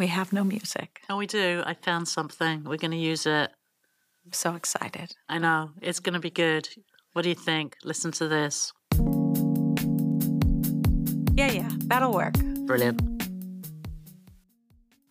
We 0.00 0.06
have 0.06 0.32
no 0.32 0.44
music. 0.44 1.02
Oh, 1.10 1.18
we 1.18 1.26
do. 1.26 1.62
I 1.66 1.74
found 1.74 2.08
something. 2.08 2.64
We're 2.64 2.78
going 2.78 2.92
to 2.92 2.96
use 2.96 3.26
it. 3.26 3.50
I'm 4.24 4.32
so 4.32 4.54
excited. 4.54 5.14
I 5.28 5.36
know. 5.36 5.72
It's 5.82 6.00
going 6.00 6.14
to 6.14 6.20
be 6.20 6.30
good. 6.30 6.70
What 7.12 7.20
do 7.20 7.28
you 7.28 7.34
think? 7.34 7.76
Listen 7.84 8.10
to 8.12 8.26
this. 8.26 8.72
Yeah, 11.34 11.52
yeah, 11.52 11.68
that'll 11.84 12.14
work. 12.14 12.32
Brilliant. 12.64 13.02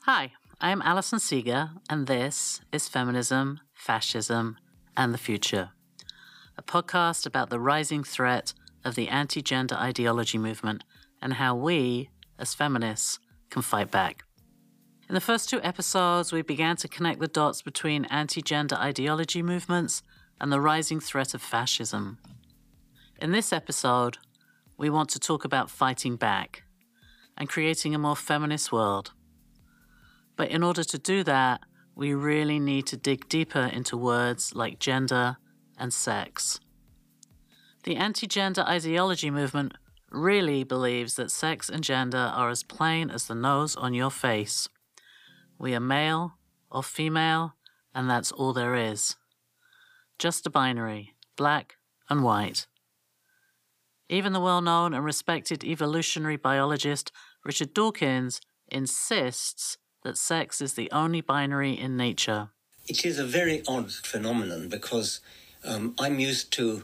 Hi, 0.06 0.32
I 0.60 0.72
am 0.72 0.82
Alison 0.82 1.20
Seeger, 1.20 1.70
and 1.88 2.08
this 2.08 2.60
is 2.72 2.88
Feminism, 2.88 3.60
Fascism, 3.76 4.58
and 4.98 5.14
the 5.14 5.20
Future, 5.20 5.70
a 6.58 6.64
podcast 6.64 7.28
about 7.28 7.52
the 7.52 7.60
rising 7.60 8.04
threat 8.04 8.54
of 8.84 8.96
the 8.96 9.10
anti 9.10 9.44
gender 9.44 9.76
ideology 9.76 10.40
movement 10.40 10.84
and 11.22 11.34
how 11.34 11.54
we, 11.54 12.10
as 12.40 12.56
feminists, 12.56 13.20
can 13.52 13.62
fight 13.62 13.92
back. 13.92 14.24
In 15.10 15.16
the 15.16 15.22
first 15.22 15.50
two 15.50 15.60
episodes, 15.64 16.32
we 16.32 16.44
began 16.44 16.76
to 16.78 16.88
connect 16.88 17.20
the 17.20 17.28
dots 17.28 17.64
between 17.64 18.06
anti 18.06 18.44
gender 18.44 18.76
ideology 18.76 19.42
movements 19.42 20.04
and 20.40 20.52
the 20.52 20.62
rising 20.62 21.00
threat 21.00 21.34
of 21.34 21.42
fascism. 21.42 22.20
In 23.20 23.32
this 23.32 23.52
episode, 23.52 24.20
we 24.78 24.88
want 24.92 25.10
to 25.10 25.20
talk 25.20 25.44
about 25.44 25.72
fighting 25.72 26.16
back 26.16 26.62
and 27.36 27.50
creating 27.50 27.96
a 27.96 27.98
more 27.98 28.16
feminist 28.16 28.72
world. 28.72 29.14
But 30.36 30.50
in 30.50 30.62
order 30.62 30.84
to 30.84 31.00
do 31.00 31.24
that, 31.24 31.62
we 31.96 32.14
really 32.14 32.60
need 32.60 32.86
to 32.88 32.96
dig 32.96 33.28
deeper 33.28 33.66
into 33.74 33.98
words 33.98 34.54
like 34.54 34.78
gender 34.78 35.38
and 35.76 35.92
sex. 35.92 36.60
The 37.84 37.96
anti 37.96 38.28
gender 38.28 38.62
ideology 38.62 39.32
movement 39.32 39.74
really 40.12 40.64
believes 40.64 41.16
that 41.16 41.32
sex 41.32 41.68
and 41.68 41.84
gender 41.84 42.32
are 42.36 42.52
as 42.52 42.62
plain 42.62 43.10
as 43.10 43.26
the 43.26 43.34
nose 43.34 43.76
on 43.76 43.96
your 43.96 44.12
face. 44.12 44.70
We 45.60 45.76
are 45.76 45.82
male 45.82 46.36
or 46.72 46.82
female, 46.82 47.56
and 47.94 48.10
that's 48.10 48.32
all 48.32 48.54
there 48.54 48.76
is. 48.76 49.18
Just 50.18 50.48
a 50.48 50.50
binary, 50.50 51.16
black 51.36 51.76
and 52.10 52.24
white. 52.24 52.66
Even 54.08 54.32
the 54.32 54.40
well 54.40 54.62
known 54.62 54.94
and 54.94 55.04
respected 55.04 55.64
evolutionary 55.64 56.38
biologist 56.38 57.12
Richard 57.44 57.74
Dawkins 57.74 58.40
insists 58.70 59.78
that 60.04 60.18
sex 60.18 60.62
is 60.62 60.74
the 60.74 60.90
only 60.92 61.22
binary 61.22 61.74
in 61.74 61.98
nature. 61.98 62.50
It 62.88 63.06
is 63.06 63.20
a 63.20 63.26
very 63.26 63.62
odd 63.68 63.92
phenomenon 63.92 64.70
because 64.70 65.20
um, 65.66 65.94
I'm 66.00 66.20
used 66.20 66.52
to 66.54 66.84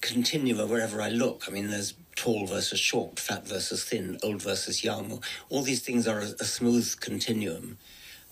continua 0.00 0.64
wherever 0.64 1.02
I 1.02 1.08
look. 1.08 1.44
I 1.48 1.50
mean, 1.50 1.70
there's 1.70 1.92
tall 2.18 2.46
versus 2.46 2.80
short, 2.80 3.18
fat 3.18 3.46
versus 3.46 3.84
thin, 3.84 4.18
old 4.22 4.42
versus 4.42 4.82
young. 4.82 5.22
All 5.48 5.62
these 5.62 5.82
things 5.82 6.08
are 6.08 6.18
a, 6.18 6.30
a 6.40 6.44
smooth 6.44 6.98
continuum. 7.00 7.78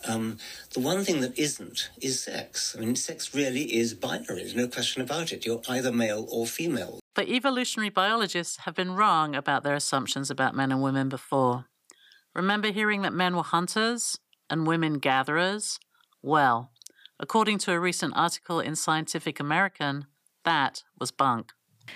Um, 0.07 0.39
the 0.75 0.81
one 0.81 1.05
thing 1.05 1.21
that 1.21 1.39
isn't 1.39 1.91
is 2.01 2.23
sex. 2.23 2.75
I 2.77 2.81
mean, 2.81 2.97
sex 2.97 3.35
really 3.35 3.75
is 3.75 3.95
binary. 3.95 4.41
There's 4.41 4.55
no 4.55 4.69
question 4.69 5.03
about 5.03 5.33
it. 5.33 5.47
You're 5.47 5.63
either 5.69 5.93
male 5.93 6.27
or 6.31 6.47
female. 6.47 7.01
But 7.15 7.29
evolutionary 7.29 7.89
biologists 7.89 8.59
have 8.59 8.75
been 8.75 8.93
wrong 8.93 9.35
about 9.35 9.63
their 9.63 9.75
assumptions 9.75 10.31
about 10.31 10.55
men 10.55 10.71
and 10.71 10.83
women 10.83 11.09
before. 11.09 11.67
Remember 12.35 12.71
hearing 12.71 13.03
that 13.03 13.15
men 13.15 13.37
were 13.37 13.43
hunters 13.43 14.19
and 14.51 14.67
women 14.67 14.99
gatherers? 14.99 15.79
Well, 16.23 16.71
according 17.19 17.59
to 17.61 17.73
a 17.73 17.81
recent 17.81 18.13
article 18.17 18.61
in 18.61 18.77
Scientific 18.77 19.41
American, 19.41 20.07
that 20.45 20.83
was 20.99 21.11
bunk. 21.11 21.53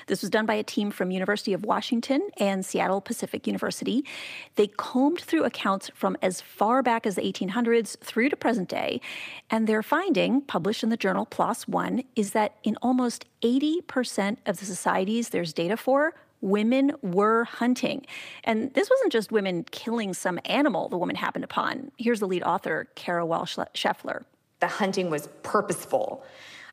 This 0.07 0.21
was 0.21 0.31
done 0.31 0.47
by 0.47 0.55
a 0.55 0.63
team 0.63 0.91
from 0.91 1.11
University 1.11 1.53
of 1.53 1.65
Washington 1.65 2.29
and 2.39 2.65
Seattle 2.65 3.01
Pacific 3.01 3.47
University. 3.47 4.05
They 4.57 4.67
combed 4.67 5.21
through 5.21 5.45
accounts 5.45 5.91
from 5.95 6.17
as 6.23 6.41
far 6.41 6.83
back 6.83 7.07
as 7.07 7.17
the 7.17 7.23
1800s 7.23 7.99
through 8.01 8.29
to 8.29 8.37
present 8.37 8.69
day, 8.69 9.01
and 9.51 9.67
their 9.67 9.83
finding, 9.83 10.41
published 10.43 10.83
in 10.83 10.91
the 10.91 10.97
journal 10.97 11.27
PLOS 11.27 11.69
One, 11.69 12.03
is 12.17 12.33
that 12.33 12.57
in 12.63 12.77
almost 12.83 13.25
80% 13.43 14.37
of 14.47 14.59
the 14.59 14.65
societies 14.65 15.31
there's 15.31 15.53
data 15.53 15.77
for, 15.77 16.15
women 16.41 16.93
were 17.03 17.45
hunting. 17.45 18.07
And 18.45 18.73
this 18.75 18.89
wasn't 18.89 19.13
just 19.13 19.31
women 19.31 19.65
killing 19.71 20.15
some 20.15 20.39
animal 20.45 20.89
the 20.89 20.97
woman 20.99 21.17
happened 21.17 21.45
upon. 21.45 21.91
Here's 21.99 22.21
the 22.21 22.27
lead 22.27 22.43
author, 22.43 22.89
Kara 22.95 23.27
Welsh 23.27 23.57
Scheffler. 23.75 24.25
The 24.61 24.69
hunting 24.69 25.11
was 25.11 25.29
purposeful. 25.43 26.25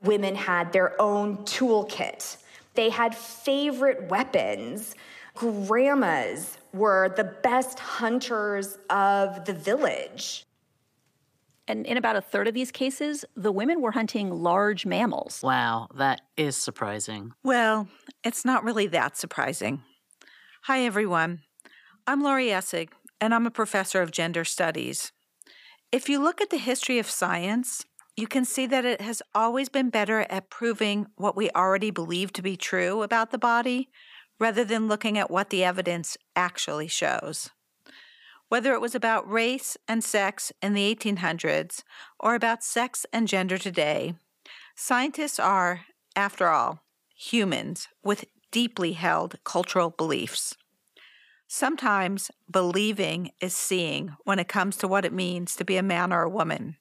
Women 0.03 0.35
had 0.35 0.71
their 0.73 0.99
own 1.01 1.37
toolkit 1.39 2.37
they 2.77 2.89
had 2.89 3.13
favorite 3.13 4.09
weapons. 4.09 4.95
Grandmas 5.33 6.57
were 6.73 7.09
the 7.09 7.23
best 7.25 7.79
hunters 7.79 8.77
of 8.89 9.43
the 9.45 9.53
village. 9.53 10.45
And 11.67 11.85
in 11.85 11.97
about 11.97 12.15
a 12.15 12.21
third 12.21 12.47
of 12.47 12.53
these 12.53 12.71
cases, 12.71 13.25
the 13.35 13.51
women 13.51 13.81
were 13.81 13.91
hunting 13.91 14.29
large 14.31 14.85
mammals. 14.85 15.41
Wow, 15.43 15.87
that 15.95 16.21
is 16.37 16.55
surprising. 16.55 17.33
Well, 17.43 17.89
it's 18.23 18.45
not 18.45 18.63
really 18.63 18.87
that 18.87 19.17
surprising. 19.17 19.81
Hi, 20.63 20.81
everyone. 20.81 21.41
I'm 22.05 22.21
Laurie 22.21 22.47
Essig, 22.47 22.89
and 23.19 23.33
I'm 23.33 23.47
a 23.47 23.51
professor 23.51 24.01
of 24.01 24.11
gender 24.11 24.45
studies. 24.45 25.11
If 25.91 26.07
you 26.07 26.21
look 26.21 26.41
at 26.41 26.51
the 26.51 26.57
history 26.57 26.99
of 26.99 27.09
science, 27.09 27.85
you 28.17 28.27
can 28.27 28.43
see 28.43 28.65
that 28.65 28.83
it 28.83 28.99
has 28.99 29.21
always 29.35 29.69
been 29.69 29.91
better 29.91 30.25
at 30.29 30.49
proving 30.49 31.05
what 31.15 31.37
we 31.37 31.51
already 31.51 31.91
believe 31.91 32.33
to 32.33 32.41
be 32.41 32.57
true 32.57 33.03
about 33.03 33.29
the 33.29 33.37
body 33.37 33.89
rather 34.39 34.65
than 34.65 34.87
looking 34.87 35.17
at 35.19 35.29
what 35.29 35.51
the 35.51 35.63
evidence 35.63 36.17
actually 36.35 36.87
shows. 36.87 37.51
Whether 38.49 38.73
it 38.73 38.81
was 38.81 38.95
about 38.95 39.29
race 39.29 39.77
and 39.87 40.03
sex 40.03 40.51
in 40.61 40.73
the 40.73 40.95
1800s 40.95 41.83
or 42.19 42.33
about 42.33 42.63
sex 42.63 43.05
and 43.13 43.27
gender 43.27 43.57
today, 43.57 44.15
scientists 44.75 45.39
are, 45.39 45.81
after 46.15 46.47
all, 46.47 46.81
humans 47.15 47.87
with 48.03 48.25
deeply 48.51 48.93
held 48.93 49.35
cultural 49.43 49.91
beliefs. 49.91 50.55
Sometimes 51.47 52.31
believing 52.49 53.31
is 53.41 53.55
seeing 53.55 54.15
when 54.23 54.39
it 54.39 54.47
comes 54.47 54.75
to 54.77 54.87
what 54.87 55.05
it 55.05 55.13
means 55.13 55.55
to 55.55 55.65
be 55.65 55.77
a 55.77 55.83
man 55.83 56.11
or 56.11 56.23
a 56.23 56.29
woman. 56.29 56.77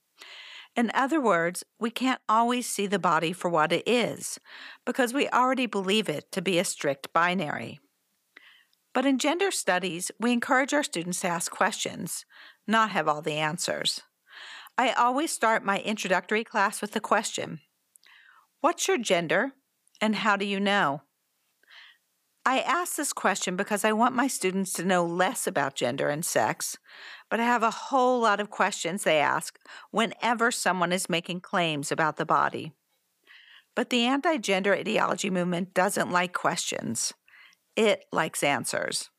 In 0.77 0.91
other 0.95 1.21
words, 1.21 1.65
we 1.81 1.91
can't 1.91 2.21
always 2.29 2.67
see 2.67 2.87
the 2.87 2.99
body 2.99 3.33
for 3.33 3.49
what 3.49 3.73
it 3.73 3.83
is 3.87 4.39
because 4.85 5.15
we 5.15 5.29
already 5.31 5.65
believe 5.65 6.09
it 6.09 6.31
to 6.33 6.43
be 6.43 6.59
a 6.59 6.65
strict 6.65 7.13
binary. 7.15 7.81
But 8.93 9.07
in 9.07 9.19
gender 9.19 9.51
studies, 9.51 10.11
we 10.21 10.33
encourage 10.33 10.75
our 10.75 10.83
students 10.83 11.21
to 11.21 11.29
ask 11.29 11.51
questions, 11.51 12.27
not 12.67 12.91
have 12.91 13.09
all 13.09 13.23
the 13.23 13.35
answers. 13.35 14.03
I 14.77 14.93
always 14.93 15.31
start 15.31 15.65
my 15.65 15.81
introductory 15.81 16.45
class 16.45 16.83
with 16.83 16.93
the 16.93 17.01
question 17.01 17.61
What's 18.61 18.87
your 18.87 18.99
gender 18.99 19.53
and 20.01 20.17
how 20.17 20.37
do 20.37 20.45
you 20.45 20.61
know? 20.61 21.03
I 22.49 22.61
ask 22.61 22.95
this 22.95 23.13
question 23.13 23.57
because 23.57 23.85
I 23.85 23.91
want 23.91 24.15
my 24.15 24.29
students 24.29 24.73
to 24.75 24.85
know 24.85 25.05
less 25.05 25.49
about 25.49 25.75
gender 25.75 26.09
and 26.09 26.25
sex, 26.25 26.79
but 27.29 27.41
I 27.41 27.45
have 27.45 27.65
a 27.65 27.73
whole 27.73 28.21
lot 28.21 28.39
of 28.39 28.51
questions 28.51 29.03
they 29.03 29.19
ask 29.19 29.59
whenever 29.91 30.53
someone 30.53 30.93
is 30.93 31.09
making 31.09 31.41
claims 31.41 31.91
about 31.91 32.19
the 32.19 32.25
body. 32.25 32.71
But 33.75 33.91
the 33.91 34.05
anti 34.07 34.37
gender 34.37 34.73
ideology 34.73 35.29
movement 35.29 35.75
doesn't 35.75 36.13
like 36.13 36.33
questions, 36.33 37.13
it 37.75 38.05
likes 38.13 38.45
answers. 38.45 39.11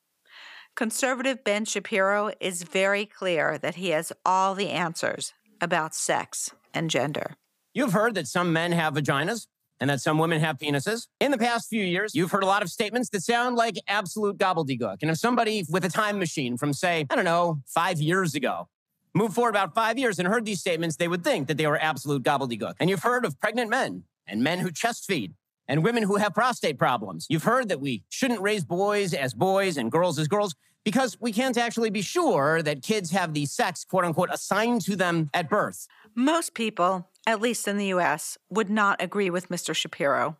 Conservative 0.77 1.44
Ben 1.44 1.65
Shapiro 1.65 2.31
is 2.39 2.63
very 2.63 3.05
clear 3.05 3.57
that 3.57 3.75
he 3.75 3.89
has 3.89 4.13
all 4.25 4.55
the 4.55 4.69
answers 4.69 5.33
about 5.59 5.94
sex 5.94 6.51
and 6.73 6.89
gender. 6.89 7.35
You've 7.73 7.91
heard 7.91 8.15
that 8.15 8.27
some 8.27 8.53
men 8.53 8.71
have 8.71 8.94
vaginas 8.94 9.47
and 9.79 9.89
that 9.89 10.01
some 10.01 10.17
women 10.17 10.39
have 10.39 10.57
penises. 10.57 11.07
In 11.19 11.31
the 11.31 11.38
past 11.38 11.69
few 11.69 11.83
years, 11.83 12.15
you've 12.15 12.31
heard 12.31 12.43
a 12.43 12.47
lot 12.47 12.61
of 12.61 12.69
statements 12.69 13.09
that 13.09 13.21
sound 13.21 13.55
like 13.55 13.75
absolute 13.88 14.38
gobbledygook. 14.38 14.97
And 15.01 15.11
if 15.11 15.17
somebody 15.17 15.65
with 15.69 15.85
a 15.85 15.89
time 15.89 16.19
machine 16.19 16.57
from, 16.57 16.73
say, 16.73 17.05
I 17.09 17.15
don't 17.15 17.25
know, 17.25 17.61
five 17.65 17.99
years 17.99 18.35
ago, 18.35 18.67
moved 19.13 19.33
forward 19.33 19.51
about 19.51 19.73
five 19.73 19.97
years 19.97 20.19
and 20.19 20.27
heard 20.27 20.45
these 20.45 20.59
statements, 20.59 20.95
they 20.95 21.07
would 21.07 21.24
think 21.24 21.47
that 21.47 21.57
they 21.57 21.68
were 21.68 21.79
absolute 21.81 22.24
gobbledygook. 22.24 22.75
And 22.79 22.89
you've 22.89 23.03
heard 23.03 23.25
of 23.25 23.39
pregnant 23.39 23.69
men 23.69 24.03
and 24.27 24.44
men 24.44 24.59
who 24.59 24.71
chest 24.71 25.06
feed 25.06 25.33
and 25.68 25.83
women 25.83 26.03
who 26.03 26.15
have 26.15 26.33
prostate 26.33 26.77
problems. 26.77 27.25
You've 27.29 27.44
heard 27.44 27.69
that 27.69 27.81
we 27.81 28.03
shouldn't 28.09 28.41
raise 28.41 28.63
boys 28.63 29.13
as 29.13 29.33
boys 29.33 29.77
and 29.77 29.91
girls 29.91 30.18
as 30.19 30.27
girls 30.27 30.56
because 30.85 31.18
we 31.19 31.33
can't 31.33 31.57
actually 31.57 31.89
be 31.89 32.01
sure 32.01 32.62
that 32.62 32.81
kids 32.81 33.12
have 33.12 33.33
the 33.33 33.45
sex, 33.45 33.83
quote 33.83 34.06
unquote, 34.06 34.29
assigned 34.31 34.81
to 34.81 34.95
them 34.95 35.29
at 35.33 35.50
birth. 35.50 35.85
Most 36.15 36.53
people 36.53 37.09
at 37.27 37.41
least 37.41 37.68
in 37.68 37.77
the 37.77 37.88
US, 37.88 38.38
would 38.50 38.69
not 38.69 39.01
agree 39.01 39.29
with 39.29 39.50
Mr. 39.50 39.75
Shapiro. 39.75 40.38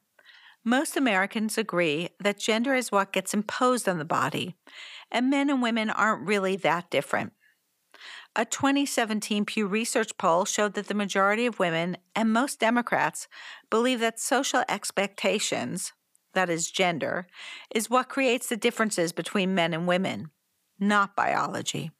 Most 0.64 0.96
Americans 0.98 1.58
agree 1.58 2.10
that 2.20 2.40
gender 2.40 2.74
is 2.74 2.92
what 2.92 3.14
gets 3.14 3.34
imposed 3.34 3.88
on 3.88 4.00
the 4.00 4.06
body, 4.06 4.56
and 5.12 5.30
men 5.30 5.50
and 5.50 5.62
women 5.62 5.90
aren't 5.90 6.26
really 6.26 6.56
that 6.56 6.90
different. 6.90 7.34
A 8.36 8.46
2017 8.46 9.46
Pew 9.46 9.68
Research 9.68 10.12
poll 10.18 10.46
showed 10.46 10.76
that 10.76 10.88
the 10.88 10.94
majority 10.94 11.46
of 11.46 11.60
women 11.60 11.98
and 12.16 12.32
most 12.32 12.60
Democrats 12.60 13.28
believe 13.70 14.00
that 14.00 14.20
social 14.20 14.64
expectations, 14.70 15.92
that 16.34 16.50
is, 16.50 16.72
gender, 16.72 17.28
is 17.74 17.90
what 17.90 18.10
creates 18.10 18.48
the 18.48 18.58
differences 18.58 19.12
between 19.12 19.56
men 19.56 19.74
and 19.74 19.88
women, 19.88 20.30
not 20.80 21.16
biology. 21.16 21.92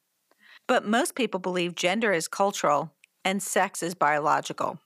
But 0.68 0.86
most 0.86 1.16
people 1.16 1.40
believe 1.40 1.76
gender 1.76 2.14
is 2.14 2.28
cultural 2.28 2.94
and 3.28 3.44
sex 3.44 3.84
is 3.84 3.94
biological. 3.94 4.80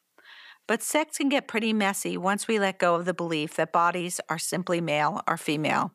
But 0.68 0.82
sex 0.82 1.18
can 1.18 1.30
get 1.30 1.48
pretty 1.48 1.74
messy 1.74 2.18
once 2.18 2.48
we 2.48 2.58
let 2.58 2.80
go 2.80 2.96
of 2.96 3.06
the 3.06 3.14
belief 3.14 3.56
that 3.56 3.72
bodies 3.72 4.20
are 4.30 4.40
simply 4.40 4.82
male 4.82 5.22
or 5.28 5.38
female. 5.38 5.92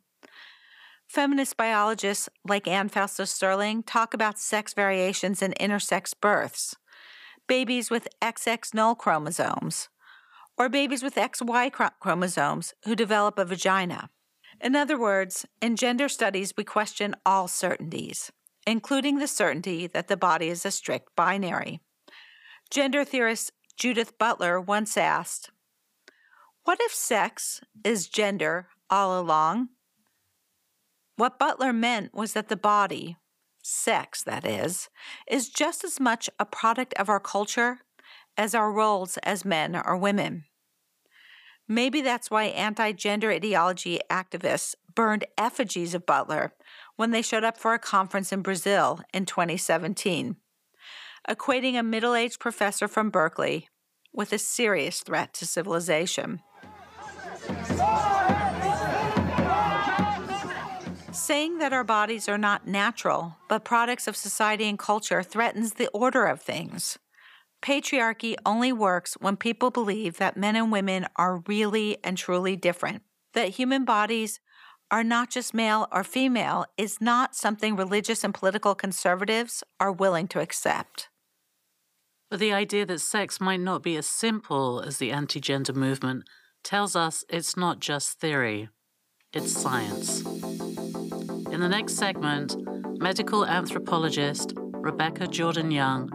Feminist 1.09 1.57
biologists 1.57 2.29
like 2.45 2.69
Anne 2.69 2.89
Fausto 2.89 3.25
Sterling 3.25 3.83
talk 3.83 4.15
about 4.15 4.39
sex 4.39 4.75
variations 4.75 5.43
in 5.43 5.55
intersex 5.61 6.13
births, 6.21 6.77
babies 7.49 7.91
with 7.91 8.07
XX 8.23 8.73
null 8.75 8.95
chromosomes, 8.95 9.89
or 10.57 10.69
babies 10.69 11.03
with 11.03 11.17
XY 11.17 11.73
chromosomes 11.99 12.75
who 12.85 12.95
develop 12.95 13.41
a 13.41 13.45
vagina. 13.45 14.09
In 14.61 14.77
other 14.77 14.97
words, 14.97 15.47
in 15.61 15.75
gender 15.75 16.09
studies, 16.09 16.55
we 16.57 16.63
question 16.63 17.17
all 17.27 17.49
certainties, 17.49 18.31
including 18.69 19.19
the 19.19 19.27
certainty 19.27 19.89
that 19.89 20.07
the 20.07 20.17
body 20.17 20.49
is 20.49 20.65
a 20.65 20.71
strict 20.71 21.09
binary. 21.17 21.81
Gender 22.71 23.05
theorist 23.05 23.53
Judith 23.77 24.19
Butler 24.19 24.61
once 24.61 24.97
asked, 24.97 25.51
What 26.65 26.79
if 26.81 26.93
sex 26.93 27.61
is 27.85 28.09
gender 28.09 28.69
all 28.91 29.21
along? 29.21 29.69
What 31.17 31.39
Butler 31.39 31.73
meant 31.73 32.13
was 32.13 32.33
that 32.33 32.49
the 32.49 32.57
body, 32.57 33.17
sex 33.63 34.23
that 34.25 34.45
is, 34.45 34.89
is 35.29 35.49
just 35.49 35.85
as 35.85 36.01
much 36.01 36.29
a 36.39 36.45
product 36.45 36.93
of 36.95 37.09
our 37.09 37.21
culture 37.21 37.79
as 38.37 38.55
our 38.55 38.71
roles 38.71 39.17
as 39.19 39.45
men 39.45 39.77
or 39.77 39.97
women. 39.97 40.45
Maybe 41.69 42.01
that's 42.01 42.31
why 42.31 42.45
anti 42.45 42.93
gender 42.93 43.31
ideology 43.31 44.01
activists 44.11 44.75
burned 44.95 45.25
effigies 45.39 45.95
of 45.95 46.07
Butler 46.07 46.53
when 46.97 47.13
they 47.13 47.23
showed 47.23 47.45
up 47.45 47.59
for 47.59 47.75
a 47.75 47.79
conference 47.79 48.33
in 48.33 48.43
Brazil 48.43 49.01
in 49.13 49.25
2017, 49.25 50.37
equating 51.29 51.79
a 51.79 51.83
middle 51.83 52.15
aged 52.15 52.39
professor 52.39 52.89
from 52.89 53.11
Berkeley 53.11 53.69
with 54.13 54.33
a 54.33 54.39
serious 54.39 55.01
threat 55.01 55.35
to 55.35 55.47
civilization. 55.47 56.41
Saying 61.13 61.59
that 61.59 61.73
our 61.73 61.85
bodies 61.85 62.29
are 62.29 62.39
not 62.39 62.67
natural, 62.67 63.37
but 63.49 63.65
products 63.65 64.07
of 64.07 64.17
society 64.17 64.69
and 64.69 64.79
culture 64.79 65.23
threatens 65.23 65.75
the 65.75 65.89
order 65.89 66.27
of 66.27 66.43
things. 66.43 66.99
Patriarchy 67.63 68.37
only 68.45 68.73
works 68.73 69.15
when 69.15 69.37
people 69.37 69.71
believe 69.71 70.19
that 70.19 70.37
men 70.37 70.57
and 70.57 70.71
women 70.71 71.07
are 71.17 71.43
really 71.47 71.99
and 72.05 72.17
truly 72.17 72.55
different, 72.55 73.03
that 73.33 73.49
human 73.51 73.85
bodies 73.85 74.41
are 74.91 75.03
not 75.03 75.31
just 75.31 75.53
male 75.53 75.89
or 75.91 76.05
female 76.05 76.67
is 76.77 77.01
not 77.01 77.35
something 77.35 77.75
religious 77.75 78.23
and 78.23 78.33
political 78.33 78.75
conservatives 78.75 79.65
are 79.81 79.91
willing 79.91 80.29
to 80.29 80.41
accept. 80.41 81.09
But 82.29 82.41
the 82.41 82.53
idea 82.53 82.85
that 82.87 83.01
sex 83.01 83.41
might 83.41 83.61
not 83.61 83.83
be 83.83 83.97
as 83.97 84.07
simple 84.07 84.81
as 84.81 84.99
the 84.99 85.13
anti 85.13 85.41
gender 85.41 85.73
movement 85.73 86.25
tells 86.65 86.97
us 86.97 87.25
it's 87.29 87.57
not 87.57 87.79
just 87.79 88.19
theory, 88.19 88.69
it's 89.33 89.53
science. 89.53 90.23
In 91.53 91.61
the 91.61 91.69
next 91.69 91.95
segment, 91.95 92.57
medical 92.99 93.47
anthropologist 93.47 94.55
Rebecca 94.57 95.29
Jordan 95.29 95.71
Young 95.71 96.11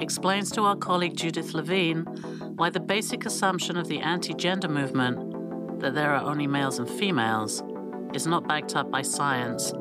explains 0.00 0.50
to 0.52 0.62
our 0.62 0.76
colleague 0.76 1.16
Judith 1.16 1.54
Levine 1.54 2.02
why 2.56 2.68
the 2.68 2.80
basic 2.80 3.24
assumption 3.24 3.76
of 3.76 3.86
the 3.86 4.00
anti 4.00 4.34
gender 4.34 4.68
movement, 4.68 5.80
that 5.80 5.94
there 5.94 6.12
are 6.12 6.24
only 6.28 6.48
males 6.48 6.80
and 6.80 6.90
females, 6.90 7.62
is 8.14 8.26
not 8.26 8.48
backed 8.48 8.74
up 8.74 8.90
by 8.90 9.02
science, 9.02 9.72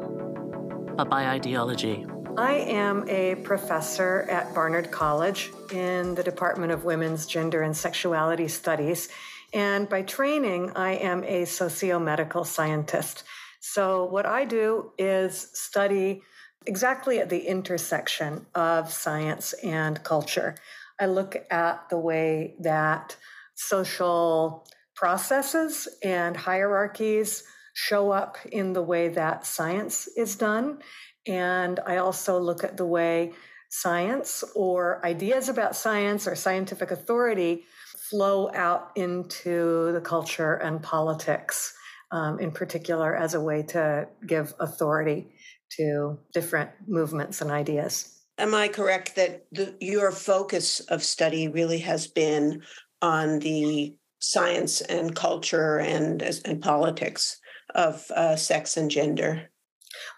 but 0.96 1.10
by 1.10 1.26
ideology. 1.26 2.06
I 2.38 2.54
am 2.54 3.08
a 3.10 3.36
professor 3.36 4.26
at 4.30 4.54
Barnard 4.54 4.90
College 4.90 5.52
in 5.72 6.16
the 6.16 6.24
Department 6.24 6.72
of 6.72 6.86
Women's 6.86 7.26
Gender 7.26 7.62
and 7.62 7.76
Sexuality 7.76 8.48
Studies. 8.48 9.10
And 9.54 9.90
by 9.90 10.04
training, 10.04 10.72
I 10.76 10.94
am 10.94 11.26
a 11.26 11.44
socio-medical 11.44 12.46
scientist. 12.46 13.24
So, 13.60 14.06
what 14.06 14.26
I 14.26 14.46
do 14.46 14.94
is 14.98 15.50
study 15.54 16.22
exactly 16.66 17.20
at 17.20 17.30
the 17.30 17.40
intersection 17.40 18.46
of 18.56 18.94
science 18.94 19.54
and 19.64 20.02
culture. 20.04 20.56
I 21.00 21.08
look 21.08 21.36
at 21.52 21.90
the 21.90 21.98
way 21.98 22.56
that 22.60 23.18
social 23.56 24.68
processes 24.96 25.88
and 26.02 26.38
hierarchies 26.38 27.44
show 27.74 28.12
up 28.12 28.38
in 28.52 28.74
the 28.74 28.82
way 28.82 29.10
that 29.10 29.46
science 29.46 30.08
is 30.08 30.36
done. 30.36 30.80
And 31.28 31.80
I 31.86 31.98
also 31.98 32.40
look 32.40 32.64
at 32.64 32.78
the 32.78 32.86
way 32.86 33.34
science 33.70 34.44
or 34.56 35.04
ideas 35.06 35.50
about 35.50 35.76
science 35.76 36.28
or 36.28 36.36
scientific 36.36 36.92
authority 36.92 37.64
flow 38.10 38.52
out 38.54 38.92
into 38.96 39.92
the 39.94 40.02
culture 40.02 40.56
and 40.56 40.84
politics 40.84 41.74
um, 42.12 42.40
in 42.40 42.52
particular 42.52 43.16
as 43.16 43.34
a 43.34 43.42
way 43.42 43.64
to 43.64 44.08
give 44.28 44.54
authority 44.60 45.34
to 45.78 46.20
different 46.34 46.70
movements 46.88 47.42
and 47.42 47.50
ideas. 47.50 48.20
Am 48.38 48.54
I 48.54 48.68
correct 48.68 49.16
that 49.16 49.46
the, 49.52 49.76
your 49.80 50.12
focus 50.12 50.82
of 50.82 51.04
study 51.04 51.48
really 51.48 51.80
has 51.80 52.08
been 52.08 52.64
on 53.02 53.40
the 53.40 53.96
science 54.20 54.82
and 54.82 55.16
culture 55.16 55.80
and, 55.80 56.22
and 56.44 56.62
politics 56.62 57.40
of 57.74 58.06
uh, 58.12 58.36
sex 58.36 58.76
and 58.76 58.92
gender? 58.92 59.50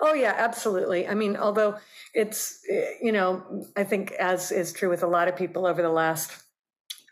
Oh, 0.06 0.14
yeah, 0.14 0.36
absolutely. 0.38 1.08
I 1.08 1.14
mean, 1.14 1.38
although 1.38 1.78
it's, 2.14 2.60
you 3.02 3.14
know, 3.14 3.66
I 3.78 3.86
think 3.86 4.12
as 4.12 4.52
is 4.52 4.74
true 4.74 4.90
with 4.90 5.02
a 5.02 5.08
lot 5.08 5.30
of 5.30 5.38
people 5.38 5.66
over 5.66 5.82
the 5.82 5.90
last 5.90 6.30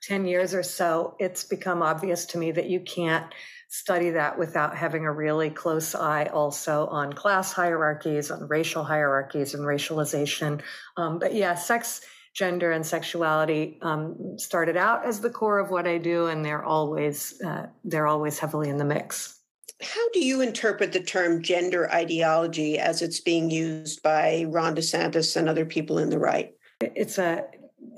10 0.04 0.26
years 0.26 0.54
or 0.54 0.62
so, 0.62 1.16
it's 1.18 1.46
become 1.46 1.82
obvious 1.82 2.26
to 2.26 2.38
me 2.38 2.52
that 2.52 2.70
you 2.70 2.82
can't 2.82 3.34
study 3.70 4.10
that 4.10 4.38
without 4.38 4.76
having 4.76 5.06
a 5.06 5.12
really 5.12 5.50
close 5.50 5.96
eye 5.96 6.26
also 6.34 6.88
on 6.88 7.14
class 7.14 7.54
hierarchies, 7.54 8.30
on 8.30 8.46
racial 8.50 8.84
hierarchies, 8.84 9.54
and 9.54 9.64
racialization. 9.64 10.62
Um, 10.98 11.18
but 11.18 11.34
yeah, 11.34 11.56
sex, 11.56 12.02
gender, 12.36 12.74
and 12.74 12.86
sexuality 12.86 13.80
um, 13.82 14.38
started 14.38 14.76
out 14.76 15.06
as 15.06 15.22
the 15.22 15.30
core 15.30 15.60
of 15.60 15.72
what 15.72 15.88
I 15.88 15.98
do, 15.98 16.28
and 16.28 16.44
they're 16.44 16.66
always 16.66 17.42
uh, 17.42 17.68
they're 17.86 18.08
always 18.08 18.38
heavily 18.38 18.68
in 18.68 18.76
the 18.76 18.84
mix. 18.84 19.41
How 19.82 20.10
do 20.10 20.24
you 20.24 20.42
interpret 20.42 20.92
the 20.92 21.00
term 21.00 21.42
gender 21.42 21.92
ideology 21.92 22.78
as 22.78 23.02
it's 23.02 23.20
being 23.20 23.50
used 23.50 24.02
by 24.04 24.46
Ron 24.48 24.76
DeSantis 24.76 25.36
and 25.36 25.50
other 25.50 25.66
people 25.66 25.98
in 25.98 26.10
the 26.10 26.20
right? 26.20 26.54
It's 26.82 27.18
a 27.18 27.46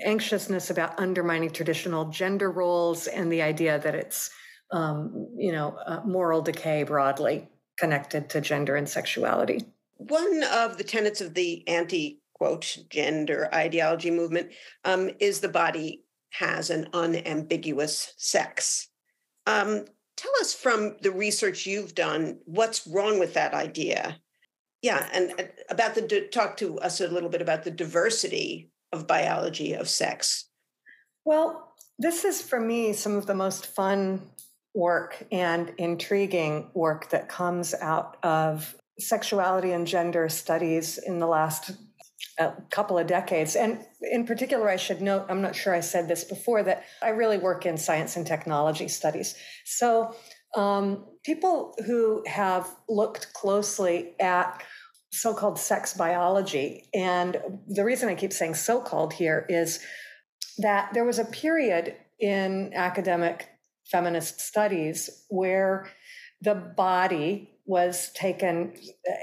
anxiousness 0.04 0.70
about 0.70 0.98
undermining 0.98 1.50
traditional 1.50 2.06
gender 2.06 2.50
roles 2.50 3.06
and 3.06 3.30
the 3.30 3.42
idea 3.42 3.78
that 3.78 3.94
it's 3.94 4.30
um, 4.70 5.28
you 5.36 5.52
know, 5.52 5.76
uh, 5.86 6.00
moral 6.04 6.42
decay 6.42 6.82
broadly 6.82 7.48
connected 7.78 8.28
to 8.30 8.40
gender 8.40 8.76
and 8.76 8.88
sexuality. 8.88 9.64
One 9.96 10.42
of 10.52 10.78
the 10.78 10.84
tenets 10.84 11.20
of 11.20 11.34
the 11.34 11.66
anti 11.68 12.20
quote 12.34 12.78
gender 12.90 13.48
ideology 13.54 14.10
movement 14.10 14.50
um, 14.84 15.10
is 15.20 15.40
the 15.40 15.48
body 15.48 16.02
has 16.30 16.70
an 16.70 16.88
unambiguous 16.92 18.14
sex. 18.16 18.88
Um, 19.46 19.84
tell 20.16 20.32
us 20.40 20.54
from 20.54 20.96
the 21.00 21.10
research 21.10 21.66
you've 21.66 21.94
done 21.94 22.38
what's 22.44 22.86
wrong 22.86 23.18
with 23.18 23.34
that 23.34 23.54
idea. 23.54 24.18
Yeah, 24.82 25.08
and 25.12 25.32
uh, 25.38 25.44
about 25.70 25.94
the 25.94 26.28
talk 26.32 26.56
to 26.58 26.78
us 26.80 27.00
a 27.00 27.08
little 27.08 27.30
bit 27.30 27.42
about 27.42 27.64
the 27.64 27.70
diversity 27.70 28.70
of 28.92 29.06
biology 29.06 29.72
of 29.72 29.88
sex. 29.88 30.48
Well, 31.24 31.74
this 31.98 32.24
is 32.24 32.42
for 32.42 32.60
me 32.60 32.92
some 32.92 33.16
of 33.16 33.26
the 33.26 33.34
most 33.34 33.66
fun 33.66 34.30
work 34.74 35.24
and 35.30 35.72
intriguing 35.78 36.70
work 36.74 37.10
that 37.10 37.28
comes 37.28 37.74
out 37.74 38.18
of 38.22 38.74
sexuality 38.98 39.72
and 39.72 39.86
gender 39.86 40.28
studies 40.28 40.98
in 40.98 41.18
the 41.18 41.26
last 41.26 41.72
uh, 42.38 42.52
couple 42.70 42.98
of 42.98 43.06
decades. 43.06 43.56
And 43.56 43.84
in 44.00 44.26
particular, 44.26 44.68
I 44.68 44.76
should 44.76 45.00
note, 45.00 45.26
I'm 45.28 45.42
not 45.42 45.54
sure 45.54 45.74
I 45.74 45.80
said 45.80 46.08
this 46.08 46.24
before, 46.24 46.62
that 46.62 46.84
I 47.02 47.10
really 47.10 47.38
work 47.38 47.66
in 47.66 47.76
science 47.76 48.16
and 48.16 48.26
technology 48.26 48.88
studies. 48.88 49.36
So 49.64 50.14
um, 50.56 51.04
people 51.24 51.74
who 51.86 52.22
have 52.26 52.68
looked 52.88 53.32
closely 53.32 54.14
at 54.20 54.62
so 55.10 55.32
called 55.32 55.58
sex 55.58 55.94
biology, 55.94 56.88
and 56.92 57.40
the 57.68 57.84
reason 57.84 58.08
I 58.08 58.16
keep 58.16 58.32
saying 58.32 58.54
so 58.54 58.80
called 58.80 59.12
here 59.12 59.46
is 59.48 59.80
that 60.58 60.92
there 60.92 61.04
was 61.04 61.18
a 61.18 61.24
period 61.24 61.94
in 62.18 62.72
academic 62.74 63.48
feminist 63.90 64.40
studies 64.40 65.24
where 65.28 65.88
the 66.40 66.54
body 66.54 67.53
was 67.66 68.12
taken 68.12 68.74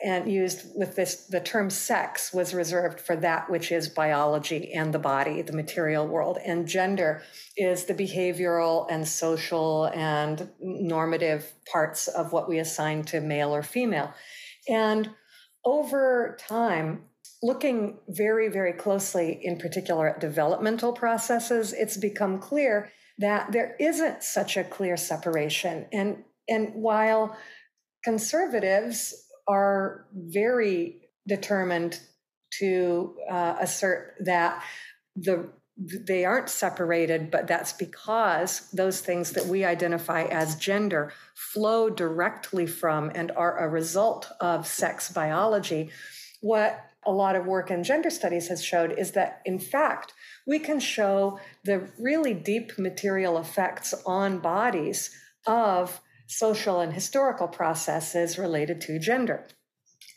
and 0.04 0.32
used 0.32 0.66
with 0.76 0.96
this 0.96 1.28
the 1.28 1.40
term 1.40 1.70
sex 1.70 2.34
was 2.34 2.56
reserved 2.56 3.00
for 3.00 3.16
that 3.16 3.50
which 3.52 3.72
is 3.72 3.88
biology 3.88 4.74
and 4.74 4.94
the 4.94 5.00
body 5.00 5.44
the 5.44 5.54
material 5.54 6.08
world 6.08 6.40
and 6.44 6.68
gender 6.68 7.22
is 7.56 7.86
the 7.86 7.94
behavioral 7.94 8.88
and 8.90 9.08
social 9.08 9.86
and 9.94 10.50
normative 10.60 11.54
parts 11.72 12.08
of 12.08 12.34
what 12.34 12.50
we 12.50 12.58
assign 12.58 13.04
to 13.04 13.22
male 13.22 13.54
or 13.54 13.62
female 13.62 14.12
and 14.68 15.10
over 15.64 16.36
time 16.40 17.04
looking 17.44 17.98
very, 18.08 18.50
very 18.50 18.74
closely, 18.74 19.40
in 19.42 19.58
particular 19.58 20.10
at 20.10 20.20
developmental 20.20 20.94
processes, 20.94 21.74
it's 21.74 21.98
become 21.98 22.40
clear 22.40 22.92
that 23.18 23.52
there 23.52 23.76
isn't 23.80 24.24
such 24.24 24.58
a 24.58 24.64
clear 24.64 24.96
separation. 24.96 25.88
And, 25.92 26.24
and 26.48 26.74
while 26.76 27.36
conservatives 28.04 29.14
are 29.48 30.08
very 30.14 31.02
determined 31.28 32.00
to 32.60 33.16
uh, 33.30 33.56
assert 33.60 34.16
that 34.20 34.64
the 35.16 35.50
they 35.78 36.26
aren't 36.26 36.50
separated, 36.50 37.32
but 37.32 37.48
that's 37.48 37.74
because 37.74 38.70
those 38.72 39.02
things 39.02 39.32
that 39.32 39.48
we 39.48 39.66
identify 39.66 40.24
as 40.24 40.56
gender 40.56 41.12
flow 41.34 41.90
directly 41.90 42.68
from 42.68 43.12
and 43.16 43.32
are 43.32 43.58
a 43.58 43.70
result 43.70 44.30
of 44.40 44.68
sex 44.68 45.12
biology. 45.12 45.90
What 46.42 46.80
a 47.04 47.12
lot 47.12 47.36
of 47.36 47.48
work 47.48 47.72
in 47.72 47.84
gender 47.84 48.12
studies 48.12 48.48
has 48.50 48.64
showed 48.64 48.92
is 48.98 49.14
that, 49.14 49.42
in 49.46 49.58
fact, 49.58 50.14
we 50.46 50.60
can 50.60 50.80
show 50.80 51.40
the 51.64 51.90
really 51.98 52.34
deep 52.34 52.78
material 52.78 53.40
effects 53.40 53.94
on 54.06 54.40
bodies 54.40 55.10
of 55.48 56.00
social 56.32 56.80
and 56.80 56.94
historical 56.94 57.48
processes 57.48 58.38
related 58.38 58.80
to 58.82 58.98
gender. 59.00 59.48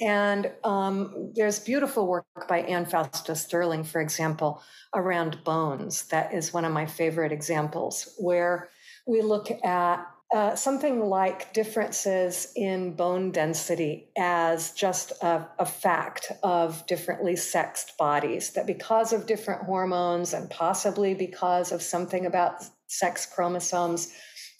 And 0.01 0.51
um, 0.65 1.33
there's 1.35 1.59
beautiful 1.59 2.07
work 2.07 2.25
by 2.49 2.61
Anne 2.61 2.87
Fausto 2.87 3.35
Sterling, 3.35 3.85
for 3.85 4.01
example, 4.01 4.63
around 4.95 5.43
bones. 5.45 6.07
That 6.07 6.33
is 6.35 6.53
one 6.53 6.65
of 6.65 6.73
my 6.73 6.87
favorite 6.87 7.33
examples, 7.33 8.15
where 8.19 8.71
we 9.07 9.23
look 9.23 9.51
at 9.65 10.07
uh, 10.35 10.57
something 10.57 11.01
like 11.01 11.53
differences 11.53 12.53
in 12.57 12.97
bone 12.97 13.31
density 13.31 14.09
as 14.19 14.73
just 14.73 15.13
a, 15.23 15.47
a, 15.61 15.67
fact 15.67 16.33
of 16.43 16.85
differently 16.87 17.37
sexed 17.37 17.97
bodies, 17.99 18.51
that 18.51 18.67
because 18.67 19.13
of 19.13 19.27
different 19.27 19.63
hormones 19.63 20.33
and 20.33 20.51
possibly 20.51 21.15
because 21.15 21.71
of 21.71 21.81
something 21.81 22.27
about 22.27 22.65
sex 22.89 23.27
chromosomes, 23.27 24.13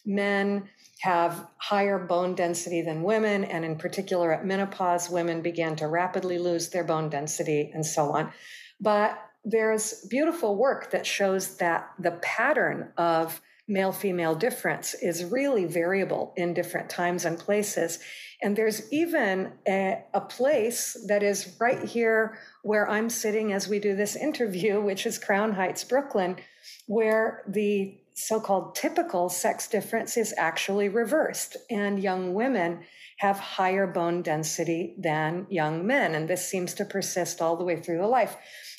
men 0.07 0.69
have 1.05 1.47
higher 1.59 1.99
bone 1.99 2.35
density 2.35 2.81
than 2.81 3.03
women. 3.03 3.45
And 3.45 3.63
in 3.63 3.77
particular, 3.77 4.33
at 4.33 4.47
menopause, 4.47 5.11
women 5.11 5.43
began 5.43 5.77
to 5.77 5.87
rapidly 5.87 6.39
lose 6.39 6.71
their 6.71 6.83
bone 6.83 7.11
density 7.11 7.71
and 7.75 7.85
so 7.85 8.13
on. 8.13 8.33
But 8.81 9.19
there's 9.45 10.07
beautiful 10.09 10.57
work 10.57 10.93
that 10.93 11.07
shows 11.07 11.59
that 11.59 11.91
the 11.99 12.13
pattern 12.23 12.91
of 12.97 13.43
male 13.69 13.93
female 13.93 14.35
difference 14.35 14.95
is 14.95 15.27
really 15.27 15.67
variable 15.67 16.33
in 16.39 16.55
different 16.55 16.89
times 16.89 17.27
and 17.27 17.39
places. 17.39 17.99
And 18.43 18.57
there's 18.57 18.91
even 18.91 19.53
a, 19.69 20.05
a, 20.15 20.23
place 20.23 20.97
that 21.09 21.23
is 21.23 21.55
right 21.61 21.85
here 21.85 22.39
where 22.63 22.89
I'm 22.89 23.11
sitting 23.11 23.53
as 23.53 23.69
we 23.69 23.79
do 23.79 23.95
this 23.95 24.17
interview, 24.17 24.81
which 24.81 25.05
is 25.05 25.19
Crown 25.19 25.53
Heights, 25.53 25.85
Brooklyn, 25.85 26.37
where 26.87 27.43
the 27.47 27.99
so 28.15 28.41
called 28.41 28.75
typical 28.75 29.29
sex 29.29 29.67
difference 29.67 30.17
is 30.17 30.35
actually 30.39 30.89
reversed. 30.89 31.57
And 31.71 32.03
young 32.03 32.33
women 32.33 32.85
have 33.19 33.39
higher 33.39 33.87
bone 33.87 34.23
density 34.23 34.95
than 34.99 35.47
young 35.51 35.87
men. 35.87 36.15
And 36.15 36.29
this 36.29 36.49
seems 36.49 36.75
to 36.75 36.85
persist 36.85 37.41
all 37.41 37.57
the 37.57 37.65
way 37.65 37.77
through 37.77 37.99
the 37.99 38.07
life. 38.07 38.37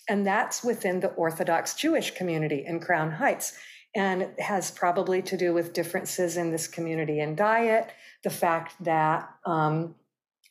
And 0.07 0.25
that's 0.25 0.63
within 0.63 0.99
the 0.99 1.09
Orthodox 1.09 1.73
Jewish 1.73 2.11
community 2.11 2.63
in 2.65 2.79
Crown 2.79 3.11
Heights 3.11 3.57
and 3.95 4.27
has 4.39 4.71
probably 4.71 5.21
to 5.21 5.37
do 5.37 5.53
with 5.53 5.73
differences 5.73 6.37
in 6.37 6.51
this 6.51 6.67
community 6.67 7.19
in 7.21 7.35
diet, 7.35 7.91
the 8.23 8.29
fact 8.29 8.75
that 8.83 9.29
um, 9.45 9.95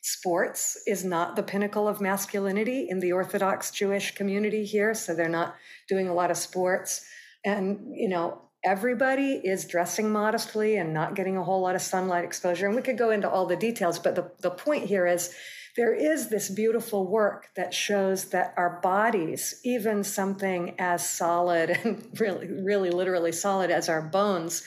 sports 0.01 0.79
is 0.87 1.05
not 1.05 1.37
the 1.37 1.43
pinnacle 1.43 1.87
of 1.87 2.01
masculinity 2.01 2.87
in 2.89 3.01
the 3.01 3.13
Orthodox 3.13 3.71
Jewish 3.71 4.15
community 4.15 4.65
here, 4.65 4.95
so 4.95 5.15
they're 5.15 5.29
not 5.29 5.55
doing 5.89 6.09
a 6.09 6.15
lot 6.15 6.31
of 6.31 6.39
sports. 6.39 7.05
And, 7.45 7.95
you 7.95 8.09
know, 8.09 8.41
everybody 8.65 9.41
is 9.45 9.67
dressing 9.67 10.11
modestly 10.11 10.77
and 10.77 10.95
not 10.95 11.15
getting 11.15 11.37
a 11.37 11.45
whole 11.45 11.61
lot 11.61 11.75
of 11.75 11.83
sunlight 11.83 12.25
exposure. 12.25 12.67
And 12.67 12.75
we 12.75 12.83
could 12.83 12.99
go 12.99 13.11
into 13.11 13.29
all 13.29 13.47
the 13.47 13.57
details, 13.57 13.99
but 13.99 14.15
the, 14.15 14.31
the 14.41 14.51
point 14.51 14.87
here 14.87 15.07
is 15.07 15.35
there 15.77 15.93
is 15.93 16.29
this 16.29 16.49
beautiful 16.49 17.07
work 17.07 17.49
that 17.57 17.75
shows 17.75 18.27
that 18.27 18.55
our 18.57 18.81
bodies, 18.81 19.61
even 19.65 20.05
something 20.05 20.77
as 20.79 21.09
solid 21.09 21.71
and 21.85 22.09
really, 22.19 22.49
really 22.49 22.91
literally 22.91 23.33
solid 23.33 23.71
as 23.71 23.89
our 23.89 24.03
bones, 24.03 24.63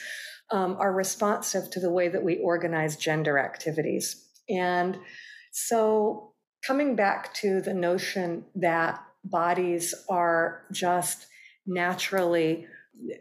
um, 0.51 0.77
are 0.79 0.93
responsive 0.93 1.69
to 1.71 1.79
the 1.79 1.91
way 1.91 2.07
that 2.07 2.23
we 2.23 2.37
organize 2.37 2.95
gender 2.95 3.37
activities. 3.37 4.23
And 4.49 4.97
so, 5.51 6.33
coming 6.65 6.95
back 6.95 7.33
to 7.35 7.61
the 7.61 7.73
notion 7.73 8.45
that 8.55 9.01
bodies 9.23 9.93
are 10.09 10.63
just 10.71 11.27
naturally 11.65 12.67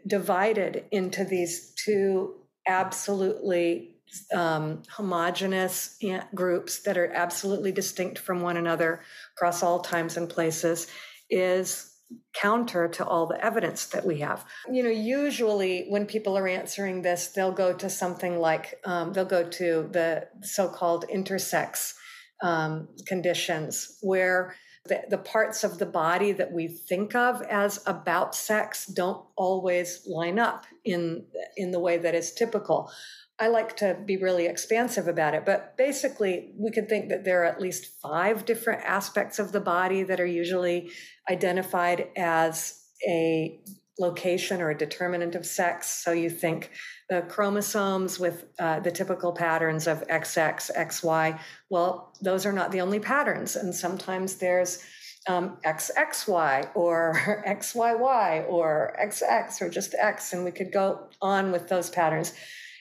divided 0.05 0.85
into 0.91 1.23
these 1.23 1.73
two 1.75 2.35
absolutely 2.67 3.95
um, 4.33 4.83
homogenous 4.89 5.97
groups 6.33 6.81
that 6.83 6.97
are 6.97 7.11
absolutely 7.13 7.71
distinct 7.71 8.17
from 8.17 8.41
one 8.41 8.57
another 8.57 9.01
across 9.35 9.63
all 9.63 9.79
times 9.79 10.17
and 10.17 10.29
places 10.29 10.87
is 11.29 11.93
counter 12.33 12.87
to 12.87 13.05
all 13.05 13.25
the 13.25 13.43
evidence 13.43 13.87
that 13.87 14.05
we 14.05 14.19
have. 14.19 14.45
You 14.71 14.83
know, 14.83 14.89
usually 14.89 15.87
when 15.89 16.05
people 16.05 16.37
are 16.37 16.47
answering 16.47 17.01
this, 17.01 17.27
they'll 17.27 17.51
go 17.51 17.73
to 17.73 17.89
something 17.89 18.39
like 18.39 18.79
um, 18.85 19.11
they'll 19.11 19.25
go 19.25 19.43
to 19.43 19.89
the 19.91 20.27
so 20.41 20.69
called 20.69 21.05
intersex 21.13 21.93
um, 22.41 22.87
conditions 23.05 23.97
where 24.01 24.55
the, 24.87 25.03
the 25.09 25.17
parts 25.17 25.63
of 25.63 25.77
the 25.77 25.85
body 25.85 26.31
that 26.31 26.51
we 26.51 26.67
think 26.67 27.15
of 27.15 27.41
as 27.43 27.81
about 27.85 28.35
sex 28.35 28.85
don't 28.85 29.23
always 29.35 30.07
line 30.07 30.39
up 30.39 30.65
in 30.85 31.25
in 31.55 31.71
the 31.71 31.79
way 31.79 31.97
that 31.97 32.15
is 32.15 32.31
typical. 32.31 32.91
I 33.39 33.49
like 33.49 33.77
to 33.77 33.95
be 34.03 34.17
really 34.17 34.47
expansive 34.47 35.07
about 35.07 35.35
it, 35.35 35.45
but 35.45 35.77
basically, 35.77 36.53
we 36.57 36.71
can 36.71 36.87
think 36.87 37.09
that 37.09 37.23
there 37.23 37.43
are 37.43 37.45
at 37.45 37.61
least 37.61 38.01
five 38.01 38.45
different 38.45 38.83
aspects 38.83 39.37
of 39.37 39.51
the 39.51 39.59
body 39.59 40.01
that 40.03 40.19
are 40.19 40.25
usually 40.25 40.89
identified 41.29 42.07
as 42.15 42.83
a 43.07 43.59
location 43.99 44.61
or 44.61 44.69
a 44.69 44.77
determinant 44.77 45.35
of 45.35 45.45
sex. 45.45 45.87
So 45.87 46.11
you 46.11 46.29
think 46.29 46.71
the 47.09 47.21
chromosomes 47.21 48.19
with 48.19 48.45
uh, 48.59 48.79
the 48.79 48.91
typical 48.91 49.31
patterns 49.31 49.87
of 49.87 50.05
XX, 50.07 50.75
XY. 50.75 51.39
Well, 51.69 52.13
those 52.21 52.45
are 52.45 52.51
not 52.51 52.71
the 52.71 52.81
only 52.81 52.99
patterns. 52.99 53.55
And 53.55 53.73
sometimes 53.73 54.35
there's 54.35 54.83
um, 55.27 55.57
XXY 55.65 56.69
or 56.75 57.43
XYY 57.47 58.49
or 58.49 58.95
XX 59.01 59.61
or 59.61 59.69
just 59.69 59.95
X. 59.95 60.33
And 60.33 60.43
we 60.43 60.51
could 60.51 60.71
go 60.71 61.07
on 61.21 61.51
with 61.51 61.67
those 61.67 61.89
patterns. 61.89 62.33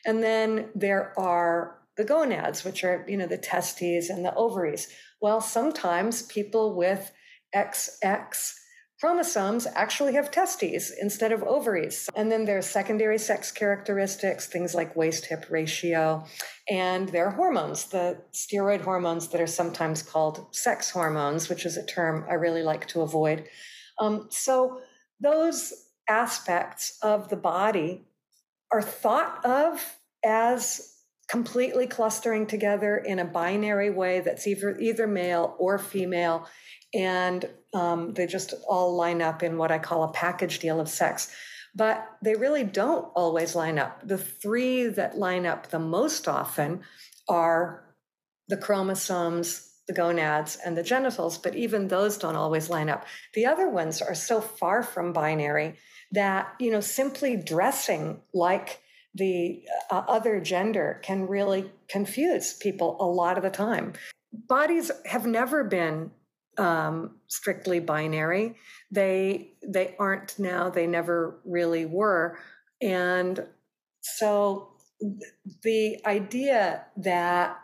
And 0.04 0.23
then 0.23 0.68
there 0.75 1.12
are 1.18 1.78
the 1.96 2.04
gonads, 2.04 2.64
which 2.64 2.85
are, 2.85 3.04
you 3.08 3.16
know, 3.16 3.26
the 3.26 3.38
testes 3.38 4.11
and 4.11 4.25
the 4.25 4.35
ovaries. 4.35 4.88
Well, 5.20 5.40
sometimes 5.40 6.23
people 6.23 6.76
with 6.76 7.11
XX 7.54 8.54
chromosomes 9.00 9.67
actually 9.75 10.15
have 10.15 10.31
testes 10.31 10.91
instead 10.91 11.33
of 11.33 11.43
ovaries. 11.43 12.09
And 12.15 12.33
then 12.33 12.45
there's 12.47 12.67
secondary 12.67 13.19
sex 13.19 13.53
characteristics, 13.53 14.47
things 14.47 14.75
like 14.75 14.97
waist 14.97 15.26
hip 15.26 15.47
ratio, 15.50 16.25
and 16.69 17.09
there 17.11 17.26
are 17.26 17.33
hormones, 17.33 17.85
the 17.85 18.19
steroid 18.33 18.81
hormones 18.81 19.29
that 19.29 19.41
are 19.41 19.47
sometimes 19.47 20.03
called 20.03 20.55
sex 20.55 20.91
hormones, 20.91 21.49
which 21.49 21.67
is 21.67 21.76
a 21.76 21.87
term 21.87 22.25
I 22.29 22.35
really 22.35 22.62
like 22.62 22.87
to 22.88 23.03
avoid. 23.03 23.45
Um, 24.00 24.29
so 24.31 24.81
those 25.21 25.73
aspects 26.09 26.99
of 27.03 27.29
the 27.29 27.37
body 27.37 28.07
are 28.73 28.83
thought 28.83 29.45
of 29.45 29.99
as 30.25 30.93
completely 31.29 31.87
clustering 31.87 32.47
together 32.47 32.97
in 32.97 33.19
a 33.19 33.25
binary 33.25 33.91
way 33.91 34.21
that's 34.21 34.47
either 34.47 34.79
either 34.79 35.07
male 35.07 35.57
or 35.59 35.76
female 35.79 36.47
and 36.95 37.49
um, 37.76 38.14
they 38.14 38.26
just 38.26 38.54
all 38.68 38.95
line 38.97 39.21
up 39.21 39.42
in 39.42 39.59
what 39.59 39.71
i 39.71 39.78
call 39.78 40.04
a 40.04 40.12
package 40.12 40.59
deal 40.59 40.80
of 40.80 40.88
sex 40.88 41.30
but 41.75 42.09
they 42.23 42.35
really 42.35 42.64
don't 42.64 43.04
always 43.14 43.54
line 43.54 43.78
up 43.78 44.00
the 44.06 44.18
three 44.18 44.87
that 44.87 45.18
line 45.18 45.47
up 45.47 45.68
the 45.68 45.78
most 45.78 46.26
often 46.28 46.80
are 47.28 47.85
the 48.49 48.56
chromosomes 48.56 49.73
the 49.88 49.95
gonads 49.95 50.59
and 50.64 50.76
the 50.76 50.83
genitals 50.83 51.38
but 51.38 51.54
even 51.54 51.88
those 51.88 52.18
don't 52.18 52.37
always 52.37 52.71
line 52.71 52.88
up 52.88 53.06
the 53.35 53.47
other 53.47 53.68
ones 53.68 54.02
are 54.02 54.14
so 54.14 54.40
far 54.40 54.83
from 54.83 55.12
binary 55.12 55.76
that 56.12 56.54
you 56.59 56.71
know 56.71 56.80
simply 56.80 57.37
dressing 57.37 58.21
like 58.33 58.80
the 59.16 59.62
uh, 59.90 60.02
other 60.09 60.40
gender 60.40 61.00
can 61.02 61.26
really 61.26 61.71
confuse 61.88 62.52
people 62.52 62.97
a 63.00 63.06
lot 63.06 63.37
of 63.37 63.42
the 63.42 63.50
time. 63.50 63.95
Bodies 64.33 64.90
have 65.06 65.26
never 65.26 65.64
been 65.64 66.11
um, 66.59 67.17
strictly 67.27 67.81
binary. 67.81 68.57
They 68.91 69.53
they 69.67 69.95
aren't 69.99 70.39
now. 70.39 70.71
They 70.71 70.87
never 70.87 71.41
really 71.45 71.87
were, 71.87 72.39
and 72.81 73.47
so 74.01 74.71
the 75.63 75.99
idea 76.07 76.87
that 76.97 77.59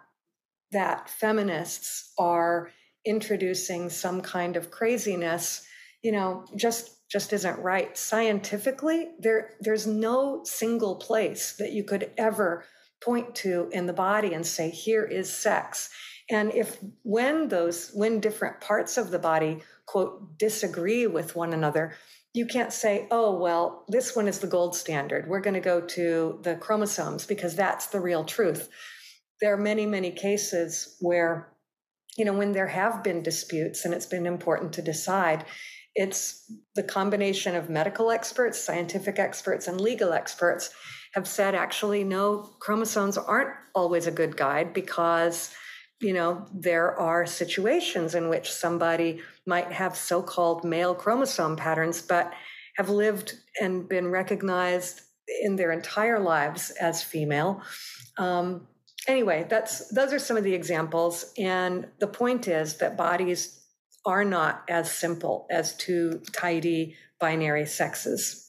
that 0.73 1.09
feminists 1.09 2.13
are 2.19 2.71
introducing 3.05 3.91
some 3.91 4.21
kind 4.21 4.57
of 4.57 4.71
craziness, 4.71 5.67
you 6.03 6.13
know, 6.13 6.45
just 6.57 7.09
just 7.11 7.33
isn't 7.33 7.59
right. 7.59 7.97
Scientifically, 7.97 9.09
there 9.19 9.51
there's 9.61 9.87
no 9.87 10.43
single 10.45 10.97
place 10.97 11.53
that 11.59 11.73
you 11.73 11.85
could 11.85 12.11
ever 12.17 12.65
point 13.03 13.35
to 13.35 13.69
in 13.73 13.87
the 13.87 13.93
body 13.93 14.33
and 14.33 14.47
say 14.47 14.71
here 14.71 15.05
is 15.05 15.33
sex. 15.33 15.91
And 16.33 16.53
if 16.55 16.79
when 17.03 17.49
those 17.49 17.91
when 17.93 18.21
different 18.21 18.61
parts 18.61 18.97
of 18.97 19.11
the 19.11 19.19
body 19.19 19.61
quote 19.87 20.39
disagree 20.39 21.07
with 21.07 21.37
one 21.37 21.53
another, 21.53 21.95
you 22.33 22.47
can't 22.47 22.73
say, 22.73 23.07
oh, 23.11 23.39
well, 23.39 23.85
this 23.89 24.17
one 24.17 24.27
is 24.27 24.39
the 24.39 24.47
gold 24.47 24.75
standard. 24.75 25.29
We're 25.29 25.41
going 25.41 25.55
to 25.55 25.61
go 25.61 25.83
to 25.83 26.41
the 26.43 26.57
chromosomes 26.57 27.27
because 27.27 27.55
that's 27.55 27.87
the 27.89 28.01
real 28.01 28.25
truth. 28.25 28.71
There 29.41 29.53
are 29.53 29.59
many, 29.59 29.85
many 29.85 30.11
cases 30.13 30.97
where, 31.01 31.53
you 32.17 32.25
know, 32.25 32.33
when 32.33 32.53
there 32.53 32.69
have 32.69 33.05
been 33.05 33.23
disputes 33.23 33.85
and 33.85 33.93
it's 33.93 34.07
been 34.07 34.27
important 34.27 34.73
to 34.75 34.83
decide, 34.83 35.45
it's 35.95 36.51
the 36.75 36.83
combination 36.83 37.55
of 37.55 37.69
medical 37.69 38.11
experts, 38.11 38.59
scientific 38.59 39.19
experts, 39.19 39.69
and 39.69 39.79
legal 39.79 40.15
experts 40.15 40.71
have 41.13 41.29
said 41.29 41.55
actually, 41.55 42.05
no, 42.05 42.49
chromosomes 42.61 43.19
aren't 43.19 43.55
always 43.75 44.07
a 44.07 44.11
good 44.11 44.39
guide 44.39 44.73
because 44.73 45.55
you 46.03 46.13
know, 46.13 46.45
there 46.53 46.99
are 46.99 47.25
situations 47.25 48.15
in 48.17 48.29
which 48.29 48.53
somebody 48.53 49.21
might 49.47 49.71
have 49.71 49.97
so 49.97 50.21
called 50.21 50.65
male 50.65 50.95
chromosome 50.95 51.57
patterns, 51.57 52.03
but 52.03 52.33
have 52.77 52.89
lived 52.89 53.39
and 53.61 53.89
been 53.89 54.09
recognized 54.09 55.03
in 55.43 55.55
their 55.55 55.71
entire 55.71 56.19
lives 56.19 56.71
as 56.73 57.03
female. 57.03 57.63
Um, 58.19 58.67
anyway, 59.07 59.47
that's 59.49 59.89
those 59.91 60.13
are 60.13 60.19
some 60.19 60.37
of 60.37 60.43
the 60.43 60.55
examples, 60.55 61.33
and 61.39 61.87
the 62.01 62.09
point 62.09 62.49
is 62.49 62.79
that 62.79 62.97
bodies 62.97 63.61
are 64.05 64.25
not 64.25 64.65
as 64.69 64.91
simple 64.91 65.47
as 65.51 65.77
two 65.77 66.21
tidy 66.33 66.97
binary 67.21 67.67
sexes. 67.67 68.49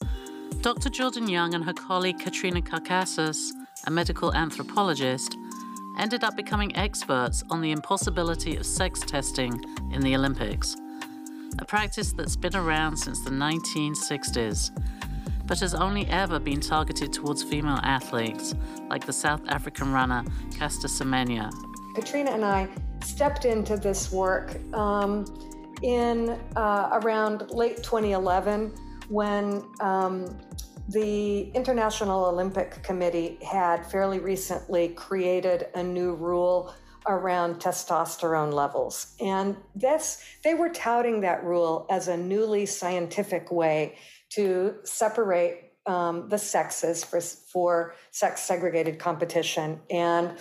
Dr. 0.62 0.89
Jordan 0.89 1.29
Young 1.29 1.53
and 1.53 1.63
her 1.65 1.74
colleague 1.74 2.19
Katrina 2.19 2.62
Karkazis, 2.62 3.51
a 3.86 3.91
medical 3.91 4.33
anthropologist, 4.33 5.36
ended 6.00 6.24
up 6.24 6.36
becoming 6.36 6.76
experts 6.76 7.44
on 7.50 7.62
the 7.62 7.72
impossibility 7.72 8.56
of 8.56 8.66
sex 8.66 9.00
testing 9.02 9.64
in 9.92 10.02
the 10.02 10.16
Olympics, 10.16 10.76
a 11.60 11.66
practice 11.66 12.14
that's 12.14 12.36
been 12.36 12.56
around 12.56 12.98
since 12.98 13.22
the 13.22 13.30
1960s, 13.30 14.72
but 15.46 15.60
has 15.60 15.74
only 15.76 16.08
ever 16.08 16.40
been 16.40 16.60
targeted 16.60 17.14
towards 17.14 17.44
female 17.44 17.80
athletes, 17.84 18.56
like 18.90 19.06
the 19.06 19.14
South 19.14 19.42
African 19.48 19.92
runner 19.92 20.24
Caster 20.58 20.88
Semenya. 20.88 21.52
Katrina 21.96 22.32
and 22.32 22.44
I 22.44 22.68
stepped 23.04 23.46
into 23.46 23.78
this 23.78 24.12
work 24.12 24.58
um, 24.74 25.26
in 25.84 26.40
uh, 26.56 27.00
around 27.04 27.52
late 27.52 27.78
2011 27.78 28.74
when 29.10 29.64
um, 29.80 30.38
the 30.90 31.52
International 31.52 32.25
Olympic 32.25 32.84
Committee 32.84 33.38
had 33.42 33.90
fairly 33.90 34.20
recently 34.20 34.90
created 34.90 35.68
a 35.75 35.84
new 35.84 36.13
rule 36.13 36.74
around 37.08 37.56
testosterone 37.56 38.54
levels. 38.54 39.16
And 39.20 39.58
this, 39.75 40.24
they 40.44 40.54
were 40.54 40.70
touting 40.70 41.22
that 41.22 41.44
rule 41.44 41.86
as 41.90 42.08
a 42.08 42.18
newly 42.18 42.66
scientific 42.66 43.52
way 43.52 43.98
to 44.36 44.75
separate 44.84 45.72
um, 45.86 46.30
the 46.30 46.38
sexes 46.38 47.04
for, 47.04 47.20
for 47.20 47.96
sex 48.12 48.42
segregated 48.42 49.00
competition. 49.00 49.82
And 49.90 50.38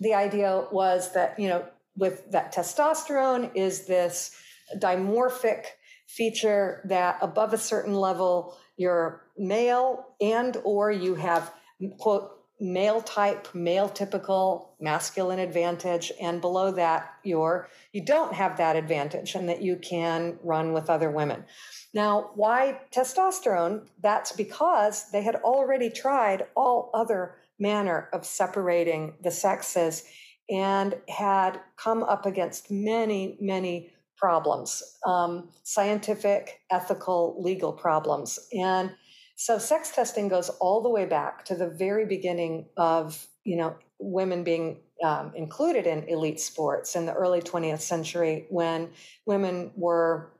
the 0.00 0.14
idea 0.14 0.66
was 0.70 1.12
that, 1.14 1.38
you 1.38 1.48
know, 1.48 1.66
with 1.96 2.30
that 2.32 2.54
testosterone 2.54 3.50
is 3.54 3.86
this 3.86 4.36
dimorphic 4.78 5.64
feature 6.08 6.82
that 6.88 7.18
above 7.22 7.52
a 7.52 7.58
certain 7.58 7.94
level 7.94 8.56
you're 8.76 9.22
male 9.36 10.06
and 10.20 10.56
or 10.64 10.90
you 10.90 11.14
have 11.14 11.52
quote 11.98 12.34
male 12.60 13.00
type 13.00 13.52
male 13.54 13.88
typical 13.88 14.74
masculine 14.80 15.40
advantage 15.40 16.12
and 16.20 16.40
below 16.40 16.70
that 16.70 17.14
you're 17.24 17.68
you 17.92 18.04
don't 18.04 18.32
have 18.32 18.56
that 18.56 18.76
advantage 18.76 19.34
and 19.34 19.48
that 19.48 19.60
you 19.60 19.76
can 19.76 20.38
run 20.42 20.72
with 20.72 20.88
other 20.88 21.10
women. 21.10 21.44
Now 21.92 22.30
why 22.34 22.80
testosterone? 22.92 23.86
That's 24.00 24.32
because 24.32 25.10
they 25.10 25.22
had 25.22 25.36
already 25.36 25.90
tried 25.90 26.46
all 26.54 26.90
other 26.94 27.36
manner 27.58 28.08
of 28.12 28.24
separating 28.24 29.14
the 29.22 29.30
sexes 29.30 30.04
and 30.48 30.94
had 31.08 31.60
come 31.76 32.02
up 32.02 32.24
against 32.24 32.70
many 32.70 33.36
many 33.40 33.90
problems 34.16 34.82
um, 35.06 35.48
scientific, 35.62 36.60
ethical, 36.70 37.36
legal 37.38 37.72
problems. 37.72 38.38
And 38.52 38.94
so 39.36 39.58
sex 39.58 39.90
testing 39.90 40.28
goes 40.28 40.48
all 40.48 40.82
the 40.82 40.88
way 40.88 41.06
back 41.06 41.44
to 41.46 41.54
the 41.54 41.68
very 41.68 42.06
beginning 42.06 42.66
of, 42.76 43.26
you 43.44 43.56
know, 43.56 43.76
women 43.98 44.44
being 44.44 44.80
um, 45.02 45.32
included 45.34 45.86
in 45.86 46.04
elite 46.08 46.40
sports 46.40 46.94
in 46.94 47.06
the 47.06 47.12
early 47.12 47.40
20th 47.40 47.80
century 47.80 48.46
when 48.48 48.90
women 49.26 49.72
were 49.76 50.34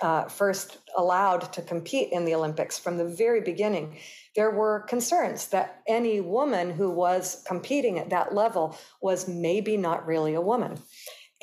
uh, 0.00 0.28
first 0.28 0.78
allowed 0.96 1.52
to 1.52 1.62
compete 1.62 2.10
in 2.12 2.24
the 2.24 2.34
Olympics 2.34 2.78
from 2.78 2.96
the 2.96 3.04
very 3.04 3.40
beginning, 3.40 3.96
there 4.36 4.50
were 4.50 4.80
concerns 4.80 5.48
that 5.48 5.82
any 5.86 6.20
woman 6.20 6.70
who 6.70 6.90
was 6.90 7.42
competing 7.46 7.98
at 7.98 8.10
that 8.10 8.34
level 8.34 8.76
was 9.00 9.28
maybe 9.28 9.76
not 9.76 10.06
really 10.06 10.34
a 10.34 10.40
woman. 10.40 10.78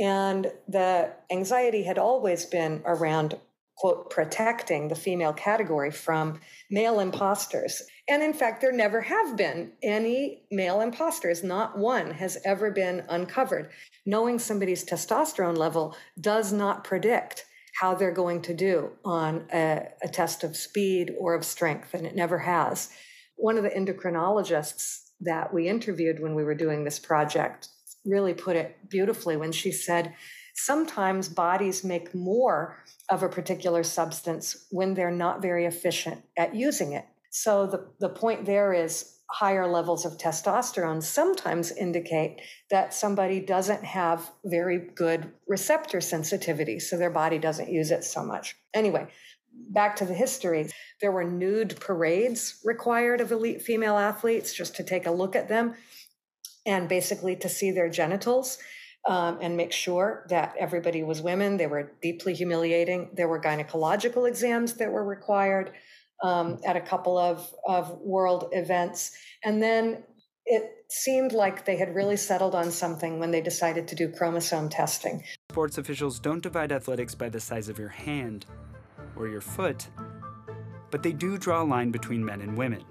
And 0.02 0.52
the 0.68 1.12
anxiety 1.32 1.84
had 1.84 2.00
always 2.00 2.48
been 2.48 2.82
around, 2.86 3.38
quote, 3.78 4.10
protecting 4.10 4.88
the 4.88 4.96
female 4.96 5.32
category 5.32 5.92
from 5.92 6.40
male 6.72 7.00
imposters. 7.00 7.84
And 8.10 8.24
in 8.24 8.34
fact, 8.34 8.62
there 8.62 8.72
never 8.72 9.02
have 9.02 9.38
been 9.38 9.74
any 9.84 10.42
male 10.50 10.82
imposters. 10.82 11.44
Not 11.44 11.78
one 11.78 12.10
has 12.12 12.40
ever 12.44 12.72
been 12.72 13.04
uncovered. 13.10 13.70
Knowing 14.04 14.40
somebody's 14.40 14.84
testosterone 14.84 15.56
level 15.56 15.96
does 16.20 16.52
not 16.52 16.84
predict 16.84 17.46
how 17.80 17.94
they're 17.94 18.12
going 18.12 18.42
to 18.42 18.56
do 18.56 18.90
on 19.06 19.46
a, 19.54 19.88
a 20.02 20.08
test 20.08 20.44
of 20.44 20.58
speed 20.58 21.14
or 21.20 21.36
of 21.36 21.46
strength, 21.46 21.94
and 21.94 22.08
it 22.08 22.16
never 22.16 22.40
has. 22.40 22.90
One 23.36 23.56
of 23.56 23.64
the 23.64 23.70
endocrinologists 23.70 25.12
that 25.22 25.54
we 25.54 25.68
interviewed 25.68 26.20
when 26.20 26.34
we 26.34 26.44
were 26.44 26.56
doing 26.56 26.84
this 26.84 26.98
project 26.98 27.68
really 28.06 28.34
put 28.34 28.56
it 28.56 28.78
beautifully 28.90 29.38
when 29.38 29.52
she 29.52 29.72
said, 29.72 30.14
sometimes 30.56 31.30
bodies 31.30 31.84
make 31.84 32.14
more 32.14 32.78
of 33.10 33.24
a 33.24 33.30
particular 33.30 33.84
substance 33.84 34.68
when 34.72 34.94
they're 34.94 35.12
not 35.12 35.42
very 35.42 35.66
efficient 35.66 36.22
at 36.38 36.56
using 36.56 36.94
it. 36.94 37.06
So 37.30 37.66
the, 37.66 37.88
the 38.00 38.10
point 38.10 38.46
there 38.46 38.74
is 38.74 39.18
higher 39.30 39.66
levels 39.66 40.06
of 40.06 40.18
testosterone 40.18 41.02
sometimes 41.02 41.72
indicate 41.72 42.42
that 42.70 42.94
somebody 42.94 43.40
doesn't 43.40 43.84
have 43.84 44.30
very 44.44 44.78
good 44.78 45.32
receptor 45.48 46.02
sensitivity, 46.02 46.80
so 46.80 46.98
their 46.98 47.10
body 47.10 47.40
doesn't 47.40 47.72
use 47.72 47.92
it 47.92 48.04
so 48.04 48.26
much. 48.26 48.58
Anyway, 48.74 49.08
back 49.70 49.96
to 49.96 50.06
the 50.06 50.14
history. 50.14 50.70
There 51.00 51.14
were 51.14 51.24
nude 51.24 51.80
parades 51.80 52.60
required 52.66 53.22
of 53.22 53.32
elite 53.32 53.62
female 53.62 53.98
athletes 53.98 54.54
just 54.54 54.76
to 54.76 54.84
take 54.84 55.06
a 55.06 55.12
look 55.12 55.36
at 55.36 55.48
them 55.48 55.76
and 56.66 56.88
basically 56.88 57.36
to 57.38 57.50
see 57.50 57.72
their 57.72 57.90
genitals 57.90 58.58
um, 59.08 59.40
and 59.42 59.58
make 59.58 59.72
sure 59.72 60.26
that 60.30 60.56
everybody 60.60 61.04
was 61.04 61.22
women. 61.22 61.58
They 61.58 61.68
were 61.68 61.94
deeply 62.02 62.34
humiliating. 62.34 63.12
There 63.14 63.28
were 63.28 63.42
gynecological 63.42 64.28
exams 64.28 64.76
that 64.76 64.92
were 64.92 65.04
required 65.04 65.72
um, 66.24 66.60
at 66.66 66.76
a 66.76 66.82
couple 66.82 67.18
of, 67.18 67.48
of 67.66 67.98
world 68.00 68.50
events. 68.52 69.12
And 69.44 69.62
then 69.62 70.04
it 70.46 70.70
seemed 70.90 71.32
like 71.32 71.66
they 71.66 71.78
had 71.78 71.96
really 71.96 72.18
settled 72.18 72.54
on 72.56 72.72
something 72.72 73.20
when 73.20 73.32
they 73.32 73.42
decided 73.42 73.88
to 73.88 73.96
do 73.96 74.12
chromosome 74.12 74.70
testing. 74.70 75.24
Sports 75.52 75.78
officials 75.78 76.20
don't 76.20 76.42
divide 76.42 76.72
athletics 76.72 77.16
by 77.16 77.30
the 77.30 77.40
size 77.40 77.70
of 77.70 77.80
your 77.80 77.90
hand 77.90 78.46
or 79.16 79.28
your 79.28 79.42
foot, 79.42 79.88
but 80.90 81.02
they 81.04 81.12
do 81.14 81.38
draw 81.38 81.64
a 81.64 81.66
line 81.66 81.92
between 81.92 82.24
men 82.24 82.42
and 82.42 82.58
women. 82.58 82.84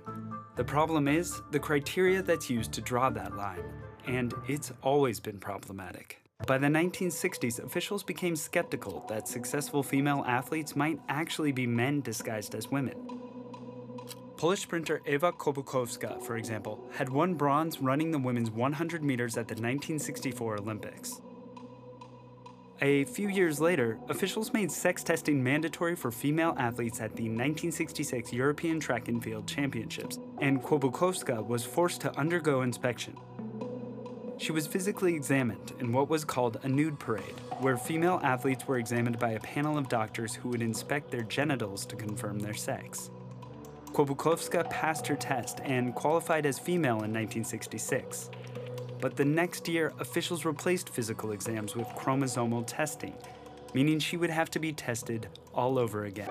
The 0.61 0.65
problem 0.65 1.09
is 1.09 1.41
the 1.53 1.59
criteria 1.59 2.21
that's 2.21 2.51
used 2.51 2.73
to 2.73 2.83
draw 2.83 3.09
that 3.09 3.35
line, 3.35 3.65
and 4.07 4.35
it's 4.47 4.71
always 4.83 5.19
been 5.19 5.39
problematic. 5.39 6.21
By 6.47 6.59
the 6.59 6.67
1960s, 6.67 7.65
officials 7.65 8.03
became 8.03 8.37
skeptical 8.37 9.07
that 9.09 9.27
successful 9.27 9.83
female 9.83 10.23
athletes 10.27 10.77
might 10.77 11.01
actually 11.09 11.51
be 11.51 11.67
men 11.67 12.03
disguised 12.03 12.55
as 12.55 12.71
women. 12.71 12.95
Polish 14.37 14.61
sprinter 14.61 15.01
Ewa 15.07 15.33
Kłobukowska, 15.33 16.23
for 16.23 16.37
example, 16.37 16.87
had 16.93 17.09
won 17.09 17.37
bronze 17.37 17.81
running 17.81 18.11
the 18.11 18.19
women's 18.19 18.51
100 18.51 19.03
meters 19.03 19.39
at 19.39 19.49
the 19.49 19.55
1964 19.55 20.59
Olympics. 20.59 21.23
A 22.83 23.05
few 23.05 23.29
years 23.29 23.61
later, 23.61 23.99
officials 24.09 24.55
made 24.55 24.73
sex 24.73 25.03
testing 25.03 25.43
mandatory 25.43 25.95
for 25.95 26.11
female 26.11 26.55
athletes 26.57 26.99
at 26.99 27.15
the 27.15 27.25
1966 27.25 28.33
European 28.33 28.81
Track 28.81 29.09
and 29.09 29.23
Field 29.23 29.47
Championships, 29.47 30.19
and 30.41 30.63
Kłobukowska 30.63 31.47
was 31.47 31.63
forced 31.63 32.01
to 32.01 32.19
undergo 32.19 32.63
inspection. 32.63 33.15
She 34.39 34.53
was 34.53 34.67
physically 34.67 35.15
examined 35.15 35.75
in 35.79 35.93
what 35.93 36.09
was 36.09 36.25
called 36.25 36.59
a 36.63 36.69
nude 36.71 36.99
parade, 36.99 37.39
where 37.59 37.77
female 37.77 38.19
athletes 38.23 38.67
were 38.67 38.79
examined 38.79 39.19
by 39.19 39.33
a 39.33 39.41
panel 39.41 39.77
of 39.77 39.91
doctors 39.91 40.35
who 40.35 40.49
would 40.49 40.63
inspect 40.63 41.11
their 41.11 41.25
genitals 41.25 41.85
to 41.85 41.97
confirm 41.97 42.39
their 42.39 42.55
sex. 42.55 43.11
Kłobukowska 43.93 44.71
passed 44.71 45.07
her 45.07 45.17
test 45.17 45.61
and 45.65 45.95
qualified 45.95 46.47
as 46.47 46.59
female 46.59 47.03
in 47.03 47.13
1966. 47.13 48.31
But 49.01 49.17
the 49.17 49.25
next 49.25 49.67
year, 49.67 49.95
officials 49.99 50.45
replaced 50.45 50.91
physical 50.91 51.33
exams 51.33 51.75
with 51.75 51.87
chromosomal 51.89 52.65
testing, 52.67 53.15
meaning 53.73 53.99
she 53.99 54.19
would 54.19 54.31
have 54.31 54.51
to 54.51 54.59
be 54.59 54.73
tested 54.73 55.29
all 55.55 55.79
over 55.79 56.05
again. 56.05 56.29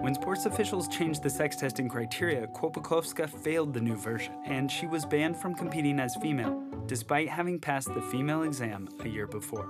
When 0.00 0.14
sports 0.14 0.46
officials 0.46 0.88
changed 0.88 1.22
the 1.22 1.30
sex 1.30 1.56
testing 1.56 1.88
criteria, 1.88 2.46
Kłobukowska 2.48 3.28
failed 3.28 3.72
the 3.72 3.80
new 3.80 3.96
version, 3.96 4.34
and 4.44 4.70
she 4.70 4.86
was 4.86 5.04
banned 5.06 5.36
from 5.36 5.54
competing 5.54 6.00
as 6.00 6.16
female, 6.16 6.62
despite 6.86 7.28
having 7.28 7.58
passed 7.58 7.92
the 7.94 8.02
female 8.02 8.42
exam 8.42 8.88
a 9.00 9.08
year 9.08 9.26
before. 9.26 9.68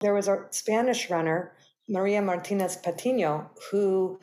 There 0.00 0.14
was 0.14 0.28
a 0.28 0.46
Spanish 0.50 1.10
runner, 1.10 1.52
Maria 1.88 2.22
Martinez 2.22 2.76
Patino, 2.76 3.50
who 3.70 4.20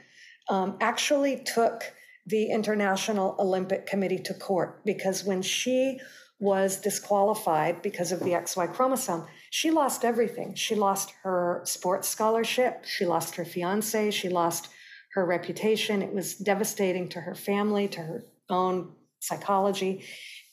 um, 0.49 0.77
actually 0.81 1.43
took 1.43 1.83
the 2.25 2.49
International 2.49 3.35
Olympic 3.39 3.85
Committee 3.85 4.19
to 4.19 4.33
court 4.33 4.83
because 4.85 5.23
when 5.23 5.41
she 5.41 5.99
was 6.39 6.77
disqualified 6.77 7.81
because 7.81 8.11
of 8.11 8.19
the 8.19 8.31
XY 8.31 8.73
chromosome, 8.73 9.25
she 9.49 9.71
lost 9.71 10.03
everything. 10.03 10.53
She 10.55 10.75
lost 10.75 11.13
her 11.23 11.61
sports 11.63 12.09
scholarship, 12.09 12.85
she 12.85 13.05
lost 13.05 13.35
her 13.35 13.45
fiance, 13.45 14.11
she 14.11 14.29
lost 14.29 14.69
her 15.13 15.25
reputation. 15.25 16.01
It 16.01 16.13
was 16.13 16.35
devastating 16.35 17.07
to 17.09 17.21
her 17.21 17.35
family, 17.35 17.87
to 17.89 18.01
her 18.01 18.25
own 18.49 18.91
psychology. 19.19 20.03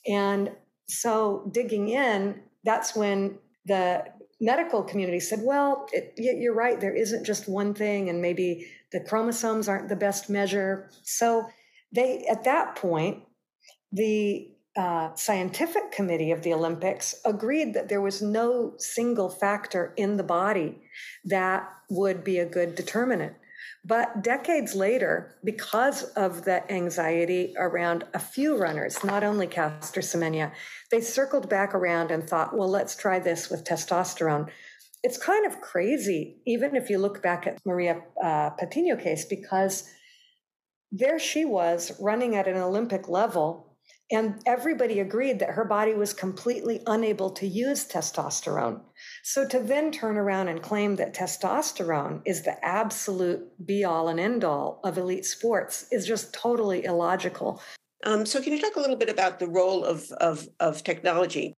And 0.07 0.51
so, 0.87 1.49
digging 1.53 1.89
in, 1.89 2.41
that's 2.63 2.95
when 2.95 3.37
the 3.65 4.05
medical 4.39 4.83
community 4.83 5.19
said, 5.19 5.39
well, 5.41 5.87
it, 5.91 6.13
you're 6.17 6.55
right, 6.55 6.79
there 6.79 6.95
isn't 6.95 7.25
just 7.25 7.47
one 7.47 7.73
thing, 7.73 8.09
and 8.09 8.21
maybe 8.21 8.67
the 8.91 9.01
chromosomes 9.01 9.67
aren't 9.67 9.89
the 9.89 9.95
best 9.95 10.29
measure. 10.29 10.89
So, 11.03 11.45
they, 11.91 12.25
at 12.29 12.45
that 12.45 12.75
point, 12.75 13.23
the 13.91 14.49
uh, 14.75 15.13
scientific 15.15 15.91
committee 15.91 16.31
of 16.31 16.41
the 16.41 16.53
Olympics 16.53 17.15
agreed 17.25 17.73
that 17.73 17.89
there 17.89 18.01
was 18.01 18.21
no 18.21 18.73
single 18.77 19.29
factor 19.29 19.93
in 19.97 20.17
the 20.17 20.23
body 20.23 20.81
that 21.25 21.69
would 21.89 22.23
be 22.23 22.39
a 22.39 22.45
good 22.45 22.75
determinant. 22.75 23.35
But 23.85 24.23
decades 24.23 24.75
later, 24.75 25.35
because 25.43 26.03
of 26.13 26.45
the 26.45 26.71
anxiety 26.71 27.53
around 27.57 28.05
a 28.13 28.19
few 28.19 28.57
runners, 28.57 29.03
not 29.03 29.23
only 29.23 29.45
Caster 29.45 30.01
Semenya, 30.01 30.53
they 30.89 31.01
circled 31.01 31.49
back 31.49 31.75
around 31.75 32.09
and 32.09 32.27
thought, 32.27 32.57
well, 32.57 32.69
let's 32.69 32.95
try 32.95 33.19
this 33.19 33.49
with 33.49 33.65
testosterone. 33.65 34.49
It's 35.03 35.17
kind 35.17 35.45
of 35.45 35.59
crazy, 35.59 36.37
even 36.47 36.77
if 36.77 36.89
you 36.89 36.97
look 36.97 37.21
back 37.21 37.45
at 37.45 37.59
Maria 37.65 38.01
uh, 38.23 38.51
Patino 38.51 38.95
case, 38.95 39.25
because 39.25 39.89
there 40.91 41.19
she 41.19 41.43
was 41.43 41.91
running 41.99 42.35
at 42.35 42.47
an 42.47 42.55
Olympic 42.55 43.09
level 43.09 43.72
and 44.11 44.41
everybody 44.45 44.99
agreed 44.99 45.39
that 45.39 45.51
her 45.51 45.65
body 45.65 45.93
was 45.93 46.13
completely 46.13 46.81
unable 46.87 47.29
to 47.31 47.47
use 47.47 47.87
testosterone. 47.87 48.81
So 49.23 49.47
to 49.47 49.59
then 49.59 49.91
turn 49.91 50.17
around 50.17 50.49
and 50.49 50.61
claim 50.61 50.95
that 50.97 51.15
testosterone 51.15 52.21
is 52.25 52.43
the 52.43 52.63
absolute 52.63 53.41
be 53.65 53.83
all 53.83 54.09
and 54.09 54.19
end 54.19 54.43
all 54.43 54.81
of 54.83 54.97
elite 54.97 55.25
sports 55.25 55.87
is 55.91 56.05
just 56.05 56.33
totally 56.33 56.83
illogical. 56.83 57.61
Um, 58.05 58.25
so, 58.25 58.41
can 58.41 58.51
you 58.51 58.59
talk 58.59 58.75
a 58.75 58.81
little 58.81 58.97
bit 58.97 59.09
about 59.09 59.39
the 59.39 59.47
role 59.47 59.85
of, 59.85 60.11
of, 60.19 60.47
of 60.59 60.83
technology? 60.83 61.53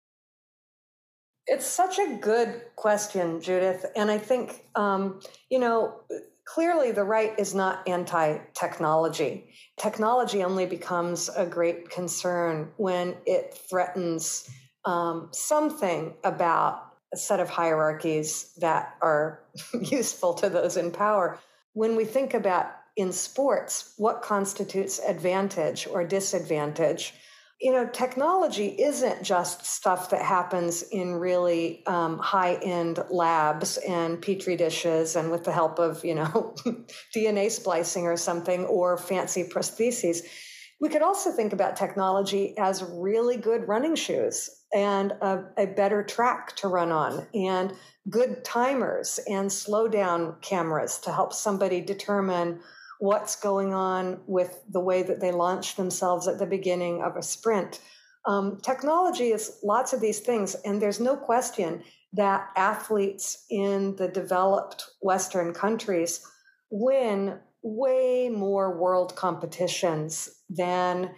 It's 1.47 1.65
such 1.65 1.97
a 1.99 2.17
good 2.21 2.61
question, 2.75 3.41
Judith. 3.41 3.85
And 3.95 4.11
I 4.11 4.17
think, 4.17 4.65
um, 4.75 5.19
you 5.49 5.59
know, 5.59 6.01
clearly 6.45 6.91
the 6.91 7.03
right 7.03 7.37
is 7.37 7.53
not 7.53 7.87
anti 7.87 8.37
technology. 8.53 9.53
Technology 9.77 10.43
only 10.43 10.65
becomes 10.65 11.29
a 11.35 11.45
great 11.45 11.89
concern 11.89 12.71
when 12.77 13.15
it 13.25 13.59
threatens 13.69 14.49
um, 14.85 15.29
something 15.31 16.13
about 16.23 16.93
a 17.13 17.17
set 17.17 17.39
of 17.39 17.49
hierarchies 17.49 18.53
that 18.59 18.95
are 19.01 19.41
useful 19.81 20.33
to 20.35 20.49
those 20.49 20.77
in 20.77 20.91
power. 20.91 21.39
When 21.73 21.95
we 21.95 22.05
think 22.05 22.33
about 22.33 22.67
in 22.95 23.11
sports 23.11 23.93
what 23.97 24.21
constitutes 24.21 24.99
advantage 24.99 25.87
or 25.87 26.05
disadvantage, 26.05 27.13
you 27.61 27.71
know, 27.71 27.87
technology 27.87 28.67
isn't 28.67 29.23
just 29.23 29.65
stuff 29.65 30.09
that 30.09 30.21
happens 30.21 30.83
in 30.83 31.15
really 31.15 31.85
um, 31.87 32.19
high 32.19 32.55
end 32.55 32.99
labs 33.09 33.77
and 33.77 34.21
petri 34.21 34.57
dishes 34.57 35.15
and 35.15 35.31
with 35.31 35.45
the 35.45 35.53
help 35.53 35.79
of, 35.79 36.03
you 36.03 36.15
know, 36.15 36.55
DNA 37.15 37.49
splicing 37.49 38.05
or 38.05 38.17
something 38.17 38.65
or 38.65 38.97
fancy 38.97 39.43
prostheses. 39.43 40.19
We 40.81 40.89
could 40.89 41.01
also 41.01 41.31
think 41.31 41.53
about 41.53 41.77
technology 41.77 42.57
as 42.57 42.83
really 42.83 43.37
good 43.37 43.67
running 43.69 43.95
shoes 43.95 44.49
and 44.73 45.13
a, 45.13 45.45
a 45.57 45.65
better 45.67 46.03
track 46.03 46.57
to 46.57 46.67
run 46.67 46.91
on 46.91 47.25
and 47.33 47.73
good 48.09 48.43
timers 48.43 49.19
and 49.29 49.49
slow 49.49 49.87
down 49.87 50.35
cameras 50.41 50.99
to 50.99 51.11
help 51.13 51.31
somebody 51.31 51.79
determine 51.79 52.59
what's 52.99 53.35
going 53.35 53.73
on 53.73 54.21
with 54.27 54.61
the 54.69 54.79
way 54.79 55.03
that 55.03 55.19
they 55.19 55.31
launch 55.31 55.75
themselves 55.75 56.27
at 56.27 56.39
the 56.39 56.45
beginning 56.45 57.01
of 57.01 57.15
a 57.15 57.23
sprint. 57.23 57.79
Um, 58.25 58.59
technology 58.63 59.31
is 59.31 59.59
lots 59.63 59.93
of 59.93 60.01
these 60.01 60.19
things, 60.19 60.55
and 60.65 60.81
there's 60.81 60.99
no 60.99 61.15
question 61.15 61.83
that 62.13 62.49
athletes 62.55 63.45
in 63.49 63.95
the 63.97 64.07
developed 64.07 64.85
Western 65.01 65.53
countries 65.53 66.25
win 66.71 67.39
way 67.61 68.29
more 68.29 68.77
world 68.77 69.15
competitions 69.15 70.29
than 70.49 71.11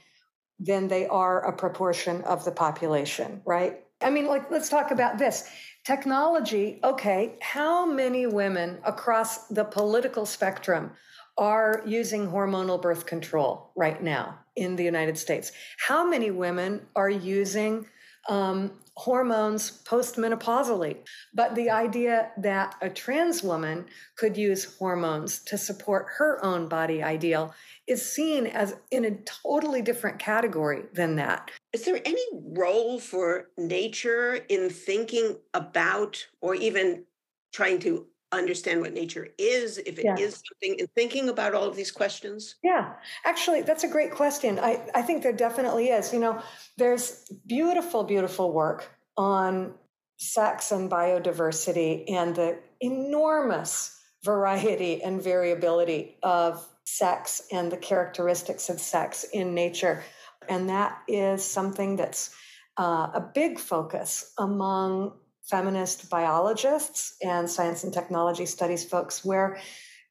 than 0.60 0.88
they 0.88 1.06
are 1.06 1.46
a 1.48 1.56
proportion 1.56 2.24
of 2.24 2.44
the 2.44 2.52
population, 2.52 3.42
right? 3.46 3.84
I 4.02 4.10
mean, 4.10 4.26
like, 4.26 4.50
let's 4.50 4.70
talk 4.70 4.90
about 4.90 5.20
this. 5.20 5.48
Technology, 5.86 6.80
okay, 6.84 7.36
how 7.42 7.86
many 7.86 8.26
women 8.26 8.80
across 8.84 9.48
the 9.50 9.64
political 9.64 10.26
spectrum 10.26 10.92
are 11.38 11.84
using 11.86 12.28
hormonal 12.28 12.82
birth 12.82 13.06
control 13.06 13.72
right 13.76 14.02
now 14.02 14.40
in 14.56 14.76
the 14.76 14.84
United 14.84 15.18
States? 15.18 15.52
How 15.78 16.08
many 16.08 16.32
women 16.32 16.86
are 16.96 17.10
using 17.10 17.86
um, 18.28 18.72
hormones 18.96 19.84
postmenopausally? 19.84 20.98
But 21.34 21.56
the 21.56 21.70
idea 21.70 22.32
that 22.38 22.76
a 22.82 22.90
trans 22.90 23.44
woman 23.44 23.86
could 24.16 24.36
use 24.36 24.76
hormones 24.80 25.40
to 25.44 25.58
support 25.58 26.08
her 26.18 26.44
own 26.44 26.68
body 26.68 27.04
ideal 27.04 27.54
is 27.88 28.04
seen 28.04 28.48
as 28.48 28.76
in 28.92 29.06
a 29.06 29.12
totally 29.22 29.82
different 29.82 30.20
category 30.20 30.84
than 30.94 31.16
that. 31.18 31.52
Is 31.72 31.86
there 31.86 32.02
any 32.04 32.24
role 32.34 33.00
for 33.00 33.50
nature 33.58 34.40
in 34.50 34.70
thinking 34.70 35.38
about 35.54 36.26
or 36.42 36.56
even 36.56 37.06
trying 37.54 37.80
to 37.80 38.08
understand 38.32 38.82
what 38.82 38.94
nature 38.94 39.30
is, 39.38 39.78
if 39.78 40.00
it 40.00 40.06
yeah. 40.06 40.16
is 40.18 40.42
something, 40.48 40.80
in 40.80 40.88
thinking 40.96 41.30
about 41.30 41.54
all 41.54 41.64
of 41.64 41.76
these 41.76 41.92
questions? 41.92 42.56
Yeah, 42.64 42.94
actually, 43.26 43.62
that's 43.62 43.84
a 43.84 43.88
great 43.88 44.12
question. 44.12 44.60
I, 44.60 44.82
I 44.94 45.02
think 45.02 45.24
there 45.24 45.34
definitely 45.34 45.90
is. 45.90 46.14
You 46.14 46.20
know, 46.20 46.42
there's 46.78 47.32
beautiful, 47.46 48.04
beautiful 48.04 48.52
work 48.52 48.90
on 49.16 49.74
sex 50.18 50.72
and 50.72 50.90
biodiversity 50.90 52.12
and 52.12 52.36
the 52.36 52.60
enormous 52.82 53.98
variety 54.24 55.02
and 55.04 55.22
variability 55.22 56.18
of 56.24 56.68
sex 56.84 57.42
and 57.52 57.72
the 57.72 57.78
characteristics 57.78 58.70
of 58.70 58.80
sex 58.80 59.26
in 59.34 59.54
nature. 59.54 60.04
And 60.50 60.70
that 60.70 60.98
is 61.08 61.44
something 61.44 61.96
that's 61.96 62.36
uh, 62.78 63.10
a 63.14 63.32
big 63.34 63.60
focus 63.60 64.34
among 64.38 65.14
feminist 65.50 66.10
biologists 66.10 67.16
and 67.24 67.50
science 67.50 67.84
and 67.84 67.94
technology 67.94 68.46
studies 68.46 68.84
folks 68.84 69.24
where 69.24 69.58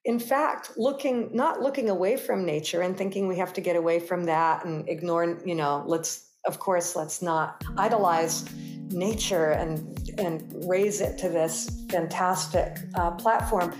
in 0.04 0.18
fact 0.18 0.72
looking 0.76 1.28
not 1.32 1.60
looking 1.60 1.90
away 1.90 2.16
from 2.16 2.44
nature 2.44 2.80
and 2.80 2.96
thinking 2.96 3.28
we 3.28 3.36
have 3.36 3.52
to 3.52 3.60
get 3.60 3.76
away 3.76 3.98
from 3.98 4.24
that 4.24 4.64
and 4.64 4.88
ignore 4.88 5.38
you 5.44 5.54
know 5.54 5.84
let's 5.86 6.30
of 6.46 6.58
course 6.58 6.96
let's 6.96 7.20
not 7.22 7.62
idolize 7.76 8.44
nature 8.90 9.50
and 9.50 9.98
and 10.18 10.64
raise 10.68 11.00
it 11.00 11.18
to 11.18 11.28
this 11.28 11.84
fantastic 11.90 12.78
uh, 12.94 13.10
platform. 13.12 13.74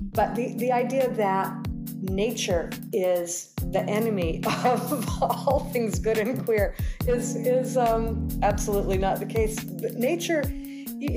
But 0.00 0.34
the 0.34 0.54
the 0.56 0.72
idea 0.72 1.10
that 1.10 1.54
nature 2.02 2.70
is 2.92 3.54
the 3.70 3.80
enemy 3.80 4.42
of 4.64 5.22
all 5.22 5.70
things 5.72 5.98
good 5.98 6.18
and 6.18 6.44
queer 6.44 6.74
is 7.06 7.36
is 7.36 7.76
um, 7.76 8.28
absolutely 8.42 8.98
not 8.98 9.18
the 9.18 9.26
case. 9.26 9.62
But 9.62 9.94
nature 9.94 10.42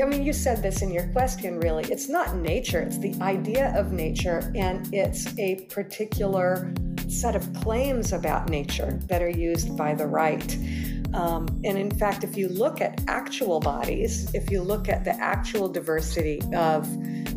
I 0.01 0.05
mean, 0.05 0.23
you 0.23 0.33
said 0.33 0.61
this 0.61 0.81
in 0.81 0.91
your 0.91 1.07
question, 1.07 1.59
really. 1.59 1.83
It's 1.85 2.09
not 2.09 2.35
nature, 2.35 2.81
it's 2.81 2.97
the 2.97 3.15
idea 3.21 3.73
of 3.75 3.91
nature, 3.91 4.51
and 4.55 4.93
it's 4.93 5.37
a 5.37 5.65
particular 5.65 6.73
set 7.07 7.35
of 7.35 7.53
claims 7.53 8.11
about 8.11 8.49
nature 8.49 8.99
that 9.05 9.21
are 9.21 9.29
used 9.29 9.77
by 9.77 9.93
the 9.93 10.05
right. 10.05 10.57
Um, 11.13 11.47
and 11.63 11.77
in 11.77 11.89
fact, 11.89 12.23
if 12.23 12.35
you 12.35 12.49
look 12.49 12.81
at 12.81 13.01
actual 13.07 13.59
bodies, 13.59 14.33
if 14.33 14.51
you 14.51 14.61
look 14.61 14.89
at 14.89 15.03
the 15.03 15.15
actual 15.15 15.69
diversity 15.69 16.41
of, 16.53 16.87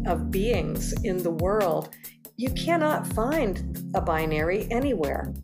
of 0.06 0.30
beings 0.30 0.92
in 1.04 1.22
the 1.22 1.30
world, 1.30 1.94
you 2.36 2.50
cannot 2.50 3.06
find 3.06 3.90
a 3.94 4.00
binary 4.00 4.66
anywhere. 4.70 5.34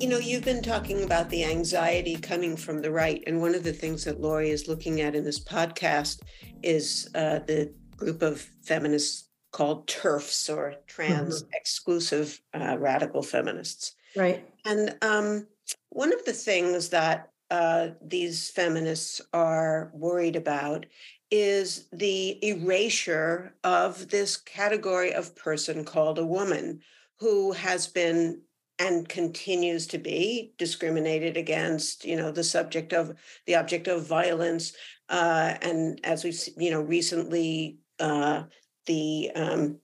You 0.00 0.08
know, 0.08 0.18
you've 0.18 0.44
been 0.44 0.62
talking 0.62 1.02
about 1.02 1.28
the 1.28 1.42
anxiety 1.42 2.14
coming 2.14 2.56
from 2.56 2.80
the 2.80 2.92
right. 2.92 3.20
And 3.26 3.40
one 3.40 3.56
of 3.56 3.64
the 3.64 3.72
things 3.72 4.04
that 4.04 4.20
Laurie 4.20 4.50
is 4.50 4.68
looking 4.68 5.00
at 5.00 5.16
in 5.16 5.24
this 5.24 5.40
podcast 5.40 6.20
is 6.62 7.10
uh, 7.16 7.40
the 7.40 7.74
group 7.96 8.22
of 8.22 8.40
feminists 8.62 9.28
called 9.50 9.88
TERFs 9.88 10.54
or 10.54 10.76
trans 10.86 11.42
mm-hmm. 11.42 11.50
exclusive 11.52 12.40
uh, 12.54 12.76
radical 12.78 13.24
feminists. 13.24 13.96
Right. 14.14 14.48
And 14.64 14.96
um, 15.02 15.48
one 15.88 16.12
of 16.12 16.24
the 16.24 16.32
things 16.32 16.90
that 16.90 17.32
uh, 17.50 17.88
these 18.00 18.50
feminists 18.50 19.20
are 19.32 19.90
worried 19.92 20.36
about 20.36 20.86
is 21.32 21.88
the 21.92 22.38
erasure 22.46 23.52
of 23.64 24.10
this 24.10 24.36
category 24.36 25.12
of 25.12 25.34
person 25.34 25.84
called 25.84 26.20
a 26.20 26.26
woman 26.26 26.82
who 27.18 27.50
has 27.50 27.88
been 27.88 28.42
and 28.78 29.08
continues 29.08 29.86
to 29.88 29.98
be 29.98 30.52
discriminated 30.58 31.36
against 31.36 32.04
you 32.04 32.16
know 32.16 32.30
the 32.30 32.44
subject 32.44 32.92
of 32.92 33.14
the 33.46 33.56
object 33.56 33.88
of 33.88 34.06
violence 34.06 34.72
uh, 35.08 35.54
and 35.62 36.00
as 36.04 36.24
we've 36.24 36.40
you 36.56 36.70
know 36.70 36.80
recently 36.80 37.78
uh, 38.00 38.42
the 38.86 39.30
um, 39.34 39.78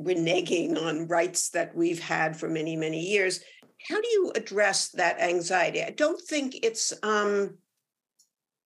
reneging 0.00 0.80
on 0.80 1.06
rights 1.06 1.50
that 1.50 1.74
we've 1.74 2.00
had 2.00 2.36
for 2.36 2.48
many 2.48 2.76
many 2.76 3.00
years. 3.00 3.40
How 3.88 4.00
do 4.00 4.08
you 4.08 4.32
address 4.34 4.88
that 4.90 5.20
anxiety? 5.20 5.82
I 5.82 5.90
don't 5.90 6.20
think 6.20 6.64
it's 6.64 6.94
um, 7.02 7.58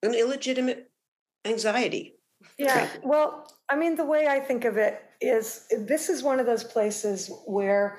an 0.02 0.14
illegitimate 0.14 0.90
anxiety 1.44 2.14
yeah 2.56 2.88
well 3.02 3.50
i 3.68 3.76
mean 3.76 3.94
the 3.94 4.04
way 4.04 4.26
i 4.26 4.38
think 4.38 4.64
of 4.64 4.76
it 4.76 5.02
is 5.20 5.66
this 5.86 6.08
is 6.08 6.22
one 6.22 6.38
of 6.38 6.46
those 6.46 6.64
places 6.64 7.30
where 7.46 7.98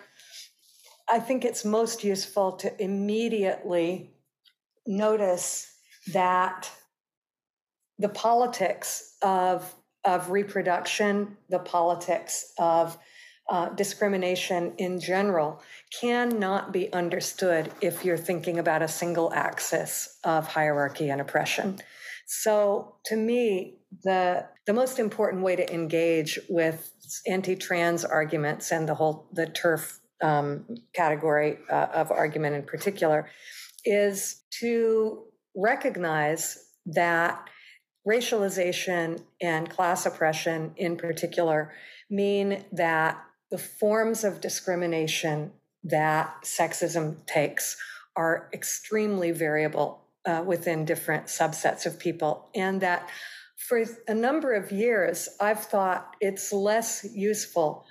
i 1.11 1.19
think 1.19 1.45
it's 1.45 1.65
most 1.65 2.03
useful 2.03 2.53
to 2.53 2.83
immediately 2.83 4.11
notice 4.85 5.73
that 6.13 6.69
the 7.99 8.09
politics 8.09 9.15
of 9.21 9.75
of 10.05 10.29
reproduction, 10.31 11.37
the 11.49 11.59
politics 11.59 12.53
of 12.57 12.97
uh, 13.49 13.69
discrimination 13.69 14.73
in 14.77 14.99
general 14.99 15.61
cannot 15.99 16.71
be 16.71 16.91
understood 16.93 17.71
if 17.81 18.05
you're 18.05 18.17
thinking 18.17 18.59
about 18.59 18.81
a 18.81 18.87
single 18.87 19.33
axis 19.33 20.17
of 20.23 20.47
hierarchy 20.47 21.09
and 21.09 21.19
oppression. 21.19 21.79
So, 22.27 22.95
to 23.05 23.15
me, 23.15 23.79
the 24.03 24.45
the 24.67 24.73
most 24.73 24.99
important 24.99 25.41
way 25.41 25.55
to 25.55 25.73
engage 25.73 26.39
with 26.47 26.93
anti-trans 27.27 28.05
arguments 28.05 28.71
and 28.71 28.87
the 28.87 28.93
whole 28.93 29.27
the 29.33 29.47
TERF 29.47 29.98
um, 30.21 30.65
category 30.93 31.57
uh, 31.69 31.87
of 31.93 32.11
argument 32.11 32.55
in 32.55 32.63
particular 32.63 33.29
is 33.85 34.41
to 34.59 35.23
recognize 35.55 36.65
that 36.85 37.49
racialization 38.07 39.21
and 39.41 39.69
class 39.69 40.05
oppression 40.05 40.73
in 40.77 40.97
particular 40.97 41.71
mean 42.09 42.63
that 42.71 43.21
the 43.51 43.57
forms 43.57 44.23
of 44.23 44.41
discrimination 44.41 45.51
that 45.83 46.33
sexism 46.43 47.25
takes 47.25 47.77
are 48.15 48.49
extremely 48.53 49.31
variable 49.31 50.01
uh, 50.25 50.43
within 50.45 50.85
different 50.85 51.25
subsets 51.25 51.85
of 51.85 51.97
people, 51.97 52.49
and 52.53 52.81
that 52.81 53.09
for 53.55 53.83
a 54.07 54.13
number 54.13 54.53
of 54.53 54.71
years, 54.71 55.29
I've 55.39 55.63
thought 55.63 56.15
it's 56.19 56.51
less 56.51 57.05
useful 57.13 57.85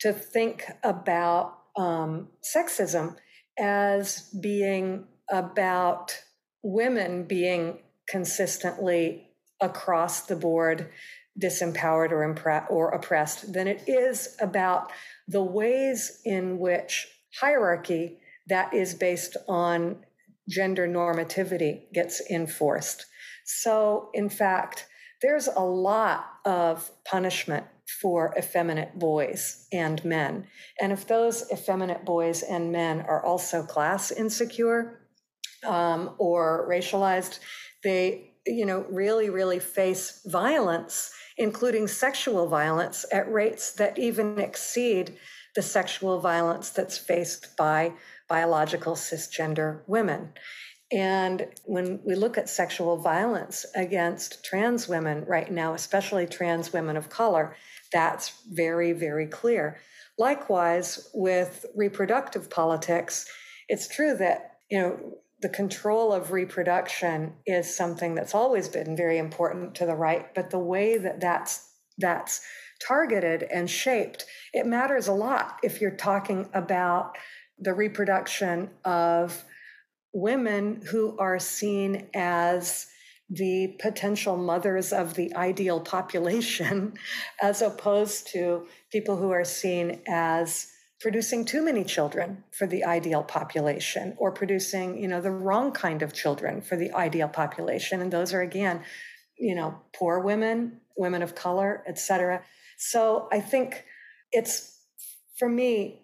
to 0.00 0.12
think 0.12 0.64
about 0.82 1.58
um, 1.76 2.28
sexism 2.42 3.16
as 3.58 4.30
being 4.40 5.06
about 5.30 6.18
women 6.62 7.24
being 7.24 7.78
consistently 8.08 9.28
across 9.60 10.22
the 10.22 10.36
board 10.36 10.90
disempowered 11.40 12.12
or, 12.12 12.34
impre- 12.34 12.70
or 12.70 12.90
oppressed 12.90 13.52
than 13.52 13.66
it 13.66 13.82
is 13.86 14.36
about 14.40 14.92
the 15.26 15.42
ways 15.42 16.20
in 16.24 16.58
which 16.58 17.08
hierarchy 17.40 18.18
that 18.46 18.72
is 18.72 18.94
based 18.94 19.36
on 19.48 19.96
gender 20.48 20.86
normativity 20.86 21.92
gets 21.92 22.20
enforced. 22.30 23.06
So, 23.44 24.10
in 24.14 24.28
fact, 24.28 24.86
there's 25.22 25.48
a 25.48 25.60
lot 25.60 26.26
of 26.44 26.90
punishment 27.04 27.66
for 28.00 28.34
effeminate 28.38 28.98
boys 28.98 29.66
and 29.72 30.04
men. 30.04 30.46
And 30.80 30.92
if 30.92 31.06
those 31.06 31.50
effeminate 31.52 32.04
boys 32.04 32.42
and 32.42 32.72
men 32.72 33.02
are 33.02 33.24
also 33.24 33.62
class 33.62 34.10
insecure 34.10 35.00
um, 35.66 36.14
or 36.18 36.66
racialized, 36.68 37.38
they 37.82 38.34
you 38.46 38.66
know, 38.66 38.84
really, 38.90 39.30
really 39.30 39.58
face 39.58 40.22
violence, 40.26 41.12
including 41.38 41.88
sexual 41.88 42.46
violence, 42.46 43.04
at 43.12 43.30
rates 43.32 43.72
that 43.72 43.98
even 43.98 44.38
exceed 44.38 45.16
the 45.54 45.62
sexual 45.62 46.20
violence 46.20 46.70
that's 46.70 46.98
faced 46.98 47.56
by 47.56 47.92
biological 48.28 48.94
cisgender 48.94 49.80
women. 49.86 50.32
And 50.92 51.48
when 51.64 52.00
we 52.04 52.14
look 52.14 52.38
at 52.38 52.48
sexual 52.48 52.96
violence 52.96 53.64
against 53.74 54.44
trans 54.44 54.88
women 54.88 55.24
right 55.26 55.50
now, 55.50 55.74
especially 55.74 56.26
trans 56.26 56.72
women 56.72 56.96
of 56.96 57.08
color, 57.08 57.56
that's 57.92 58.32
very, 58.50 58.92
very 58.92 59.26
clear. 59.26 59.80
Likewise, 60.18 61.08
with 61.14 61.66
reproductive 61.74 62.50
politics, 62.50 63.26
it's 63.68 63.88
true 63.88 64.16
that, 64.16 64.58
you 64.70 64.78
know, 64.78 65.18
the 65.40 65.48
control 65.48 66.12
of 66.12 66.32
reproduction 66.32 67.34
is 67.44 67.74
something 67.74 68.14
that's 68.14 68.34
always 68.34 68.68
been 68.68 68.96
very 68.96 69.18
important 69.18 69.74
to 69.74 69.86
the 69.86 69.94
right, 69.94 70.34
but 70.34 70.50
the 70.50 70.58
way 70.58 70.96
that 70.96 71.20
that's 71.20 71.70
that's 71.98 72.40
targeted 72.86 73.42
and 73.44 73.70
shaped, 73.70 74.24
it 74.52 74.66
matters 74.66 75.06
a 75.06 75.12
lot 75.12 75.58
if 75.62 75.80
you're 75.80 75.96
talking 75.96 76.48
about 76.54 77.16
the 77.58 77.74
reproduction 77.74 78.70
of 78.84 79.44
women 80.14 80.80
who 80.90 81.16
are 81.18 81.38
seen 81.38 82.08
as 82.14 82.86
the 83.28 83.76
potential 83.80 84.36
mothers 84.36 84.92
of 84.92 85.14
the 85.14 85.34
ideal 85.34 85.80
population, 85.80 86.94
as 87.42 87.60
opposed 87.60 88.28
to 88.28 88.66
people 88.90 89.16
who 89.16 89.30
are 89.30 89.44
seen 89.44 90.00
as 90.08 90.68
producing 91.00 91.44
too 91.44 91.62
many 91.62 91.84
children 91.84 92.44
for 92.50 92.66
the 92.66 92.84
ideal 92.84 93.22
population 93.22 94.14
or 94.16 94.32
producing 94.32 94.96
you 94.96 95.08
know 95.08 95.20
the 95.20 95.30
wrong 95.30 95.72
kind 95.72 96.00
of 96.00 96.14
children 96.14 96.62
for 96.62 96.76
the 96.76 96.92
ideal 96.92 97.28
population. 97.28 98.00
And 98.00 98.10
those 98.10 98.32
are 98.32 98.40
again 98.40 98.82
you 99.38 99.54
know 99.54 99.80
poor 99.92 100.20
women 100.20 100.80
women 100.96 101.22
of 101.22 101.34
color 101.34 101.82
etc 101.86 102.42
so 102.76 103.28
i 103.32 103.40
think 103.40 103.84
it's 104.32 104.78
for 105.38 105.48
me 105.48 106.02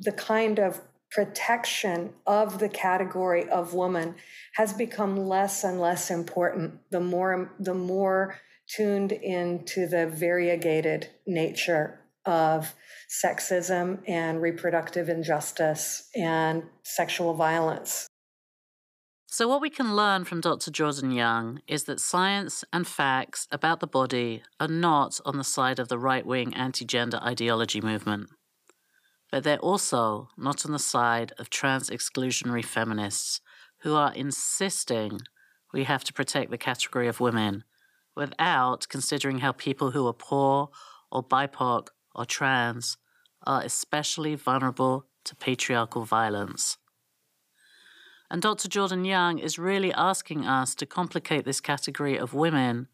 the 0.00 0.12
kind 0.12 0.58
of 0.58 0.80
protection 1.14 2.12
of 2.26 2.58
the 2.58 2.68
category 2.68 3.48
of 3.48 3.72
woman 3.72 4.16
has 4.54 4.72
become 4.72 5.16
less 5.16 5.62
and 5.62 5.80
less 5.80 6.10
important 6.10 6.80
the 6.90 7.00
more 7.00 7.54
the 7.60 7.74
more 7.74 8.36
tuned 8.66 9.12
into 9.12 9.86
the 9.86 10.06
variegated 10.06 11.08
nature 11.26 12.00
of 12.26 12.74
sexism 13.24 13.98
and 14.08 14.42
reproductive 14.42 15.08
injustice 15.08 16.08
and 16.16 16.64
sexual 16.82 17.34
violence. 17.34 18.08
So, 19.26 19.48
what 19.48 19.60
we 19.60 19.70
can 19.70 19.96
learn 19.96 20.24
from 20.24 20.40
Dr. 20.40 20.70
Jordan 20.70 21.10
Young 21.10 21.60
is 21.66 21.84
that 21.84 22.00
science 22.00 22.64
and 22.72 22.86
facts 22.86 23.46
about 23.50 23.80
the 23.80 23.86
body 23.86 24.42
are 24.60 24.68
not 24.68 25.20
on 25.24 25.38
the 25.38 25.44
side 25.44 25.78
of 25.78 25.88
the 25.88 25.98
right 25.98 26.24
wing 26.24 26.54
anti 26.54 26.84
gender 26.84 27.18
ideology 27.18 27.80
movement, 27.80 28.30
but 29.34 29.42
they're 29.42 29.58
also 29.58 30.28
not 30.36 30.64
on 30.64 30.70
the 30.70 30.78
side 30.78 31.32
of 31.38 31.50
trans 31.50 31.90
exclusionary 31.90 32.64
feminists 32.64 33.40
who 33.80 33.96
are 33.96 34.14
insisting 34.14 35.18
we 35.72 35.82
have 35.82 36.04
to 36.04 36.12
protect 36.12 36.52
the 36.52 36.56
category 36.56 37.08
of 37.08 37.18
women 37.18 37.64
without 38.14 38.86
considering 38.88 39.40
how 39.40 39.50
people 39.50 39.90
who 39.90 40.06
are 40.06 40.12
poor 40.12 40.68
or 41.10 41.20
BIPOC 41.20 41.88
or 42.14 42.24
trans 42.24 42.96
are 43.44 43.62
especially 43.62 44.36
vulnerable 44.36 45.06
to 45.24 45.34
patriarchal 45.34 46.04
violence. 46.04 46.78
And 48.30 48.40
Dr. 48.40 48.68
Jordan 48.68 49.04
Young 49.04 49.40
is 49.40 49.58
really 49.58 49.92
asking 49.94 50.46
us 50.46 50.76
to 50.76 50.86
complicate 50.86 51.44
this 51.44 51.60
category 51.60 52.16
of 52.16 52.34
women 52.34 52.86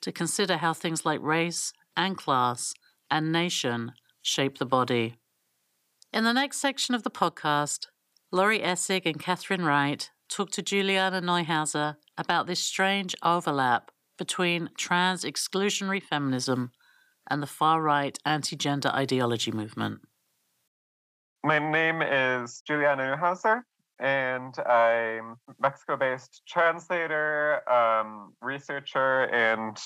to 0.00 0.10
consider 0.10 0.56
how 0.56 0.72
things 0.72 1.06
like 1.06 1.22
race 1.22 1.72
and 1.96 2.16
class 2.16 2.74
and 3.12 3.30
nation 3.30 3.92
shape 4.22 4.58
the 4.58 4.66
body. 4.66 5.14
In 6.14 6.22
the 6.22 6.32
next 6.32 6.58
section 6.58 6.94
of 6.94 7.02
the 7.02 7.10
podcast, 7.10 7.88
Laurie 8.30 8.60
Essig 8.60 9.04
and 9.04 9.18
Catherine 9.18 9.64
Wright 9.64 10.08
talk 10.28 10.52
to 10.52 10.62
Julianna 10.62 11.20
Neuhauser 11.20 11.96
about 12.16 12.46
this 12.46 12.60
strange 12.60 13.16
overlap 13.24 13.90
between 14.16 14.70
trans 14.78 15.24
exclusionary 15.24 16.00
feminism 16.00 16.70
and 17.28 17.42
the 17.42 17.48
far 17.48 17.82
right 17.82 18.16
anti 18.24 18.54
gender 18.54 18.90
ideology 18.90 19.50
movement. 19.50 20.02
My 21.42 21.58
name 21.58 22.00
is 22.00 22.62
Julianna 22.64 23.16
Neuhauser, 23.16 23.62
and 23.98 24.56
I'm 24.60 25.34
Mexico 25.58 25.96
based 25.96 26.42
translator, 26.46 27.68
um, 27.68 28.34
researcher, 28.40 29.24
and 29.34 29.76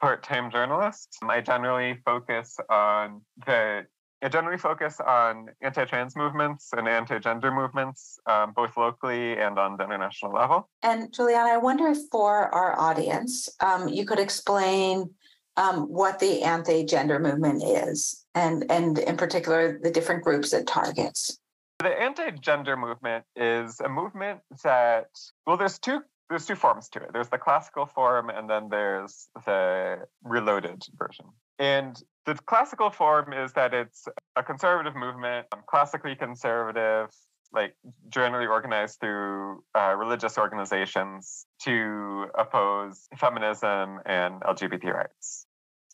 part 0.00 0.22
time 0.22 0.50
journalist. 0.50 1.18
I 1.22 1.42
generally 1.42 1.98
focus 2.06 2.56
on 2.70 3.20
the 3.44 3.84
Generally 4.28 4.58
focus 4.58 5.00
on 5.00 5.48
anti-trans 5.62 6.14
movements 6.14 6.70
and 6.76 6.86
anti-gender 6.86 7.50
movements, 7.50 8.18
um, 8.26 8.52
both 8.52 8.76
locally 8.76 9.38
and 9.38 9.58
on 9.58 9.78
the 9.78 9.84
international 9.84 10.32
level. 10.32 10.68
And 10.82 11.10
Julianna, 11.10 11.50
I 11.52 11.56
wonder 11.56 11.86
if 11.86 11.98
for 12.12 12.54
our 12.54 12.78
audience, 12.78 13.48
um, 13.60 13.88
you 13.88 14.04
could 14.04 14.18
explain 14.18 15.10
um, 15.56 15.84
what 15.88 16.18
the 16.18 16.42
anti-gender 16.42 17.18
movement 17.18 17.62
is, 17.64 18.24
and 18.34 18.70
and 18.70 18.98
in 18.98 19.16
particular 19.16 19.78
the 19.82 19.90
different 19.90 20.22
groups 20.22 20.52
it 20.52 20.66
targets. 20.66 21.38
The 21.78 21.88
anti-gender 21.88 22.76
movement 22.76 23.24
is 23.36 23.80
a 23.80 23.88
movement 23.88 24.40
that 24.62 25.08
well, 25.46 25.56
there's 25.56 25.78
two 25.78 26.02
there's 26.28 26.46
two 26.46 26.54
forms 26.54 26.88
to 26.90 27.00
it. 27.00 27.10
There's 27.12 27.28
the 27.28 27.38
classical 27.38 27.86
form, 27.86 28.30
and 28.30 28.48
then 28.48 28.68
there's 28.68 29.28
the 29.44 30.06
reloaded 30.22 30.84
version. 30.94 31.26
And 31.58 32.00
the 32.26 32.34
classical 32.46 32.90
form 32.90 33.32
is 33.32 33.52
that 33.54 33.72
it's 33.74 34.06
a 34.36 34.42
conservative 34.42 34.94
movement, 34.94 35.46
um, 35.52 35.62
classically 35.66 36.14
conservative, 36.14 37.10
like 37.52 37.74
generally 38.08 38.46
organized 38.46 39.00
through 39.00 39.62
uh, 39.74 39.94
religious 39.96 40.38
organizations 40.38 41.46
to 41.62 42.26
oppose 42.38 43.08
feminism 43.18 44.00
and 44.06 44.40
LGBT 44.42 44.92
rights. 44.92 45.46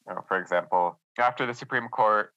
You 0.08 0.14
know, 0.14 0.24
for 0.28 0.38
example, 0.38 0.98
after 1.18 1.46
the 1.46 1.54
Supreme 1.54 1.88
Court 1.88 2.32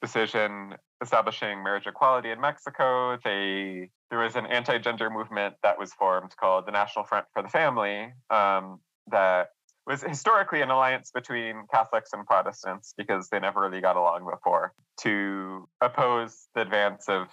decision 0.00 0.74
establishing 1.02 1.62
marriage 1.62 1.86
equality 1.86 2.30
in 2.30 2.40
Mexico, 2.40 3.18
they 3.24 3.90
there 4.10 4.20
was 4.20 4.36
an 4.36 4.46
anti-gender 4.46 5.10
movement 5.10 5.54
that 5.62 5.78
was 5.78 5.92
formed 5.92 6.34
called 6.38 6.66
the 6.66 6.72
National 6.72 7.04
Front 7.04 7.26
for 7.32 7.42
the 7.42 7.48
Family 7.48 8.12
um, 8.30 8.80
that 9.10 9.48
was 9.86 10.02
historically 10.02 10.60
an 10.60 10.70
alliance 10.70 11.10
between 11.12 11.64
Catholics 11.72 12.10
and 12.12 12.26
Protestants 12.26 12.94
because 12.96 13.28
they 13.28 13.40
never 13.40 13.60
really 13.60 13.80
got 13.80 13.96
along 13.96 14.28
before 14.30 14.72
to 15.00 15.68
oppose 15.80 16.46
the 16.54 16.60
advance 16.60 17.08
of 17.08 17.28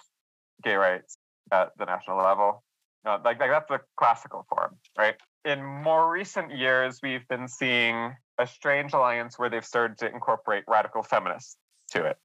gay 0.62 0.74
rights 0.74 1.16
at 1.52 1.70
the 1.78 1.84
national 1.84 2.18
level. 2.18 2.62
Uh, 3.04 3.18
like, 3.24 3.40
like 3.40 3.50
that's 3.50 3.68
the 3.68 3.80
classical 3.96 4.46
form, 4.48 4.76
right? 4.98 5.16
In 5.44 5.64
more 5.64 6.10
recent 6.10 6.54
years, 6.54 7.00
we've 7.02 7.26
been 7.28 7.48
seeing 7.48 8.14
a 8.38 8.46
strange 8.46 8.92
alliance 8.92 9.38
where 9.38 9.48
they've 9.48 9.64
started 9.64 9.98
to 9.98 10.12
incorporate 10.12 10.64
radical 10.66 11.02
feminists 11.02 11.56
to 11.92 12.04
it. 12.04 12.18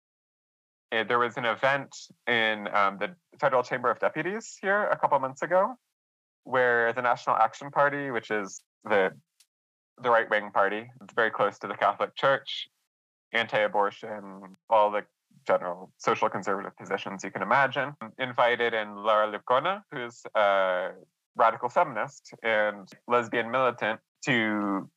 Eh, 0.92 1.04
there 1.04 1.20
was 1.20 1.38
an 1.38 1.46
event 1.46 1.96
in 2.28 2.68
um, 2.74 2.98
the 3.00 3.16
Federal 3.40 3.64
Chamber 3.64 3.90
of 3.90 4.00
Deputies 4.00 4.58
here 4.62 4.84
a 4.84 4.98
couple 4.98 5.18
months 5.20 5.42
ago 5.42 5.76
where 6.44 6.94
the 6.94 7.02
National 7.02 7.36
Action 7.36 7.72
Party, 7.72 8.12
which 8.12 8.32
is 8.32 8.62
the 8.84 9.12
the 10.02 10.10
right 10.10 10.30
wing 10.30 10.52
party, 10.52 10.90
it's 11.02 11.14
very 11.14 11.32
close 11.32 11.58
to 11.60 11.68
the 11.68 11.76
Catholic 11.76 12.16
Church, 12.16 12.68
anti 13.34 13.60
abortion, 13.60 14.56
all 14.70 14.92
the 14.92 15.04
general 15.48 15.92
social 15.98 16.30
conservative 16.30 16.76
positions 16.78 17.24
you 17.24 17.32
can 17.32 17.42
imagine, 17.42 17.94
invited 18.18 18.74
in 18.74 18.96
Laura 18.96 19.32
Lecuona, 19.32 19.84
who's 19.92 20.24
a 20.36 20.92
radical 21.36 21.70
feminist 21.70 22.34
and 22.44 22.90
lesbian 23.08 23.52
militant, 23.52 24.00
to 24.26 24.90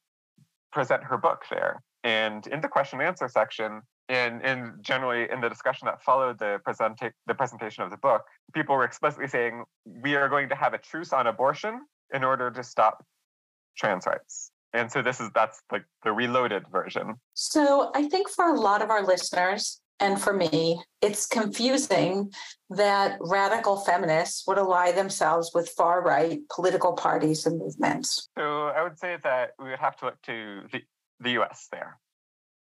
present 0.73 1.03
her 1.05 1.19
book 1.19 1.45
there. 1.51 1.83
And 2.05 2.47
in 2.47 2.61
the 2.61 2.69
question 2.69 3.01
and 3.01 3.09
answer 3.09 3.29
section, 3.29 3.83
and, 4.09 4.43
and 4.43 4.83
generally 4.83 5.31
in 5.31 5.41
the 5.41 5.49
discussion 5.49 5.87
that 5.87 6.03
followed 6.03 6.39
the, 6.39 6.61
presenta- 6.67 7.13
the 7.27 7.35
presentation 7.35 7.83
of 7.83 7.91
the 7.91 7.97
book, 7.99 8.23
people 8.55 8.75
were 8.75 8.85
explicitly 8.85 9.29
saying, 9.29 9.65
we 9.85 10.15
are 10.15 10.29
going 10.29 10.49
to 10.49 10.55
have 10.55 10.73
a 10.73 10.79
truce 10.79 11.13
on 11.13 11.27
abortion 11.27 11.83
in 12.15 12.25
order 12.25 12.51
to 12.51 12.63
stop 12.63 13.05
trans 13.77 14.07
rights. 14.07 14.51
And 14.73 14.93
so 14.93 15.03
this 15.03 15.21
is 15.21 15.31
that's 15.35 15.63
like 15.73 15.85
the 16.05 16.13
reloaded 16.13 16.65
version. 16.71 17.15
So 17.35 17.91
I 17.95 18.09
think 18.09 18.29
for 18.29 18.55
a 18.55 18.61
lot 18.61 18.83
of 18.83 18.91
our 18.91 19.03
listeners, 19.03 19.81
and 20.01 20.21
for 20.21 20.33
me, 20.33 20.81
it's 21.03 21.27
confusing 21.27 22.33
that 22.71 23.17
radical 23.21 23.79
feminists 23.79 24.45
would 24.47 24.59
ally 24.59 24.93
themselves 24.93 25.51
with 25.55 25.69
far 25.71 26.03
right 26.03 26.41
political 26.55 26.93
parties 26.93 27.47
and 27.47 27.59
movements. 27.59 28.29
So 28.39 28.69
I 28.69 28.83
would 28.83 28.99
say 28.99 29.17
that 29.23 29.53
we 29.59 29.71
would 29.71 29.79
have 29.79 29.97
to 29.99 30.07
look 30.07 30.23
to 30.23 30.63
the, 30.73 30.83
the 31.21 31.31
US 31.43 31.69
there 31.73 31.99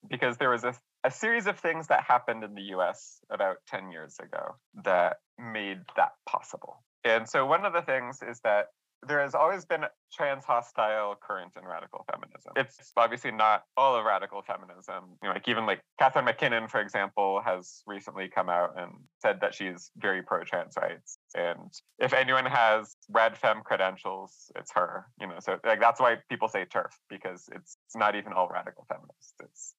because 0.09 0.37
there 0.37 0.49
was 0.49 0.63
a, 0.63 0.73
a 1.03 1.11
series 1.11 1.45
of 1.45 1.59
things 1.59 1.87
that 1.87 2.03
happened 2.03 2.43
in 2.43 2.55
the 2.55 2.73
US 2.75 3.19
about 3.29 3.57
10 3.67 3.91
years 3.91 4.17
ago 4.19 4.55
that 4.85 5.17
made 5.37 5.79
that 5.97 6.13
possible. 6.27 6.83
And 7.03 7.29
so 7.29 7.45
one 7.45 7.65
of 7.65 7.73
the 7.73 7.81
things 7.81 8.21
is 8.27 8.39
that 8.43 8.67
there 9.07 9.21
has 9.21 9.33
always 9.33 9.65
been 9.65 9.85
trans 10.11 10.43
hostile 10.43 11.15
current 11.21 11.53
in 11.57 11.65
radical 11.65 12.05
feminism. 12.11 12.51
It's 12.55 12.91
obviously 12.97 13.31
not 13.31 13.63
all 13.77 13.95
of 13.95 14.05
radical 14.05 14.41
feminism. 14.41 15.17
You 15.21 15.29
know, 15.29 15.33
like 15.33 15.47
even 15.47 15.65
like 15.65 15.81
Catharine 15.99 16.25
MacKinnon, 16.25 16.67
for 16.67 16.81
example, 16.81 17.41
has 17.43 17.81
recently 17.87 18.27
come 18.27 18.49
out 18.49 18.73
and 18.77 18.91
said 19.21 19.39
that 19.41 19.53
she's 19.53 19.91
very 19.97 20.21
pro 20.21 20.43
trans 20.43 20.75
rights. 20.75 21.17
And 21.35 21.71
if 21.99 22.13
anyone 22.13 22.45
has 22.45 22.95
red 23.09 23.37
fem 23.37 23.61
credentials, 23.63 24.51
it's 24.55 24.71
her. 24.73 25.05
You 25.19 25.27
know, 25.27 25.35
so 25.39 25.59
like 25.65 25.79
that's 25.79 25.99
why 25.99 26.17
people 26.29 26.47
say 26.47 26.65
turf 26.65 26.97
because 27.09 27.49
it's, 27.53 27.77
it's 27.87 27.95
not 27.95 28.15
even 28.15 28.33
all 28.33 28.49
radical 28.49 28.85
feminists. 28.89 29.33
It's 29.41 29.75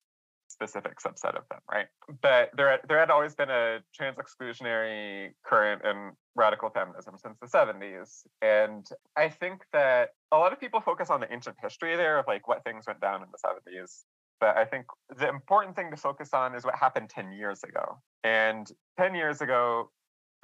specific 0.60 0.98
subset 1.00 1.36
of 1.36 1.44
them, 1.50 1.60
right? 1.70 1.86
But 2.20 2.50
there, 2.56 2.78
there 2.86 2.98
had 2.98 3.10
always 3.10 3.34
been 3.34 3.48
a 3.50 3.78
trans 3.94 4.18
exclusionary 4.18 5.30
current 5.44 5.82
in 5.84 6.12
radical 6.36 6.68
feminism 6.68 7.14
since 7.16 7.38
the 7.40 7.46
70s. 7.46 8.24
And 8.42 8.86
I 9.16 9.30
think 9.30 9.62
that 9.72 10.10
a 10.32 10.36
lot 10.36 10.52
of 10.52 10.60
people 10.60 10.80
focus 10.80 11.08
on 11.08 11.20
the 11.20 11.32
ancient 11.32 11.56
history 11.62 11.96
there 11.96 12.18
of 12.18 12.26
like 12.28 12.46
what 12.46 12.62
things 12.62 12.84
went 12.86 13.00
down 13.00 13.22
in 13.22 13.28
the 13.32 13.38
70s. 13.38 14.02
But 14.38 14.56
I 14.56 14.64
think 14.64 14.86
the 15.18 15.28
important 15.28 15.76
thing 15.76 15.90
to 15.90 15.96
focus 15.96 16.30
on 16.34 16.54
is 16.54 16.64
what 16.64 16.74
happened 16.74 17.08
10 17.08 17.32
years 17.32 17.62
ago. 17.62 17.98
And 18.22 18.70
10 18.98 19.14
years 19.14 19.40
ago, 19.40 19.90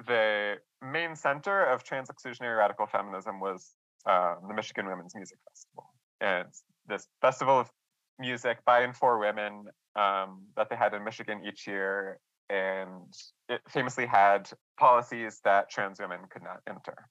the 0.07 0.55
main 0.83 1.15
center 1.15 1.65
of 1.65 1.85
trans 1.85 2.09
exclusionary 2.09 2.59
radical 2.59 2.87
feminism 2.87 3.41
was 3.41 3.73
um, 4.07 4.37
the 4.49 4.55
Michigan 4.55 4.87
Women's 4.87 5.15
Music 5.15 5.39
Festival. 5.49 5.91
And 6.21 6.49
this 6.89 7.07
festival 7.21 7.61
of 7.61 7.71
music 8.19 8.59
by 8.65 8.81
and 8.81 8.97
for 8.97 9.19
women 9.19 9.65
um, 9.97 10.43
that 10.57 10.69
they 10.71 10.77
had 10.77 10.95
in 10.95 11.03
Michigan 11.05 11.43
each 11.47 11.67
year, 11.67 12.19
and 12.49 13.13
it 13.49 13.61
famously 13.69 14.07
had 14.07 14.49
policies 14.79 15.41
that 15.45 15.71
trans 15.71 15.99
women 15.99 16.21
could 16.31 16.43
not 16.43 16.61
enter. 16.69 17.09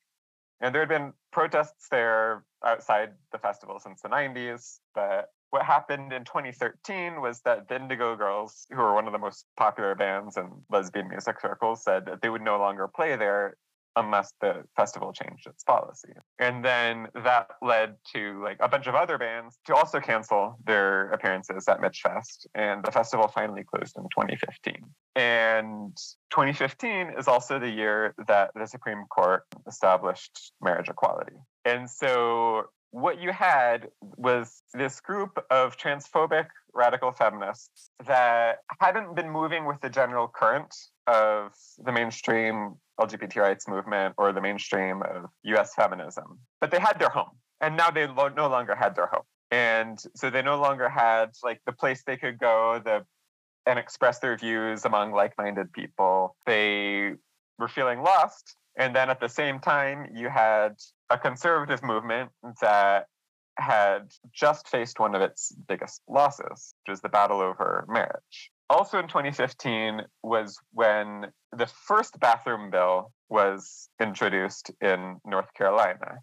And 0.61 0.73
there 0.73 0.81
had 0.81 0.89
been 0.89 1.13
protests 1.31 1.89
there 1.89 2.45
outside 2.63 3.09
the 3.31 3.37
festival 3.37 3.79
since 3.79 4.01
the 4.01 4.09
90s, 4.09 4.79
but 4.93 5.29
what 5.49 5.63
happened 5.63 6.13
in 6.13 6.23
2013 6.23 7.21
was 7.21 7.41
that 7.41 7.67
the 7.67 7.75
Indigo 7.75 8.15
Girls, 8.15 8.65
who 8.69 8.77
were 8.77 8.93
one 8.93 9.07
of 9.07 9.13
the 9.13 9.19
most 9.19 9.45
popular 9.57 9.95
bands 9.95 10.37
in 10.37 10.49
lesbian 10.69 11.09
music 11.09 11.39
circles, 11.41 11.83
said 11.83 12.05
that 12.05 12.21
they 12.21 12.29
would 12.29 12.41
no 12.41 12.57
longer 12.57 12.87
play 12.87 13.15
there 13.15 13.55
unless 13.95 14.33
the 14.41 14.63
festival 14.75 15.13
changed 15.13 15.47
its 15.47 15.63
policy. 15.63 16.13
And 16.39 16.63
then 16.63 17.07
that 17.23 17.47
led 17.61 17.95
to 18.13 18.41
like 18.43 18.57
a 18.59 18.67
bunch 18.67 18.87
of 18.87 18.95
other 18.95 19.17
bands 19.17 19.57
to 19.67 19.75
also 19.75 19.99
cancel 19.99 20.57
their 20.65 21.09
appearances 21.11 21.67
at 21.67 21.79
Michfest. 21.79 22.47
And 22.53 22.83
the 22.83 22.91
festival 22.91 23.27
finally 23.27 23.63
closed 23.63 23.97
in 23.97 24.03
2015. 24.03 24.75
And 25.15 25.95
2015 26.31 27.13
is 27.17 27.27
also 27.27 27.59
the 27.59 27.69
year 27.69 28.13
that 28.27 28.51
the 28.55 28.65
Supreme 28.65 29.05
Court 29.09 29.43
established 29.67 30.53
marriage 30.61 30.89
equality. 30.89 31.35
And 31.63 31.89
so 31.89 32.65
what 32.91 33.19
you 33.19 33.31
had 33.31 33.89
was 33.99 34.63
this 34.73 35.01
group 35.01 35.37
of 35.49 35.77
transphobic 35.77 36.47
radical 36.73 37.11
feminists 37.11 37.89
that 38.05 38.59
hadn't 38.79 39.15
been 39.15 39.29
moving 39.29 39.65
with 39.65 39.81
the 39.81 39.89
general 39.89 40.29
current 40.29 40.73
of 41.07 41.51
the 41.83 41.91
mainstream 41.91 42.75
LGBT 42.99 43.37
rights 43.37 43.67
movement 43.67 44.15
or 44.17 44.31
the 44.31 44.41
mainstream 44.41 45.01
of 45.03 45.25
US 45.43 45.73
feminism, 45.73 46.39
but 46.61 46.71
they 46.71 46.79
had 46.79 46.99
their 46.99 47.09
home. 47.09 47.31
And 47.61 47.77
now 47.77 47.89
they 47.89 48.07
lo- 48.07 48.29
no 48.29 48.47
longer 48.47 48.75
had 48.75 48.95
their 48.95 49.07
home. 49.07 49.23
And 49.51 49.99
so 50.15 50.29
they 50.29 50.41
no 50.41 50.59
longer 50.59 50.89
had 50.89 51.31
like 51.43 51.61
the 51.65 51.71
place 51.71 52.03
they 52.05 52.17
could 52.17 52.39
go, 52.39 52.81
the 52.83 53.05
and 53.67 53.79
express 53.79 54.19
their 54.19 54.37
views 54.37 54.85
among 54.85 55.11
like-minded 55.11 55.73
people. 55.73 56.35
They 56.45 57.13
were 57.57 57.67
feeling 57.67 58.01
lost. 58.01 58.55
And 58.77 58.95
then 58.95 59.09
at 59.09 59.19
the 59.19 59.29
same 59.29 59.59
time, 59.59 60.09
you 60.13 60.29
had 60.29 60.75
a 61.09 61.17
conservative 61.17 61.81
movement 61.81 62.29
that 62.61 63.07
had 63.57 64.11
just 64.31 64.67
faced 64.67 64.99
one 64.99 65.15
of 65.15 65.21
its 65.21 65.51
biggest 65.67 66.01
losses, 66.07 66.75
which 66.85 66.93
is 66.93 67.01
the 67.01 67.09
battle 67.09 67.41
over 67.41 67.85
marriage 67.87 68.51
also 68.69 68.99
in 68.99 69.07
2015 69.07 70.01
was 70.23 70.57
when 70.71 71.27
the 71.55 71.65
first 71.65 72.19
bathroom 72.19 72.69
bill 72.69 73.11
was 73.29 73.89
introduced 74.01 74.71
in 74.81 75.17
North 75.25 75.53
Carolina. 75.53 76.19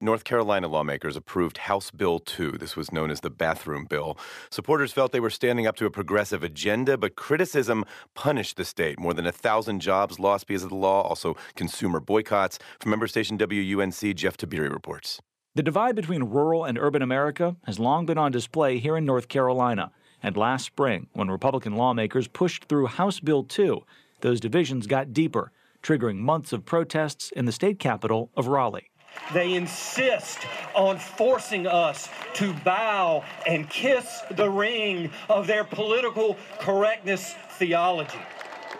North 0.00 0.22
Carolina 0.22 0.68
lawmakers 0.68 1.16
approved 1.16 1.58
House 1.58 1.90
Bill 1.90 2.20
2. 2.20 2.52
This 2.52 2.76
was 2.76 2.92
known 2.92 3.10
as 3.10 3.20
the 3.20 3.30
bathroom 3.30 3.84
bill. 3.84 4.16
Supporters 4.48 4.92
felt 4.92 5.10
they 5.10 5.18
were 5.18 5.28
standing 5.28 5.66
up 5.66 5.74
to 5.74 5.86
a 5.86 5.90
progressive 5.90 6.44
agenda, 6.44 6.96
but 6.96 7.16
criticism 7.16 7.84
punished 8.14 8.56
the 8.56 8.64
state. 8.64 9.00
More 9.00 9.12
than 9.12 9.26
a 9.26 9.32
thousand 9.32 9.80
jobs 9.80 10.20
lost 10.20 10.46
because 10.46 10.62
of 10.62 10.68
the 10.68 10.76
law, 10.76 11.02
also 11.02 11.36
consumer 11.56 11.98
boycotts. 11.98 12.60
From 12.78 12.90
member 12.90 13.08
station 13.08 13.36
WUNC, 13.38 14.14
Jeff 14.14 14.36
Tiberii 14.36 14.72
reports. 14.72 15.20
The 15.56 15.64
divide 15.64 15.96
between 15.96 16.22
rural 16.22 16.64
and 16.64 16.78
urban 16.78 17.02
America 17.02 17.56
has 17.64 17.80
long 17.80 18.06
been 18.06 18.18
on 18.18 18.30
display 18.30 18.78
here 18.78 18.96
in 18.96 19.04
North 19.04 19.26
Carolina. 19.26 19.90
And 20.22 20.36
last 20.36 20.66
spring, 20.66 21.06
when 21.12 21.30
Republican 21.30 21.76
lawmakers 21.76 22.28
pushed 22.28 22.64
through 22.64 22.86
House 22.86 23.20
Bill 23.20 23.44
2, 23.44 23.82
those 24.20 24.40
divisions 24.40 24.86
got 24.86 25.12
deeper, 25.12 25.52
triggering 25.82 26.16
months 26.16 26.52
of 26.52 26.64
protests 26.64 27.30
in 27.30 27.44
the 27.44 27.52
state 27.52 27.78
capital 27.78 28.30
of 28.36 28.48
Raleigh. 28.48 28.90
They 29.32 29.54
insist 29.54 30.38
on 30.74 30.98
forcing 30.98 31.66
us 31.66 32.08
to 32.34 32.52
bow 32.64 33.24
and 33.46 33.68
kiss 33.68 34.22
the 34.30 34.48
ring 34.48 35.10
of 35.28 35.46
their 35.46 35.64
political 35.64 36.36
correctness 36.58 37.34
theology. 37.52 38.18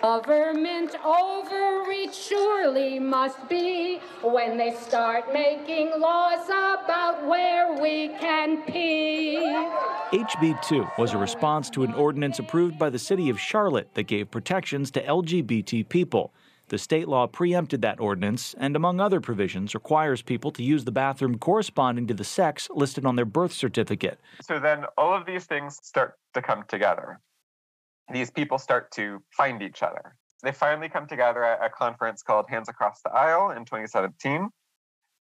Government 0.02 0.94
overreach 1.04 2.14
surely 2.14 3.00
must 3.00 3.48
be 3.48 3.98
when 4.22 4.56
they 4.56 4.72
start 4.74 5.32
making 5.32 5.90
laws 5.98 6.46
about 6.46 7.26
where 7.26 7.72
we 7.80 8.08
can 8.20 8.62
pee. 8.62 9.38
HB 10.12 10.62
2 10.62 10.86
was 10.98 11.14
a 11.14 11.18
response 11.18 11.68
to 11.70 11.82
an 11.82 11.94
ordinance 11.94 12.38
approved 12.38 12.78
by 12.78 12.90
the 12.90 12.98
city 12.98 13.28
of 13.28 13.40
Charlotte 13.40 13.92
that 13.94 14.04
gave 14.04 14.30
protections 14.30 14.92
to 14.92 15.02
LGBT 15.02 15.88
people. 15.88 16.32
The 16.68 16.78
state 16.78 17.08
law 17.08 17.26
preempted 17.26 17.82
that 17.82 17.98
ordinance 17.98 18.54
and, 18.58 18.76
among 18.76 19.00
other 19.00 19.20
provisions, 19.20 19.74
requires 19.74 20.22
people 20.22 20.52
to 20.52 20.62
use 20.62 20.84
the 20.84 20.92
bathroom 20.92 21.38
corresponding 21.38 22.06
to 22.06 22.14
the 22.14 22.24
sex 22.24 22.68
listed 22.70 23.04
on 23.04 23.16
their 23.16 23.24
birth 23.24 23.52
certificate. 23.52 24.20
So 24.42 24.60
then 24.60 24.84
all 24.96 25.12
of 25.12 25.26
these 25.26 25.46
things 25.46 25.80
start 25.82 26.18
to 26.34 26.42
come 26.42 26.64
together. 26.68 27.18
These 28.10 28.30
people 28.30 28.58
start 28.58 28.90
to 28.92 29.22
find 29.36 29.62
each 29.62 29.82
other. 29.82 30.14
They 30.42 30.52
finally 30.52 30.88
come 30.88 31.06
together 31.06 31.44
at 31.44 31.64
a 31.64 31.68
conference 31.68 32.22
called 32.22 32.46
Hands 32.48 32.68
Across 32.68 33.02
the 33.02 33.10
Aisle 33.10 33.50
in 33.50 33.64
2017 33.64 34.48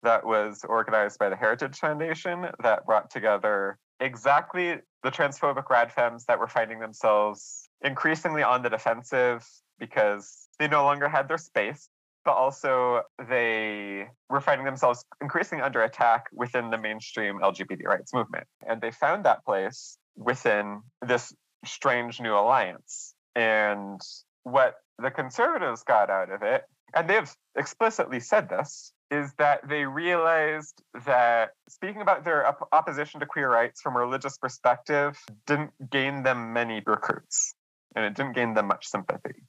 that 0.03 0.25
was 0.25 0.65
organized 0.67 1.17
by 1.17 1.29
the 1.29 1.35
Heritage 1.35 1.77
Foundation 1.77 2.47
that 2.61 2.85
brought 2.85 3.09
together 3.09 3.77
exactly 3.99 4.77
the 5.01 5.11
transphobic 5.11 5.65
radfems 5.65 6.25
that 6.25 6.39
were 6.39 6.47
finding 6.47 6.79
themselves 6.79 7.69
increasingly 7.81 8.43
on 8.43 8.63
the 8.63 8.69
defensive 8.69 9.47
because 9.79 10.47
they 10.59 10.67
no 10.67 10.83
longer 10.83 11.07
had 11.07 11.27
their 11.27 11.37
space, 11.37 11.89
but 12.25 12.33
also 12.33 13.01
they 13.29 14.07
were 14.29 14.41
finding 14.41 14.65
themselves 14.65 15.05
increasingly 15.21 15.63
under 15.63 15.83
attack 15.83 16.25
within 16.33 16.69
the 16.69 16.77
mainstream 16.77 17.39
LGBT 17.39 17.85
rights 17.85 18.13
movement. 18.13 18.45
And 18.67 18.81
they 18.81 18.91
found 18.91 19.25
that 19.25 19.43
place 19.45 19.97
within 20.15 20.81
this 21.05 21.33
strange 21.65 22.19
new 22.19 22.33
alliance. 22.33 23.13
And 23.35 24.01
what 24.43 24.75
the 24.99 25.11
conservatives 25.11 25.83
got 25.83 26.09
out 26.09 26.31
of 26.31 26.43
it, 26.43 26.63
and 26.95 27.09
they've 27.09 27.31
explicitly 27.55 28.19
said 28.19 28.49
this, 28.49 28.93
is 29.09 29.31
that 29.37 29.67
they 29.67 29.85
realized 29.85 30.81
that 31.05 31.51
speaking 31.69 32.01
about 32.01 32.25
their 32.25 32.47
op- 32.47 32.67
opposition 32.71 33.19
to 33.19 33.25
queer 33.25 33.49
rights 33.49 33.81
from 33.81 33.95
a 33.95 33.99
religious 33.99 34.37
perspective 34.37 35.17
didn't 35.45 35.71
gain 35.91 36.23
them 36.23 36.51
many 36.51 36.81
recruits 36.85 37.53
and 37.95 38.05
it 38.05 38.15
didn't 38.15 38.33
gain 38.33 38.55
them 38.55 38.67
much 38.67 38.87
sympathy 38.87 39.43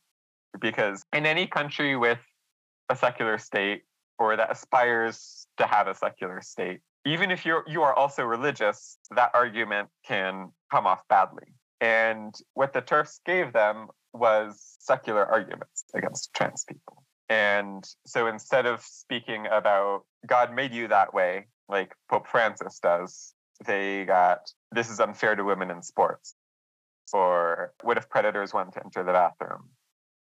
because 0.60 1.02
in 1.12 1.24
any 1.26 1.46
country 1.46 1.96
with 1.96 2.18
a 2.90 2.96
secular 2.96 3.38
state 3.38 3.82
or 4.18 4.36
that 4.36 4.50
aspires 4.50 5.46
to 5.56 5.66
have 5.66 5.88
a 5.88 5.94
secular 5.94 6.40
state, 6.42 6.80
even 7.06 7.30
if 7.30 7.44
you're 7.44 7.64
you 7.66 7.82
are 7.82 7.94
also 7.94 8.22
religious, 8.22 8.98
that 9.14 9.30
argument 9.34 9.88
can 10.06 10.50
come 10.70 10.86
off 10.86 11.00
badly. 11.08 11.54
And 11.84 12.34
what 12.54 12.72
the 12.72 12.80
TERFs 12.80 13.20
gave 13.26 13.52
them 13.52 13.88
was 14.14 14.76
secular 14.78 15.26
arguments 15.26 15.84
against 15.94 16.32
trans 16.34 16.64
people. 16.64 17.04
And 17.28 17.84
so 18.06 18.26
instead 18.26 18.64
of 18.64 18.82
speaking 18.82 19.46
about 19.50 20.04
God 20.26 20.54
made 20.54 20.72
you 20.72 20.88
that 20.88 21.12
way, 21.12 21.48
like 21.68 21.94
Pope 22.08 22.26
Francis 22.28 22.78
does, 22.78 23.34
they 23.66 24.04
got 24.06 24.40
this 24.72 24.88
is 24.90 24.98
unfair 24.98 25.36
to 25.36 25.44
women 25.44 25.70
in 25.70 25.82
sports. 25.82 26.34
Or 27.12 27.74
what 27.82 27.98
if 27.98 28.08
predators 28.08 28.54
want 28.54 28.72
to 28.74 28.84
enter 28.84 29.04
the 29.04 29.12
bathroom? 29.12 29.68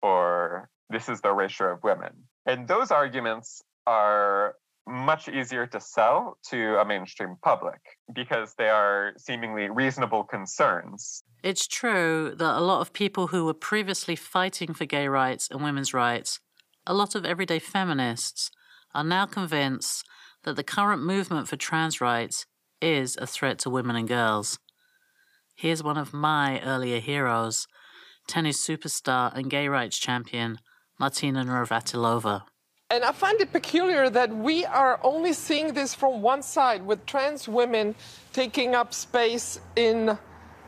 or 0.02 0.68
this 0.90 1.08
is 1.08 1.20
the 1.20 1.28
erasure 1.28 1.70
of 1.70 1.82
women. 1.82 2.12
And 2.44 2.68
those 2.68 2.90
arguments 2.90 3.62
are 3.86 4.54
much 4.86 5.28
easier 5.28 5.66
to 5.66 5.80
sell 5.80 6.38
to 6.50 6.78
a 6.80 6.84
mainstream 6.84 7.36
public 7.42 7.80
because 8.14 8.54
they 8.56 8.68
are 8.68 9.12
seemingly 9.16 9.68
reasonable 9.68 10.22
concerns. 10.24 11.22
It's 11.42 11.66
true 11.66 12.34
that 12.36 12.58
a 12.58 12.60
lot 12.60 12.80
of 12.80 12.92
people 12.92 13.28
who 13.28 13.44
were 13.44 13.54
previously 13.54 14.16
fighting 14.16 14.74
for 14.74 14.84
gay 14.84 15.08
rights 15.08 15.48
and 15.50 15.62
women's 15.62 15.92
rights, 15.92 16.40
a 16.86 16.94
lot 16.94 17.14
of 17.14 17.24
everyday 17.24 17.58
feminists, 17.58 18.50
are 18.94 19.04
now 19.04 19.26
convinced 19.26 20.04
that 20.44 20.56
the 20.56 20.64
current 20.64 21.02
movement 21.02 21.48
for 21.48 21.56
trans 21.56 22.00
rights 22.00 22.46
is 22.80 23.16
a 23.16 23.26
threat 23.26 23.58
to 23.60 23.70
women 23.70 23.96
and 23.96 24.08
girls. 24.08 24.58
Here's 25.56 25.82
one 25.82 25.96
of 25.96 26.12
my 26.12 26.60
earlier 26.60 27.00
heroes, 27.00 27.66
tennis 28.28 28.64
superstar 28.64 29.34
and 29.34 29.50
gay 29.50 29.68
rights 29.68 29.98
champion 29.98 30.58
Martina 30.98 31.44
Navratilova. 31.44 32.42
And 32.88 33.02
I 33.02 33.10
find 33.10 33.40
it 33.40 33.50
peculiar 33.52 34.08
that 34.10 34.30
we 34.34 34.64
are 34.64 35.00
only 35.02 35.32
seeing 35.32 35.74
this 35.74 35.92
from 35.92 36.22
one 36.22 36.40
side, 36.40 36.86
with 36.86 37.04
trans 37.04 37.48
women 37.48 37.96
taking 38.32 38.76
up 38.76 38.94
space 38.94 39.58
in 39.74 40.16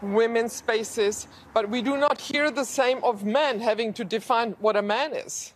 women's 0.02 0.52
spaces, 0.52 1.28
but 1.54 1.68
we 1.68 1.80
do 1.80 1.96
not 1.96 2.20
hear 2.20 2.50
the 2.50 2.64
same 2.64 3.02
of 3.04 3.24
men 3.24 3.60
having 3.60 3.92
to 3.92 4.04
define 4.04 4.56
what 4.58 4.76
a 4.76 4.82
man 4.82 5.14
is. 5.14 5.52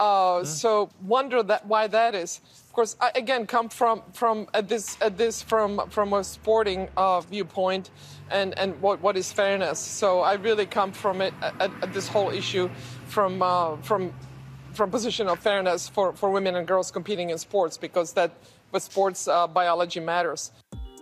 Uh, 0.00 0.42
So 0.44 0.88
wonder 1.02 1.42
that 1.42 1.66
why 1.66 1.86
that 1.86 2.14
is. 2.14 2.40
Of 2.66 2.72
course, 2.72 2.96
I 2.98 3.10
again 3.14 3.46
come 3.46 3.68
from 3.68 4.02
from 4.12 4.46
at 4.54 4.68
this 4.68 4.96
at 5.00 5.16
this 5.16 5.42
from 5.42 5.80
from 5.90 6.12
a 6.12 6.22
sporting 6.24 6.88
uh, 6.96 7.20
viewpoint, 7.20 7.90
and 8.30 8.58
and 8.58 8.80
what 8.80 9.00
what 9.02 9.16
is 9.16 9.32
fairness. 9.32 9.78
So 9.78 10.20
I 10.20 10.34
really 10.34 10.66
come 10.66 10.92
from 10.92 11.20
it 11.20 11.34
at, 11.42 11.70
at 11.82 11.92
this 11.92 12.08
whole 12.08 12.30
issue 12.30 12.68
from 13.06 13.40
uh, 13.42 13.76
from 13.82 14.12
from 14.76 14.90
position 14.90 15.26
of 15.28 15.38
fairness 15.38 15.88
for 15.88 16.12
for 16.12 16.30
women 16.30 16.56
and 16.56 16.66
girls 16.66 16.90
competing 16.90 17.30
in 17.30 17.38
sports 17.38 17.76
because 17.76 18.12
that 18.12 18.30
with 18.72 18.82
sports 18.82 19.26
uh, 19.26 19.46
biology 19.46 20.00
matters. 20.00 20.52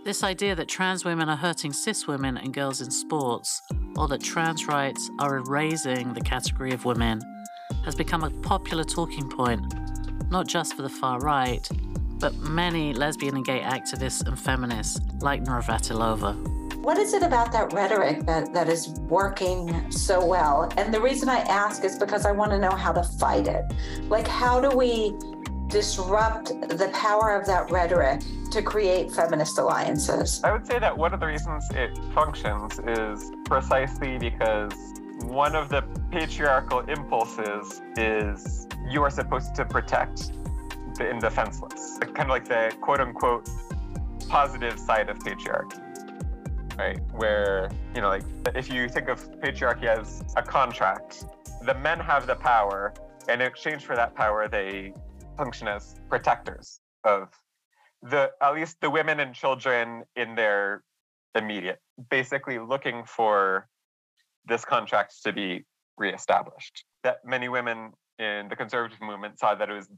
This 0.04 0.22
idea 0.22 0.54
that 0.54 0.68
trans 0.68 1.04
women 1.04 1.28
are 1.28 1.36
hurting 1.36 1.72
cis 1.72 2.06
women 2.06 2.36
and 2.36 2.52
girls 2.52 2.82
in 2.82 2.90
sports, 2.90 3.60
or 3.96 4.06
that 4.08 4.22
trans 4.22 4.66
rights 4.66 5.10
are 5.18 5.38
erasing 5.38 6.12
the 6.12 6.20
category 6.20 6.72
of 6.72 6.84
women, 6.84 7.22
has 7.84 7.94
become 7.94 8.22
a 8.22 8.30
popular 8.42 8.84
talking 8.84 9.28
point, 9.30 9.62
not 10.30 10.46
just 10.46 10.74
for 10.74 10.82
the 10.82 10.90
far 10.90 11.20
right, 11.20 11.66
but 12.18 12.34
many 12.36 12.92
lesbian 12.92 13.36
and 13.36 13.46
gay 13.46 13.60
activists 13.60 14.26
and 14.26 14.38
feminists 14.38 15.00
like 15.20 15.42
Navratilova. 15.42 16.53
What 16.84 16.98
is 16.98 17.14
it 17.14 17.22
about 17.22 17.50
that 17.52 17.72
rhetoric 17.72 18.26
that, 18.26 18.52
that 18.52 18.68
is 18.68 18.90
working 19.08 19.90
so 19.90 20.22
well? 20.22 20.70
And 20.76 20.92
the 20.92 21.00
reason 21.00 21.30
I 21.30 21.38
ask 21.38 21.82
is 21.82 21.98
because 21.98 22.26
I 22.26 22.30
want 22.30 22.50
to 22.50 22.58
know 22.58 22.72
how 22.72 22.92
to 22.92 23.02
fight 23.02 23.46
it. 23.48 23.64
Like, 24.10 24.28
how 24.28 24.60
do 24.60 24.76
we 24.76 25.16
disrupt 25.68 26.48
the 26.48 26.90
power 26.92 27.34
of 27.34 27.46
that 27.46 27.70
rhetoric 27.70 28.20
to 28.50 28.60
create 28.60 29.10
feminist 29.10 29.56
alliances? 29.56 30.44
I 30.44 30.52
would 30.52 30.66
say 30.66 30.78
that 30.78 30.94
one 30.94 31.14
of 31.14 31.20
the 31.20 31.26
reasons 31.26 31.64
it 31.70 31.98
functions 32.14 32.78
is 32.86 33.32
precisely 33.46 34.18
because 34.18 34.74
one 35.22 35.56
of 35.56 35.70
the 35.70 35.80
patriarchal 36.10 36.80
impulses 36.80 37.80
is 37.96 38.68
you 38.90 39.02
are 39.02 39.10
supposed 39.10 39.54
to 39.54 39.64
protect 39.64 40.32
the 40.98 41.08
indefenseless, 41.08 41.98
kind 41.98 42.20
of 42.20 42.28
like 42.28 42.44
the 42.44 42.76
quote 42.82 43.00
unquote 43.00 43.48
positive 44.28 44.78
side 44.78 45.08
of 45.08 45.18
patriarchy 45.20 45.80
right? 46.78 46.98
Where, 47.12 47.70
you 47.94 48.00
know, 48.00 48.08
like 48.08 48.24
if 48.54 48.70
you 48.70 48.88
think 48.88 49.08
of 49.08 49.20
patriarchy 49.40 49.84
as 49.84 50.22
a 50.36 50.42
contract, 50.42 51.24
the 51.62 51.74
men 51.74 51.98
have 52.00 52.26
the 52.26 52.34
power, 52.34 52.92
and 53.28 53.40
in 53.40 53.46
exchange 53.46 53.84
for 53.84 53.96
that 53.96 54.14
power, 54.14 54.48
they 54.48 54.92
function 55.36 55.68
as 55.68 55.96
protectors 56.08 56.80
of 57.04 57.28
the 58.02 58.30
at 58.42 58.54
least 58.54 58.76
the 58.80 58.90
women 58.90 59.20
and 59.20 59.34
children 59.34 60.04
in 60.16 60.34
their 60.34 60.82
immediate, 61.34 61.80
basically 62.10 62.58
looking 62.58 63.04
for 63.04 63.66
this 64.46 64.64
contract 64.64 65.14
to 65.24 65.32
be 65.32 65.64
reestablished. 65.96 66.84
That 67.02 67.24
many 67.24 67.48
women 67.48 67.92
in 68.18 68.48
the 68.48 68.56
conservative 68.56 69.00
movement 69.00 69.38
saw 69.38 69.54
that 69.54 69.68
it 69.68 69.72
was 69.72 69.88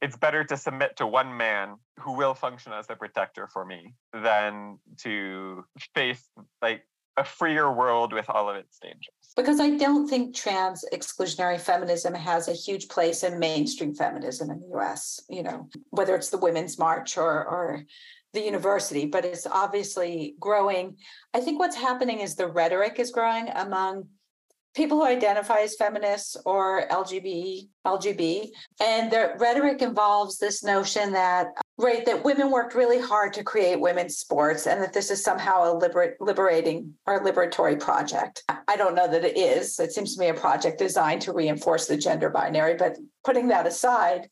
it's 0.00 0.16
better 0.16 0.44
to 0.44 0.56
submit 0.56 0.96
to 0.96 1.06
one 1.06 1.36
man 1.36 1.76
who 2.00 2.12
will 2.12 2.34
function 2.34 2.72
as 2.72 2.86
the 2.86 2.96
protector 2.96 3.48
for 3.52 3.64
me 3.64 3.94
than 4.12 4.78
to 4.98 5.64
face 5.94 6.28
like 6.62 6.82
a 7.16 7.24
freer 7.24 7.72
world 7.72 8.12
with 8.12 8.28
all 8.28 8.48
of 8.48 8.56
its 8.56 8.78
dangers. 8.78 9.14
Because 9.36 9.60
I 9.60 9.70
don't 9.76 10.08
think 10.08 10.34
trans 10.34 10.84
exclusionary 10.92 11.60
feminism 11.60 12.14
has 12.14 12.48
a 12.48 12.52
huge 12.52 12.88
place 12.88 13.22
in 13.22 13.38
mainstream 13.38 13.94
feminism 13.94 14.50
in 14.50 14.60
the 14.60 14.78
US, 14.78 15.20
you 15.28 15.42
know, 15.42 15.68
whether 15.90 16.14
it's 16.16 16.30
the 16.30 16.38
Women's 16.38 16.78
March 16.78 17.16
or, 17.16 17.44
or 17.44 17.84
the 18.32 18.42
university, 18.42 19.06
but 19.06 19.24
it's 19.24 19.46
obviously 19.46 20.34
growing. 20.40 20.96
I 21.32 21.40
think 21.40 21.60
what's 21.60 21.76
happening 21.76 22.20
is 22.20 22.34
the 22.34 22.48
rhetoric 22.48 22.98
is 22.98 23.10
growing 23.10 23.48
among 23.54 24.08
people 24.74 24.98
who 24.98 25.06
identify 25.06 25.60
as 25.60 25.76
feminists 25.76 26.36
or 26.44 26.86
LGB, 26.88 27.68
LGB, 27.86 28.48
and 28.80 29.10
the 29.10 29.34
rhetoric 29.38 29.82
involves 29.82 30.38
this 30.38 30.62
notion 30.64 31.12
that 31.12 31.48
right 31.78 32.04
that 32.06 32.24
women 32.24 32.50
worked 32.50 32.74
really 32.74 33.00
hard 33.00 33.32
to 33.32 33.44
create 33.44 33.80
women's 33.80 34.18
sports 34.18 34.66
and 34.66 34.82
that 34.82 34.92
this 34.92 35.10
is 35.10 35.22
somehow 35.22 35.64
a 35.64 35.72
liber- 35.74 36.16
liberating 36.20 36.94
or 37.06 37.24
liberatory 37.24 37.78
project. 37.78 38.42
I 38.68 38.76
don't 38.76 38.94
know 38.94 39.08
that 39.08 39.24
it 39.24 39.36
is. 39.36 39.78
It 39.78 39.92
seems 39.92 40.14
to 40.14 40.20
me 40.20 40.28
a 40.28 40.34
project 40.34 40.78
designed 40.78 41.22
to 41.22 41.32
reinforce 41.32 41.86
the 41.86 41.96
gender 41.96 42.30
binary, 42.30 42.74
but 42.74 42.96
putting 43.24 43.48
that 43.48 43.66
aside, 43.66 44.28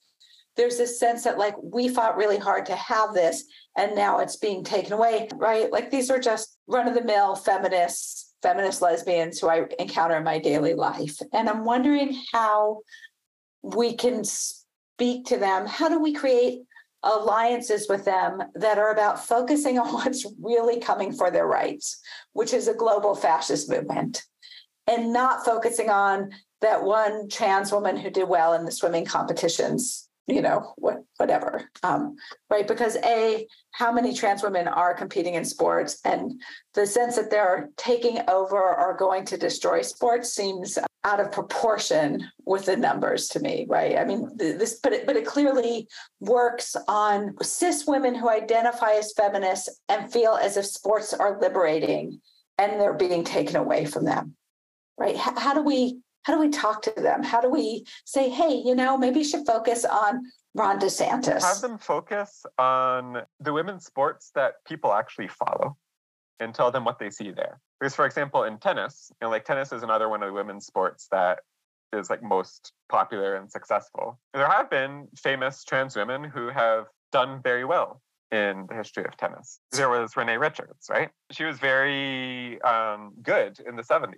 there's 0.57 0.77
this 0.77 0.99
sense 1.01 1.25
that 1.25 1.39
like 1.39 1.55
we 1.63 1.89
fought 1.89 2.17
really 2.17 2.39
hard 2.39 2.67
to 2.67 2.77
have 2.77 3.15
this 3.15 3.45
and 3.77 3.95
now 3.95 4.19
it's 4.19 4.37
being 4.37 4.63
taken 4.63 4.93
away, 4.93 5.29
right? 5.35 5.73
Like 5.73 5.91
these 5.91 6.11
are 6.11 6.19
just 6.19 6.59
run 6.67 6.89
of 6.89 6.95
the 6.95 7.05
mill 7.05 7.37
feminists 7.37 8.22
feminist 8.43 8.83
lesbians 8.83 9.39
who 9.39 9.49
I 9.49 9.67
encounter 9.79 10.17
in 10.17 10.25
my 10.25 10.39
daily 10.39 10.75
life. 10.75 11.19
And 11.33 11.49
I'm 11.49 11.65
wondering 11.65 12.21
how 12.33 12.81
we 13.63 13.95
can 13.95 14.25
speak 14.25 15.27
to 15.27 15.37
them. 15.37 15.67
How 15.67 15.89
do 15.89 16.01
we 16.01 16.13
create 16.13 16.63
alliances 17.05 17.89
with 17.89 18.05
them 18.05 18.43
that 18.55 18.79
are 18.79 18.93
about 18.93 19.25
focusing 19.25 19.79
on 19.79 19.89
what's 19.95 20.27
really 20.41 20.81
coming 20.81 21.13
for 21.13 21.31
their 21.31 21.47
rights, 21.47 22.01
which 22.33 22.53
is 22.53 22.69
a 22.69 22.75
global 22.75 23.15
fascist 23.15 23.71
movement, 23.71 24.23
and 24.87 25.13
not 25.13 25.45
focusing 25.45 25.91
on 25.91 26.31
that 26.61 26.83
one 26.83 27.29
trans 27.29 27.73
woman 27.73 27.97
who 27.97 28.11
did 28.11 28.29
well 28.29 28.55
in 28.55 28.65
the 28.65 28.71
swimming 28.71 29.05
competitions 29.05 30.09
you 30.27 30.41
know 30.41 30.73
what 30.77 31.03
whatever 31.17 31.69
um, 31.83 32.17
right? 32.51 32.69
Because 32.69 32.97
a 33.05 33.47
how 33.73 33.93
many 33.93 34.15
trans 34.15 34.43
women 34.43 34.69
are 34.69 34.95
competing 34.95 35.35
in 35.35 35.45
sports? 35.45 35.99
And 36.05 36.41
the 36.75 36.87
sense 36.87 37.17
that 37.17 37.31
they're 37.31 37.71
taking 37.77 38.21
over 38.29 38.57
or 38.57 38.97
going 38.97 39.25
to 39.27 39.37
destroy 39.37 39.83
sports 39.83 40.33
seems 40.33 40.79
out 41.05 41.19
of 41.19 41.33
proportion 41.33 42.25
with 42.45 42.67
the 42.67 42.77
numbers 42.77 43.29
to 43.31 43.41
me 43.41 43.67
right? 43.69 43.99
I 43.99 44.05
mean 44.05 44.31
this 44.37 44.79
but 44.81 44.93
it, 44.93 45.07
but 45.07 45.17
it 45.17 45.27
clearly 45.27 45.89
works 46.21 46.77
on 46.87 47.35
cis 47.43 47.87
women 47.87 48.15
who 48.15 48.31
identify 48.31 48.93
as 48.93 49.13
feminists 49.13 49.81
and 49.89 50.13
feel 50.13 50.35
as 50.35 50.57
if 50.57 50.67
sports 50.67 51.13
are 51.13 51.41
liberating 51.41 52.21
and 52.59 52.81
they're 52.81 52.95
being 52.95 53.25
taken 53.25 53.57
away 53.57 53.85
from 53.85 54.05
them 54.05 54.37
right? 54.99 55.17
How, 55.17 55.39
how 55.39 55.55
do 55.55 55.63
we 55.63 55.99
how 56.25 56.35
do 56.35 56.41
we 56.41 56.49
talk 56.49 56.83
to 56.83 56.93
them? 56.97 57.23
How 57.23 57.41
do 57.41 57.51
we 57.51 57.85
say, 58.05 58.29
hey, 58.29 58.55
you 58.65 58.75
know, 58.75 58.97
maybe 58.97 59.19
you 59.19 59.25
should 59.25 59.47
focus 59.47 59.85
on 59.85 60.23
Ron 60.55 60.79
DeSantis? 60.79 61.43
Have 61.43 61.61
them 61.61 61.79
focus 61.79 62.45
on 62.59 63.23
the 63.41 63.53
women's 63.53 63.85
sports 63.85 64.31
that 64.35 64.55
people 64.67 64.93
actually 64.93 65.29
follow 65.29 65.77
and 66.41 66.55
tell 66.55 66.71
them 66.71 66.85
what 66.85 66.99
they 66.99 67.11
see 67.11 67.31
there. 67.31 67.61
Because, 67.81 67.95
for 67.95 68.07
example, 68.07 68.45
in 68.45 68.59
tennis, 68.59 69.11
you 69.21 69.27
know, 69.27 69.31
like 69.31 69.45
tennis 69.45 69.73
is 69.73 69.83
another 69.83 70.09
one 70.09 70.23
of 70.23 70.29
the 70.29 70.33
women's 70.33 70.67
sports 70.67 71.09
that 71.11 71.41
is 71.93 72.11
like 72.11 72.23
most 72.23 72.73
popular 72.89 73.37
and 73.37 73.51
successful. 73.51 74.19
There 74.33 74.49
have 74.49 74.71
been 74.71 75.09
famous 75.17 75.65
trans 75.65 75.97
women 75.97 76.25
who 76.25 76.49
have 76.49 76.87
done 77.13 77.41
very 77.43 77.65
well 77.65 78.01
in 78.31 78.67
the 78.69 78.75
history 78.75 79.05
of 79.05 79.17
tennis. 79.17 79.61
There 79.73 79.91
was 79.91 80.17
Renee 80.17 80.39
Richards, 80.39 80.87
right? 80.91 81.11
She 81.31 81.45
was 81.45 81.59
very 81.59 82.61
um, 82.63 83.13
good 83.23 83.61
in 83.67 83.77
the 83.77 83.83
70s. 83.83 84.15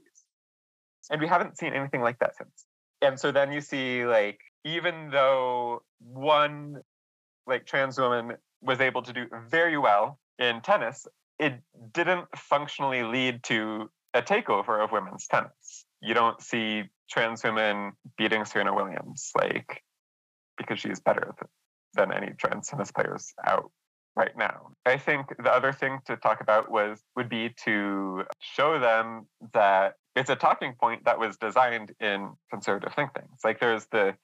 And 1.10 1.20
we 1.20 1.26
haven't 1.26 1.58
seen 1.58 1.72
anything 1.72 2.00
like 2.00 2.18
that 2.20 2.36
since. 2.36 2.66
And 3.02 3.18
so 3.18 3.32
then 3.32 3.52
you 3.52 3.60
see 3.60 4.06
like 4.06 4.40
even 4.64 5.10
though 5.10 5.82
one 5.98 6.80
like 7.46 7.66
trans 7.66 7.98
woman 7.98 8.36
was 8.62 8.80
able 8.80 9.02
to 9.02 9.12
do 9.12 9.26
very 9.48 9.76
well 9.76 10.18
in 10.38 10.60
tennis, 10.62 11.06
it 11.38 11.60
didn't 11.92 12.26
functionally 12.36 13.02
lead 13.02 13.42
to 13.44 13.90
a 14.14 14.22
takeover 14.22 14.82
of 14.82 14.92
women's 14.92 15.26
tennis. 15.26 15.84
You 16.00 16.14
don't 16.14 16.40
see 16.40 16.84
trans 17.10 17.44
women 17.44 17.92
beating 18.16 18.44
Serena 18.44 18.74
Williams 18.74 19.30
like 19.36 19.82
because 20.56 20.78
she's 20.78 21.00
better 21.00 21.34
than 21.94 22.12
any 22.12 22.32
trans 22.38 22.68
tennis 22.68 22.90
players 22.90 23.34
out 23.46 23.70
right 24.16 24.36
now. 24.36 24.70
I 24.86 24.96
think 24.96 25.34
the 25.42 25.52
other 25.52 25.72
thing 25.72 25.98
to 26.06 26.16
talk 26.16 26.40
about 26.40 26.70
was 26.70 27.00
would 27.16 27.28
be 27.28 27.54
to 27.64 28.24
show 28.40 28.78
them 28.78 29.26
that 29.52 29.94
it's 30.16 30.30
a 30.30 30.36
talking 30.36 30.74
point 30.74 31.04
that 31.04 31.18
was 31.18 31.36
designed 31.36 31.92
in 32.00 32.30
conservative 32.50 32.94
think 32.94 33.12
tanks. 33.14 33.44
Like 33.44 33.60
there's 33.60 33.86
the 33.86 34.14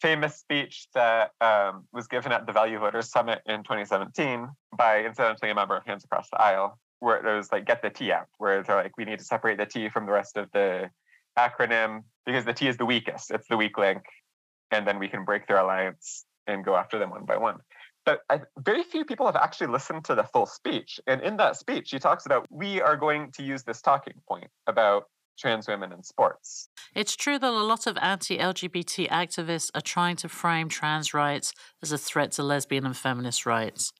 famous 0.00 0.36
speech 0.36 0.88
that 0.94 1.30
um, 1.40 1.84
was 1.92 2.06
given 2.08 2.32
at 2.32 2.46
the 2.46 2.52
Value 2.52 2.78
Voters 2.78 3.10
Summit 3.10 3.40
in 3.46 3.62
2017 3.62 4.48
by, 4.76 5.04
incidentally, 5.04 5.50
a 5.50 5.54
member 5.54 5.76
of 5.76 5.86
Hands 5.86 6.02
Across 6.04 6.30
the 6.30 6.40
Aisle, 6.40 6.78
where 7.00 7.16
it 7.16 7.36
was 7.36 7.50
like, 7.52 7.64
get 7.64 7.82
the 7.82 7.90
T 7.90 8.12
out, 8.12 8.26
where 8.38 8.62
they're 8.62 8.76
like, 8.76 8.96
we 8.98 9.04
need 9.04 9.18
to 9.18 9.24
separate 9.24 9.58
the 9.58 9.66
T 9.66 9.88
from 9.88 10.06
the 10.06 10.12
rest 10.12 10.36
of 10.36 10.50
the 10.52 10.90
acronym 11.38 12.02
because 12.24 12.44
the 12.44 12.52
T 12.52 12.68
is 12.68 12.76
the 12.76 12.86
weakest, 12.86 13.30
it's 13.30 13.48
the 13.48 13.56
weak 13.56 13.78
link, 13.78 14.02
and 14.70 14.86
then 14.86 14.98
we 14.98 15.08
can 15.08 15.24
break 15.24 15.46
their 15.46 15.58
alliance 15.58 16.24
and 16.46 16.64
go 16.64 16.76
after 16.76 16.98
them 16.98 17.10
one 17.10 17.24
by 17.24 17.36
one. 17.36 17.56
But 18.04 18.20
I, 18.30 18.40
very 18.58 18.84
few 18.84 19.04
people 19.04 19.26
have 19.26 19.36
actually 19.36 19.66
listened 19.66 20.04
to 20.04 20.14
the 20.14 20.22
full 20.22 20.46
speech. 20.46 21.00
And 21.08 21.20
in 21.22 21.36
that 21.38 21.56
speech, 21.56 21.90
he 21.90 21.98
talks 21.98 22.24
about 22.24 22.46
we 22.50 22.80
are 22.80 22.96
going 22.96 23.32
to 23.32 23.42
use 23.42 23.64
this 23.64 23.82
talking 23.82 24.14
point 24.28 24.46
about 24.68 25.06
trans 25.36 25.68
women 25.68 25.92
in 25.92 26.02
sports. 26.02 26.68
It's 26.94 27.16
true 27.16 27.38
that 27.38 27.50
a 27.50 27.62
lot 27.62 27.86
of 27.86 27.96
anti 28.00 28.38
LGBT 28.38 29.08
activists 29.08 29.70
are 29.74 29.80
trying 29.80 30.16
to 30.16 30.28
frame 30.28 30.68
trans 30.68 31.12
rights 31.14 31.52
as 31.82 31.92
a 31.92 31.98
threat 31.98 32.32
to 32.32 32.42
lesbian 32.42 32.86
and 32.86 32.96
feminist 32.96 33.46
rights. 33.46 33.92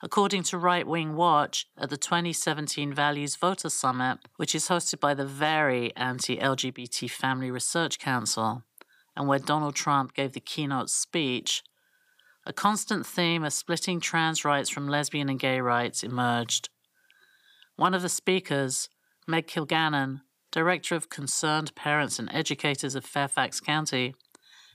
According 0.00 0.44
to 0.44 0.58
Right 0.58 0.86
Wing 0.86 1.16
Watch, 1.16 1.66
at 1.76 1.90
the 1.90 1.96
2017 1.96 2.94
Values 2.94 3.34
Voter 3.34 3.68
Summit, 3.68 4.18
which 4.36 4.54
is 4.54 4.68
hosted 4.68 5.00
by 5.00 5.12
the 5.12 5.26
very 5.26 5.94
anti 5.96 6.36
LGBT 6.36 7.10
Family 7.10 7.50
Research 7.50 7.98
Council, 7.98 8.62
and 9.16 9.26
where 9.26 9.40
Donald 9.40 9.74
Trump 9.74 10.14
gave 10.14 10.34
the 10.34 10.40
keynote 10.40 10.88
speech, 10.88 11.64
a 12.46 12.52
constant 12.52 13.04
theme 13.04 13.42
of 13.42 13.52
splitting 13.52 13.98
trans 13.98 14.44
rights 14.44 14.70
from 14.70 14.88
lesbian 14.88 15.28
and 15.28 15.40
gay 15.40 15.60
rights 15.60 16.04
emerged. 16.04 16.68
One 17.74 17.92
of 17.92 18.02
the 18.02 18.08
speakers, 18.08 18.88
Meg 19.26 19.48
Kilgannon, 19.48 20.20
Director 20.58 20.96
of 20.96 21.08
Concerned 21.08 21.72
Parents 21.76 22.18
and 22.18 22.28
Educators 22.32 22.96
of 22.96 23.04
Fairfax 23.04 23.60
County, 23.60 24.16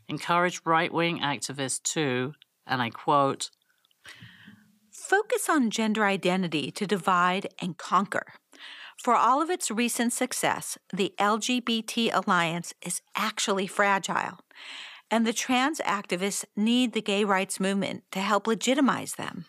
encouraged 0.08 0.62
right 0.64 0.94
wing 0.94 1.20
activists 1.20 1.84
to, 1.92 2.36
and 2.66 2.82
I 2.82 2.90
quote, 2.90 3.50
focus 4.90 5.50
on 5.50 5.70
gender 5.70 6.06
identity 6.06 6.72
to 6.72 6.88
divide 6.88 7.50
and 7.60 7.78
conquer. 7.78 8.28
For 8.98 9.14
all 9.14 9.42
of 9.42 9.50
its 9.50 9.70
recent 9.70 10.14
success, 10.14 10.78
the 10.94 11.14
LGBT 11.20 12.12
alliance 12.14 12.74
is 12.82 13.02
actually 13.18 13.68
fragile, 13.68 14.40
and 15.12 15.28
the 15.28 15.34
trans 15.34 15.82
activists 15.82 16.46
need 16.56 16.94
the 16.94 17.02
gay 17.02 17.26
rights 17.26 17.60
movement 17.60 18.04
to 18.14 18.22
help 18.22 18.48
legitimize 18.48 19.16
them. 19.16 19.48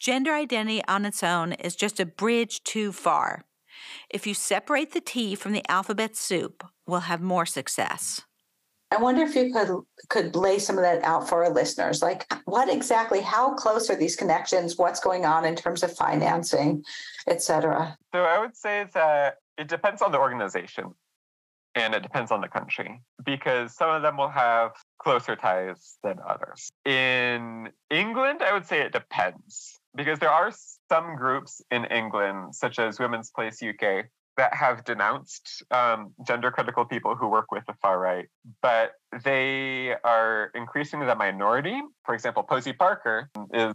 Gender 0.00 0.32
identity 0.32 0.82
on 0.88 1.04
its 1.04 1.22
own 1.22 1.52
is 1.52 1.76
just 1.76 2.00
a 2.00 2.06
bridge 2.06 2.64
too 2.64 2.90
far. 2.90 3.44
If 4.10 4.26
you 4.26 4.34
separate 4.34 4.92
the 4.92 5.00
tea 5.00 5.34
from 5.34 5.52
the 5.52 5.68
alphabet 5.70 6.16
soup, 6.16 6.64
we'll 6.86 7.00
have 7.00 7.20
more 7.20 7.46
success. 7.46 8.22
I 8.90 8.96
wonder 8.98 9.22
if 9.22 9.34
you 9.34 9.52
could 9.52 9.80
could 10.08 10.36
lay 10.36 10.58
some 10.58 10.76
of 10.76 10.82
that 10.82 11.02
out 11.02 11.28
for 11.28 11.44
our 11.44 11.50
listeners. 11.50 12.00
Like 12.00 12.32
what 12.44 12.68
exactly, 12.68 13.20
how 13.20 13.54
close 13.54 13.90
are 13.90 13.96
these 13.96 14.14
connections? 14.14 14.78
What's 14.78 15.00
going 15.00 15.24
on 15.24 15.44
in 15.44 15.56
terms 15.56 15.82
of 15.82 15.96
financing, 15.96 16.84
et 17.26 17.42
cetera? 17.42 17.96
So 18.14 18.22
I 18.22 18.38
would 18.38 18.56
say 18.56 18.86
that 18.94 19.38
it 19.58 19.68
depends 19.68 20.00
on 20.00 20.12
the 20.12 20.18
organization 20.18 20.94
and 21.74 21.92
it 21.94 22.02
depends 22.04 22.30
on 22.30 22.40
the 22.40 22.48
country 22.48 23.00
because 23.24 23.74
some 23.74 23.90
of 23.90 24.02
them 24.02 24.16
will 24.16 24.28
have 24.28 24.72
closer 24.98 25.34
ties 25.34 25.98
than 26.04 26.18
others. 26.26 26.70
In 26.84 27.70
England, 27.90 28.42
I 28.42 28.52
would 28.52 28.66
say 28.66 28.80
it 28.82 28.92
depends 28.92 29.80
because 29.96 30.20
there 30.20 30.30
are 30.30 30.52
some 30.88 31.16
groups 31.16 31.62
in 31.70 31.84
England, 31.86 32.54
such 32.54 32.78
as 32.78 32.98
Women's 32.98 33.30
Place 33.30 33.62
UK, 33.62 34.06
that 34.36 34.54
have 34.54 34.84
denounced 34.84 35.62
um, 35.70 36.12
gender 36.26 36.50
critical 36.50 36.84
people 36.84 37.14
who 37.14 37.28
work 37.28 37.52
with 37.52 37.64
the 37.66 37.74
far 37.80 37.98
right, 37.98 38.26
but 38.62 38.92
they 39.22 39.94
are 40.04 40.50
increasingly 40.54 41.06
the 41.06 41.14
minority. 41.14 41.80
For 42.04 42.14
example, 42.14 42.42
Posie 42.42 42.72
Parker 42.72 43.30
is 43.52 43.74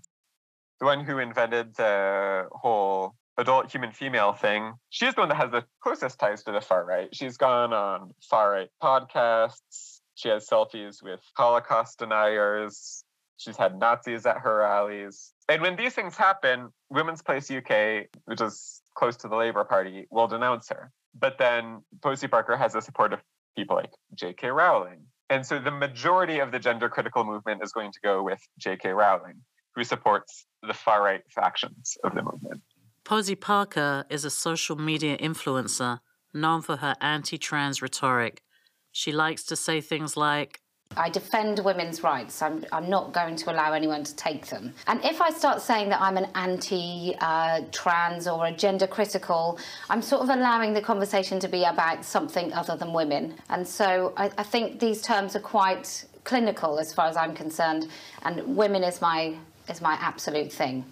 the 0.79 0.85
one 0.85 1.03
who 1.03 1.19
invented 1.19 1.75
the 1.75 2.47
whole 2.51 3.15
adult 3.37 3.71
human 3.71 3.91
female 3.91 4.33
thing. 4.33 4.73
She's 4.89 5.15
the 5.15 5.21
one 5.21 5.29
that 5.29 5.37
has 5.37 5.51
the 5.51 5.63
closest 5.81 6.19
ties 6.19 6.43
to 6.43 6.51
the 6.51 6.61
far 6.61 6.85
right. 6.85 7.09
She's 7.13 7.37
gone 7.37 7.73
on 7.73 8.11
far 8.29 8.51
right 8.51 8.69
podcasts. 8.83 9.99
She 10.15 10.27
has 10.27 10.47
selfies 10.47 11.01
with 11.01 11.21
Holocaust 11.37 11.99
deniers. 11.99 13.03
She's 13.37 13.55
had 13.55 13.79
Nazis 13.79 14.25
at 14.25 14.39
her 14.39 14.57
rallies. 14.57 15.31
And 15.49 15.63
when 15.63 15.75
these 15.75 15.95
things 15.95 16.15
happen, 16.15 16.69
Women's 16.91 17.23
Place 17.23 17.49
UK, 17.49 18.05
which 18.25 18.39
is 18.39 18.81
close 18.95 19.17
to 19.17 19.27
the 19.27 19.35
Labour 19.35 19.63
Party 19.63 20.05
will 20.11 20.27
denounce 20.27 20.69
her. 20.69 20.91
But 21.19 21.39
then 21.39 21.81
Posie 22.03 22.27
Parker 22.27 22.55
has 22.55 22.73
the 22.73 22.81
support 22.81 23.13
of 23.13 23.19
people 23.57 23.75
like 23.75 23.91
J.K. 24.13 24.49
Rowling. 24.49 24.99
And 25.31 25.43
so 25.43 25.57
the 25.57 25.71
majority 25.71 26.39
of 26.39 26.51
the 26.51 26.59
gender 26.59 26.87
critical 26.87 27.23
movement 27.23 27.63
is 27.63 27.71
going 27.71 27.91
to 27.91 27.99
go 28.03 28.21
with 28.21 28.39
J.K. 28.59 28.89
Rowling, 28.89 29.41
who 29.75 29.83
supports 29.83 30.45
the 30.61 30.73
far 30.73 31.03
right 31.03 31.23
factions 31.33 31.97
of 32.03 32.13
the 32.13 32.21
movement. 32.21 32.61
Posie 33.03 33.35
Parker 33.35 34.05
is 34.09 34.23
a 34.23 34.29
social 34.29 34.75
media 34.75 35.17
influencer 35.17 35.99
known 36.31 36.61
for 36.61 36.77
her 36.77 36.95
anti 37.01 37.39
trans 37.39 37.81
rhetoric. 37.81 38.43
She 38.91 39.11
likes 39.11 39.43
to 39.45 39.55
say 39.55 39.81
things 39.81 40.15
like, 40.15 40.61
I 40.97 41.09
defend 41.09 41.59
women's 41.59 42.01
rights. 42.01 42.41
I'm, 42.41 42.65
I'm 42.71 42.89
not 42.89 43.13
going 43.13 43.35
to 43.37 43.51
allow 43.51 43.73
anyone 43.73 44.03
to 44.03 44.15
take 44.15 44.47
them. 44.47 44.73
And 44.87 45.03
if 45.05 45.21
I 45.21 45.29
start 45.29 45.61
saying 45.61 45.89
that 45.89 46.01
I'm 46.01 46.17
an 46.17 46.27
anti 46.33 47.15
uh, 47.21 47.61
trans 47.71 48.27
or 48.27 48.47
a 48.47 48.51
gender 48.51 48.87
critical, 48.87 49.59
I'm 49.89 50.01
sort 50.01 50.23
of 50.23 50.29
allowing 50.29 50.73
the 50.73 50.81
conversation 50.81 51.39
to 51.41 51.47
be 51.47 51.63
about 51.63 52.03
something 52.03 52.51
other 52.53 52.75
than 52.75 52.91
women. 52.91 53.35
And 53.49 53.67
so 53.67 54.13
I, 54.17 54.31
I 54.37 54.43
think 54.43 54.79
these 54.79 55.03
terms 55.03 55.35
are 55.35 55.41
quite 55.41 56.05
clinical 56.23 56.79
as 56.79 56.91
far 56.91 57.07
as 57.07 57.15
I'm 57.15 57.35
concerned. 57.35 57.87
And 58.23 58.57
women 58.57 58.83
is 58.83 58.99
my, 58.99 59.35
is 59.69 59.81
my 59.81 59.93
absolute 60.01 60.51
thing. 60.51 60.85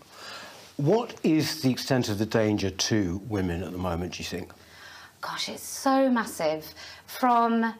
What 0.77 1.15
is 1.23 1.63
the 1.63 1.71
extent 1.71 2.07
of 2.07 2.19
the 2.19 2.25
danger 2.27 2.69
to 2.69 3.19
women 3.27 3.63
at 3.63 3.71
the 3.71 3.79
moment, 3.79 4.13
do 4.13 4.19
you 4.19 4.25
think? 4.25 4.51
Gosh, 5.21 5.49
it's 5.49 5.63
so 5.63 6.07
massive. 6.11 6.71
From 7.07 7.73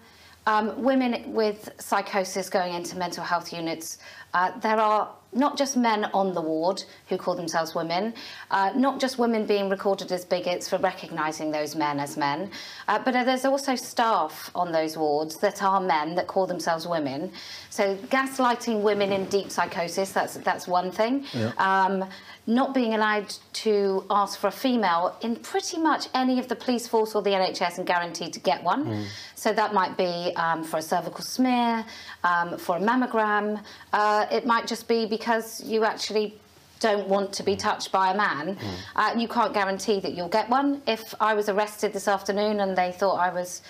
um, 0.47 0.81
women 0.81 1.33
with 1.33 1.69
psychosis 1.77 2.49
going 2.49 2.73
into 2.73 2.97
mental 2.97 3.23
health 3.23 3.51
units, 3.51 3.97
uh, 4.33 4.57
there 4.61 4.77
are 4.77 5.13
not 5.33 5.57
just 5.57 5.75
men 5.75 6.05
on 6.13 6.33
the 6.33 6.41
ward 6.41 6.81
who 7.09 7.17
call 7.17 7.35
themselves 7.35 7.75
women, 7.75 8.13
uh, 8.49 8.71
not 8.73 8.97
just 8.97 9.19
women 9.19 9.45
being 9.45 9.69
recorded 9.69 10.09
as 10.11 10.23
bigots 10.23 10.69
for 10.69 10.77
recognising 10.77 11.51
those 11.51 11.75
men 11.75 11.99
as 11.99 12.15
men, 12.15 12.49
uh, 12.87 12.97
but 13.03 13.11
there's 13.11 13.43
also 13.43 13.75
staff 13.75 14.49
on 14.55 14.71
those 14.71 14.97
wards 14.97 15.35
that 15.37 15.61
are 15.61 15.81
men 15.81 16.15
that 16.15 16.27
call 16.27 16.47
themselves 16.47 16.87
women. 16.87 17.29
So 17.69 17.97
gaslighting 18.07 18.81
women 18.81 19.11
in 19.11 19.25
deep 19.25 19.51
psychosis, 19.51 20.13
that's, 20.13 20.35
that's 20.37 20.65
one 20.65 20.91
thing. 20.91 21.25
Yeah. 21.33 21.51
Um, 21.57 22.09
not 22.47 22.73
being 22.73 22.93
allowed 22.93 23.33
to 23.51 24.05
ask 24.09 24.39
for 24.39 24.47
a 24.47 24.51
female 24.51 25.17
in 25.21 25.35
pretty 25.35 25.77
much 25.77 26.07
any 26.13 26.39
of 26.39 26.47
the 26.47 26.55
police 26.55 26.87
force 26.87 27.13
or 27.13 27.21
the 27.21 27.31
NHS 27.31 27.77
and 27.77 27.85
guaranteed 27.85 28.31
to 28.33 28.39
get 28.39 28.63
one. 28.63 28.85
Mm. 28.85 29.05
So 29.35 29.51
that 29.51 29.73
might 29.73 29.97
be 29.97 30.31
um, 30.37 30.63
for 30.63 30.77
a 30.77 30.81
cervical 30.81 31.21
smear, 31.21 31.85
um, 32.23 32.57
for 32.57 32.77
a 32.77 32.79
mammogram. 32.79 33.61
Uh, 33.91 34.25
it 34.31 34.45
might 34.45 34.65
just 34.65 34.87
be 34.87 35.05
because 35.05 35.61
you 35.61 35.83
actually 35.83 36.35
don't 36.79 37.07
want 37.09 37.33
to 37.33 37.43
be 37.43 37.57
touched 37.57 37.91
by 37.91 38.13
a 38.13 38.17
man. 38.17 38.55
Mm. 38.55 38.73
Uh, 38.95 39.19
you 39.19 39.27
can't 39.27 39.53
guarantee 39.53 39.99
that 39.99 40.13
you'll 40.13 40.29
get 40.29 40.49
one. 40.49 40.81
If 40.87 41.13
I 41.19 41.33
was 41.33 41.49
arrested 41.49 41.91
this 41.91 42.07
afternoon 42.07 42.61
and 42.61 42.77
they 42.77 42.93
thought 42.93 43.15
I 43.15 43.29
was 43.29 43.61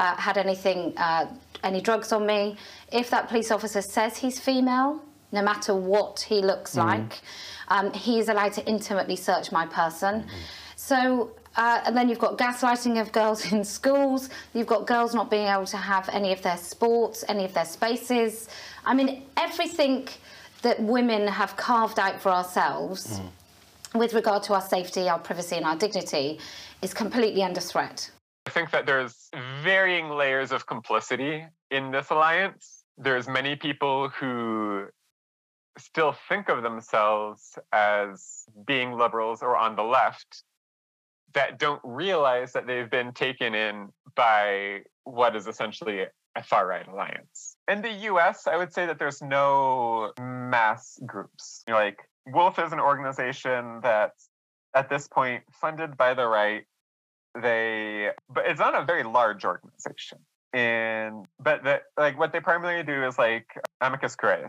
uh, 0.00 0.14
had 0.16 0.36
anything, 0.36 0.92
uh, 0.98 1.28
any 1.64 1.80
drugs 1.80 2.12
on 2.12 2.26
me, 2.26 2.58
if 2.92 3.08
that 3.08 3.28
police 3.28 3.50
officer 3.50 3.80
says 3.80 4.18
he's 4.18 4.38
female, 4.38 5.02
no 5.32 5.40
matter 5.40 5.74
what 5.74 6.20
he 6.20 6.42
looks 6.42 6.74
mm. 6.74 6.84
like 6.84 7.22
um, 7.68 7.92
he 7.92 8.18
is 8.18 8.28
allowed 8.28 8.52
to 8.54 8.66
intimately 8.66 9.16
search 9.16 9.52
my 9.52 9.66
person. 9.66 10.22
Mm-hmm. 10.22 10.36
So 10.76 11.32
uh, 11.58 11.82
and 11.86 11.96
then 11.96 12.08
you've 12.08 12.20
got 12.20 12.38
gaslighting 12.38 13.00
of 13.00 13.10
girls 13.10 13.52
in 13.52 13.64
schools. 13.64 14.30
You've 14.54 14.68
got 14.68 14.86
girls 14.86 15.12
not 15.12 15.28
being 15.28 15.48
able 15.48 15.66
to 15.66 15.76
have 15.76 16.08
any 16.10 16.32
of 16.32 16.40
their 16.42 16.56
sports, 16.56 17.24
any 17.28 17.44
of 17.44 17.52
their 17.52 17.64
spaces. 17.64 18.48
I 18.86 18.94
mean, 18.94 19.24
everything 19.36 20.08
that 20.62 20.80
women 20.80 21.26
have 21.26 21.56
carved 21.56 21.98
out 21.98 22.20
for 22.20 22.30
ourselves 22.30 23.20
mm. 23.20 23.98
with 23.98 24.14
regard 24.14 24.44
to 24.44 24.54
our 24.54 24.60
safety, 24.60 25.08
our 25.08 25.18
privacy, 25.18 25.56
and 25.56 25.66
our 25.66 25.76
dignity 25.76 26.38
is 26.80 26.94
completely 26.94 27.42
under 27.42 27.60
threat. 27.60 28.08
I 28.46 28.50
think 28.50 28.70
that 28.70 28.86
there's 28.86 29.28
varying 29.62 30.10
layers 30.10 30.52
of 30.52 30.66
complicity 30.66 31.44
in 31.72 31.90
this 31.90 32.10
alliance. 32.10 32.84
There's 32.96 33.28
many 33.28 33.56
people 33.56 34.08
who 34.08 34.86
still 35.78 36.14
think 36.28 36.48
of 36.48 36.62
themselves 36.62 37.58
as 37.72 38.44
being 38.66 38.92
liberals 38.92 39.42
or 39.42 39.56
on 39.56 39.76
the 39.76 39.82
left 39.82 40.42
that 41.34 41.58
don't 41.58 41.80
realize 41.84 42.52
that 42.52 42.66
they've 42.66 42.90
been 42.90 43.12
taken 43.12 43.54
in 43.54 43.88
by 44.14 44.80
what 45.04 45.36
is 45.36 45.46
essentially 45.46 46.06
a 46.36 46.42
far 46.42 46.66
right 46.66 46.86
alliance. 46.88 47.56
In 47.68 47.82
the 47.82 47.92
US, 48.10 48.46
I 48.46 48.56
would 48.56 48.72
say 48.72 48.86
that 48.86 48.98
there's 48.98 49.20
no 49.20 50.12
mass 50.20 50.98
groups. 51.04 51.64
You 51.66 51.74
know, 51.74 51.80
like 51.80 51.98
WoLF 52.28 52.64
is 52.64 52.72
an 52.72 52.80
organization 52.80 53.80
that's 53.82 54.28
at 54.74 54.88
this 54.88 55.08
point 55.08 55.42
funded 55.60 55.96
by 55.96 56.14
the 56.14 56.26
right. 56.26 56.64
They, 57.40 58.10
but 58.28 58.46
it's 58.46 58.60
not 58.60 58.74
a 58.74 58.84
very 58.84 59.04
large 59.04 59.44
organization. 59.44 60.18
And, 60.52 61.26
but 61.38 61.62
that, 61.64 61.82
like, 61.96 62.18
what 62.18 62.32
they 62.32 62.40
primarily 62.40 62.82
do 62.82 63.04
is 63.04 63.18
like 63.18 63.46
amicus 63.80 64.16
curiae, 64.16 64.48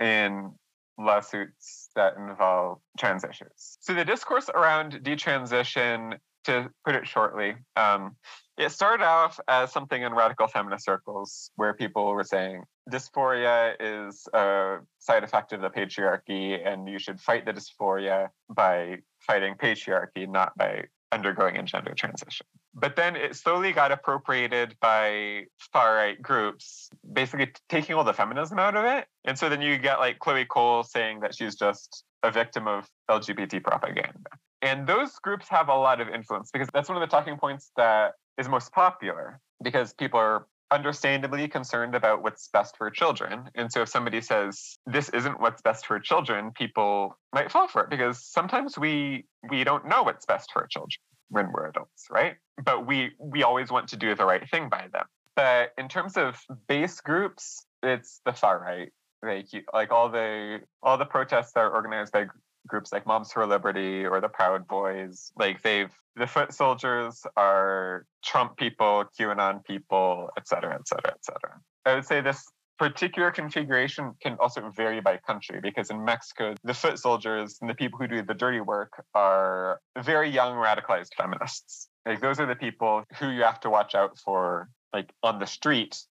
in 0.00 0.52
lawsuits 0.98 1.90
that 1.96 2.16
involve 2.16 2.78
trans 2.98 3.24
issues. 3.24 3.78
So 3.80 3.94
the 3.94 4.04
discourse 4.04 4.48
around 4.52 5.00
detransition, 5.02 6.18
to 6.44 6.70
put 6.84 6.94
it 6.94 7.06
shortly, 7.06 7.54
um, 7.76 8.16
it 8.56 8.70
started 8.70 9.04
off 9.04 9.40
as 9.48 9.72
something 9.72 10.02
in 10.02 10.12
radical 10.12 10.46
feminist 10.46 10.84
circles 10.84 11.50
where 11.56 11.74
people 11.74 12.10
were 12.10 12.24
saying 12.24 12.64
dysphoria 12.90 13.74
is 13.80 14.26
a 14.34 14.78
side 14.98 15.24
effect 15.24 15.52
of 15.52 15.62
the 15.62 15.70
patriarchy 15.70 16.58
and 16.66 16.88
you 16.88 16.98
should 16.98 17.20
fight 17.20 17.46
the 17.46 17.52
dysphoria 17.52 18.28
by 18.54 18.98
fighting 19.26 19.54
patriarchy, 19.54 20.28
not 20.28 20.52
by 20.56 20.84
undergoing 21.12 21.56
a 21.56 21.62
gender 21.62 21.94
transition. 21.94 22.46
But 22.74 22.96
then 22.96 23.16
it 23.16 23.36
slowly 23.36 23.72
got 23.72 23.92
appropriated 23.92 24.76
by 24.80 25.44
far 25.72 25.96
right 25.96 26.20
groups, 26.20 26.90
basically 27.12 27.52
taking 27.68 27.96
all 27.96 28.04
the 28.04 28.12
feminism 28.12 28.58
out 28.58 28.76
of 28.76 28.84
it. 28.84 29.06
And 29.24 29.38
so 29.38 29.48
then 29.48 29.60
you 29.60 29.78
get 29.78 29.98
like 29.98 30.18
Chloe 30.18 30.44
Cole 30.44 30.82
saying 30.82 31.20
that 31.20 31.34
she's 31.34 31.56
just 31.56 32.04
a 32.22 32.30
victim 32.30 32.68
of 32.68 32.88
LGBT 33.10 33.62
propaganda. 33.62 34.30
And 34.62 34.86
those 34.86 35.12
groups 35.22 35.48
have 35.48 35.68
a 35.68 35.74
lot 35.74 36.00
of 36.00 36.08
influence 36.08 36.50
because 36.52 36.68
that's 36.72 36.88
one 36.88 37.00
of 37.00 37.08
the 37.08 37.14
talking 37.14 37.38
points 37.38 37.70
that 37.76 38.12
is 38.38 38.48
most 38.48 38.72
popular 38.72 39.40
because 39.62 39.92
people 39.94 40.20
are 40.20 40.46
understandably 40.70 41.48
concerned 41.48 41.94
about 41.94 42.22
what's 42.22 42.48
best 42.48 42.76
for 42.76 42.90
children. 42.90 43.50
And 43.54 43.70
so 43.72 43.82
if 43.82 43.88
somebody 43.88 44.20
says 44.20 44.78
this 44.86 45.08
isn't 45.10 45.40
what's 45.40 45.62
best 45.62 45.86
for 45.86 45.98
children, 45.98 46.52
people 46.52 47.18
might 47.32 47.50
fall 47.50 47.68
for 47.68 47.82
it 47.82 47.90
because 47.90 48.24
sometimes 48.24 48.78
we 48.78 49.24
we 49.48 49.64
don't 49.64 49.86
know 49.86 50.02
what's 50.02 50.26
best 50.26 50.50
for 50.52 50.66
children 50.68 51.00
when 51.28 51.50
we're 51.52 51.68
adults, 51.68 52.06
right? 52.10 52.34
But 52.62 52.86
we 52.86 53.12
we 53.18 53.42
always 53.42 53.70
want 53.70 53.88
to 53.88 53.96
do 53.96 54.14
the 54.14 54.24
right 54.24 54.48
thing 54.48 54.68
by 54.68 54.88
them. 54.92 55.06
But 55.36 55.72
in 55.78 55.88
terms 55.88 56.16
of 56.16 56.38
base 56.68 57.00
groups, 57.00 57.64
it's 57.82 58.20
the 58.24 58.32
far 58.32 58.60
right. 58.60 58.92
Like 59.22 59.48
like 59.72 59.90
all 59.90 60.08
the 60.08 60.60
all 60.82 60.98
the 60.98 61.04
protests 61.04 61.52
that 61.52 61.60
are 61.60 61.70
organized 61.70 62.12
by 62.12 62.26
groups 62.66 62.92
like 62.92 63.06
Moms 63.06 63.32
for 63.32 63.46
Liberty 63.46 64.04
or 64.04 64.20
the 64.20 64.28
Proud 64.28 64.66
Boys. 64.68 65.32
Like 65.36 65.62
they've 65.62 65.92
the 66.16 66.26
foot 66.26 66.52
soldiers 66.52 67.24
are 67.36 68.04
Trump 68.24 68.56
people, 68.56 69.04
QAnon 69.18 69.64
people, 69.64 70.30
et 70.36 70.46
cetera, 70.46 70.74
et 70.74 70.86
cetera, 70.86 71.12
et 71.12 71.24
cetera. 71.24 71.60
I 71.86 71.94
would 71.94 72.04
say 72.04 72.20
this 72.20 72.44
particular 72.78 73.30
configuration 73.30 74.12
can 74.22 74.36
also 74.40 74.70
vary 74.74 75.00
by 75.00 75.18
country 75.18 75.60
because 75.62 75.90
in 75.90 76.04
Mexico, 76.04 76.54
the 76.64 76.74
foot 76.74 76.98
soldiers 76.98 77.58
and 77.60 77.68
the 77.68 77.74
people 77.74 77.98
who 77.98 78.08
do 78.08 78.22
the 78.22 78.34
dirty 78.34 78.60
work 78.60 79.04
are 79.14 79.80
very 80.02 80.30
young 80.30 80.54
radicalized 80.54 81.14
feminists. 81.16 81.88
Like 82.06 82.20
those 82.20 82.40
are 82.40 82.46
the 82.46 82.56
people 82.56 83.04
who 83.18 83.28
you 83.28 83.42
have 83.42 83.60
to 83.60 83.70
watch 83.70 83.94
out 83.94 84.18
for, 84.18 84.70
like 84.92 85.10
on 85.22 85.38
the 85.38 85.46
street, 85.46 86.02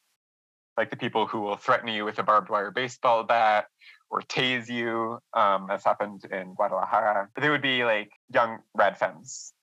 like 0.77 0.91
the 0.91 0.95
people 0.95 1.25
who 1.25 1.41
will 1.41 1.57
threaten 1.57 1.89
you 1.89 2.05
with 2.05 2.19
a 2.19 2.23
barbed 2.23 2.49
wire 2.49 2.71
baseball 2.71 3.23
bat 3.23 3.65
or 4.09 4.21
tase 4.21 4.69
you, 4.69 5.19
um, 5.33 5.69
as 5.69 5.83
happened 5.83 6.25
in 6.31 6.53
Guadalajara. 6.55 7.29
They 7.39 7.49
would 7.49 7.61
be 7.61 7.83
like 7.83 8.11
young 8.33 8.59
rad 8.75 8.97
femmes 8.97 9.53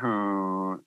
who, 0.00 0.82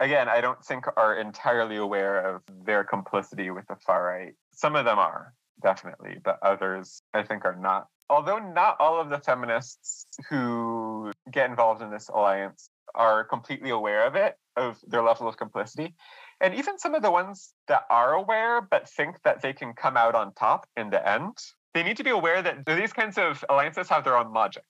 again, 0.00 0.28
I 0.28 0.40
don't 0.40 0.64
think 0.64 0.86
are 0.96 1.16
entirely 1.16 1.76
aware 1.76 2.34
of 2.34 2.42
their 2.64 2.84
complicity 2.84 3.50
with 3.50 3.66
the 3.68 3.76
far 3.86 4.04
right. 4.04 4.34
Some 4.54 4.76
of 4.76 4.84
them 4.84 4.98
are, 4.98 5.34
definitely, 5.62 6.18
but 6.24 6.38
others 6.42 7.02
I 7.12 7.22
think 7.22 7.44
are 7.44 7.56
not. 7.56 7.88
Although 8.10 8.38
not 8.38 8.76
all 8.80 9.00
of 9.00 9.08
the 9.10 9.18
feminists 9.18 10.06
who 10.28 11.10
get 11.30 11.48
involved 11.50 11.82
in 11.82 11.90
this 11.90 12.08
alliance 12.08 12.68
are 12.94 13.24
completely 13.24 13.70
aware 13.70 14.06
of 14.06 14.14
it, 14.14 14.36
of 14.56 14.78
their 14.86 15.02
level 15.02 15.26
of 15.26 15.36
complicity. 15.36 15.94
And 16.40 16.54
even 16.54 16.78
some 16.78 16.94
of 16.94 17.02
the 17.02 17.10
ones 17.10 17.54
that 17.68 17.84
are 17.90 18.12
aware 18.12 18.60
but 18.60 18.88
think 18.88 19.16
that 19.24 19.40
they 19.42 19.52
can 19.52 19.72
come 19.72 19.96
out 19.96 20.14
on 20.14 20.34
top 20.34 20.66
in 20.76 20.90
the 20.90 21.08
end, 21.08 21.38
they 21.74 21.82
need 21.82 21.96
to 21.96 22.04
be 22.04 22.10
aware 22.10 22.40
that 22.40 22.64
these 22.64 22.92
kinds 22.92 23.18
of 23.18 23.44
alliances 23.48 23.88
have 23.88 24.04
their 24.04 24.16
own 24.16 24.32
logic. 24.32 24.64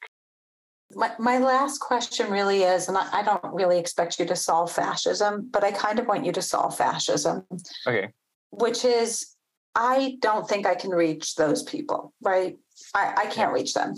My, 0.94 1.12
my 1.18 1.38
last 1.38 1.78
question 1.78 2.30
really 2.30 2.62
is, 2.62 2.88
and 2.88 2.96
I, 2.96 3.08
I 3.12 3.22
don't 3.22 3.54
really 3.54 3.78
expect 3.78 4.18
you 4.18 4.26
to 4.26 4.36
solve 4.36 4.72
fascism, 4.72 5.48
but 5.50 5.64
I 5.64 5.70
kind 5.70 5.98
of 5.98 6.06
want 6.06 6.24
you 6.24 6.32
to 6.32 6.42
solve 6.42 6.76
fascism. 6.76 7.44
Okay. 7.86 8.08
Which 8.50 8.84
is, 8.84 9.34
I 9.74 10.16
don't 10.20 10.48
think 10.48 10.66
I 10.66 10.74
can 10.74 10.90
reach 10.90 11.34
those 11.34 11.62
people, 11.62 12.12
right? 12.22 12.56
I, 12.94 13.14
I 13.16 13.26
can't 13.26 13.52
reach 13.52 13.74
them. 13.74 13.94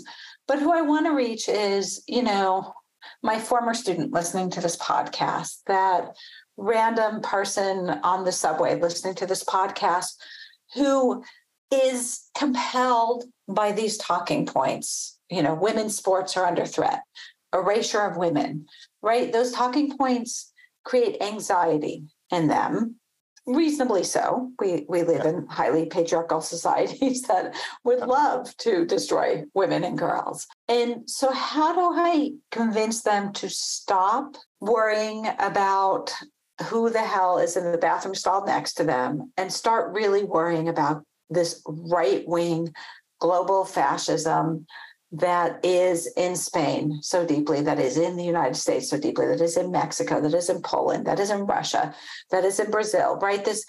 But 0.47 0.59
who 0.59 0.71
I 0.71 0.81
want 0.81 1.05
to 1.05 1.11
reach 1.11 1.49
is, 1.49 2.03
you 2.07 2.23
know, 2.23 2.73
my 3.21 3.39
former 3.39 3.73
student 3.73 4.11
listening 4.11 4.49
to 4.51 4.61
this 4.61 4.77
podcast, 4.77 5.59
that 5.67 6.15
random 6.57 7.21
person 7.21 7.89
on 8.03 8.25
the 8.25 8.31
subway 8.31 8.79
listening 8.79 9.13
to 9.15 9.27
this 9.27 9.43
podcast 9.43 10.15
who 10.73 11.23
is 11.71 12.29
compelled 12.37 13.25
by 13.47 13.71
these 13.71 13.97
talking 13.97 14.45
points. 14.45 15.17
You 15.29 15.43
know, 15.43 15.53
women's 15.53 15.95
sports 15.95 16.37
are 16.37 16.45
under 16.45 16.65
threat, 16.65 17.01
erasure 17.53 18.01
of 18.01 18.17
women, 18.17 18.65
right? 19.01 19.31
Those 19.31 19.51
talking 19.51 19.97
points 19.97 20.53
create 20.85 21.21
anxiety 21.21 22.05
in 22.31 22.47
them. 22.47 22.95
Reasonably 23.45 24.03
so. 24.03 24.51
We 24.59 24.85
we 24.89 25.03
live 25.03 25.25
in 25.25 25.47
highly 25.47 25.85
patriarchal 25.85 26.41
societies 26.41 27.21
that 27.29 27.55
would 27.85 27.99
love 27.99 28.55
to 28.57 28.85
destroy 28.85 29.45
women 29.53 29.85
and 29.85 29.97
girls. 29.97 30.47
And 30.67 31.09
so 31.09 31.31
how 31.31 31.73
do 31.73 31.97
I 31.97 32.31
convince 32.51 33.03
them 33.03 33.31
to 33.33 33.49
stop 33.49 34.35
worrying 34.59 35.27
about 35.39 36.13
who 36.65 36.89
the 36.89 37.01
hell 37.01 37.37
is 37.37 37.55
in 37.55 37.71
the 37.71 37.77
bathroom 37.77 38.15
stall 38.15 38.45
next 38.45 38.73
to 38.73 38.83
them 38.83 39.31
and 39.37 39.51
start 39.51 39.93
really 39.93 40.23
worrying 40.23 40.67
about 40.67 41.03
this 41.29 41.61
right 41.65 42.27
wing 42.27 42.73
global 43.19 43.65
fascism 43.65 44.65
that 45.11 45.63
is 45.63 46.11
in 46.17 46.35
Spain 46.35 46.99
so 47.01 47.25
deeply, 47.25 47.61
that 47.61 47.79
is 47.79 47.97
in 47.97 48.17
the 48.17 48.23
United 48.23 48.55
States 48.55 48.89
so 48.89 48.99
deeply, 48.99 49.25
that 49.27 49.41
is 49.41 49.55
in 49.55 49.71
Mexico, 49.71 50.19
that 50.19 50.33
is 50.33 50.49
in 50.49 50.61
Poland, 50.61 51.07
that 51.07 51.19
is 51.19 51.29
in 51.29 51.45
Russia, 51.45 51.95
that 52.31 52.43
is 52.43 52.59
in 52.59 52.69
Brazil, 52.69 53.17
right? 53.21 53.43
This, 53.45 53.65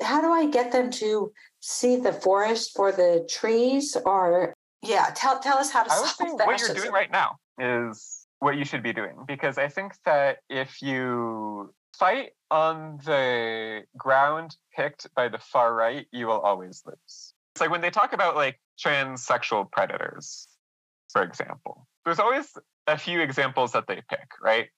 how 0.00 0.20
do 0.20 0.30
I 0.30 0.46
get 0.46 0.70
them 0.70 0.90
to 0.92 1.32
see 1.60 1.96
the 1.96 2.12
forest 2.12 2.72
for 2.76 2.92
the 2.92 3.26
trees? 3.28 3.96
Or 4.04 4.54
yeah, 4.82 5.10
tell 5.14 5.40
tell 5.40 5.58
us 5.58 5.70
how 5.70 5.82
to 5.82 5.90
I 5.90 5.96
solve 5.96 6.08
say 6.10 6.44
what 6.46 6.60
you're 6.60 6.74
doing 6.74 6.92
right 6.92 7.10
now 7.10 7.36
is 7.58 8.26
what 8.38 8.56
you 8.56 8.64
should 8.64 8.84
be 8.84 8.92
doing 8.92 9.16
because 9.26 9.58
I 9.58 9.66
think 9.66 9.94
that 10.04 10.38
if 10.48 10.80
you 10.80 11.74
fight 11.98 12.30
on 12.50 12.98
the 13.04 13.82
ground 13.96 14.56
picked 14.74 15.12
by 15.14 15.28
the 15.28 15.38
far 15.38 15.74
right, 15.74 16.06
you 16.12 16.26
will 16.26 16.40
always 16.40 16.82
lose. 16.86 17.34
It's 17.54 17.60
like 17.60 17.70
when 17.70 17.80
they 17.80 17.90
talk 17.90 18.12
about 18.12 18.36
like 18.36 18.60
transsexual 18.78 19.70
predators, 19.70 20.48
for 21.12 21.22
example, 21.22 21.86
there's 22.04 22.18
always 22.18 22.46
a 22.86 22.96
few 22.96 23.20
examples 23.20 23.72
that 23.72 23.86
they 23.86 24.00
pick, 24.08 24.28
right? 24.40 24.68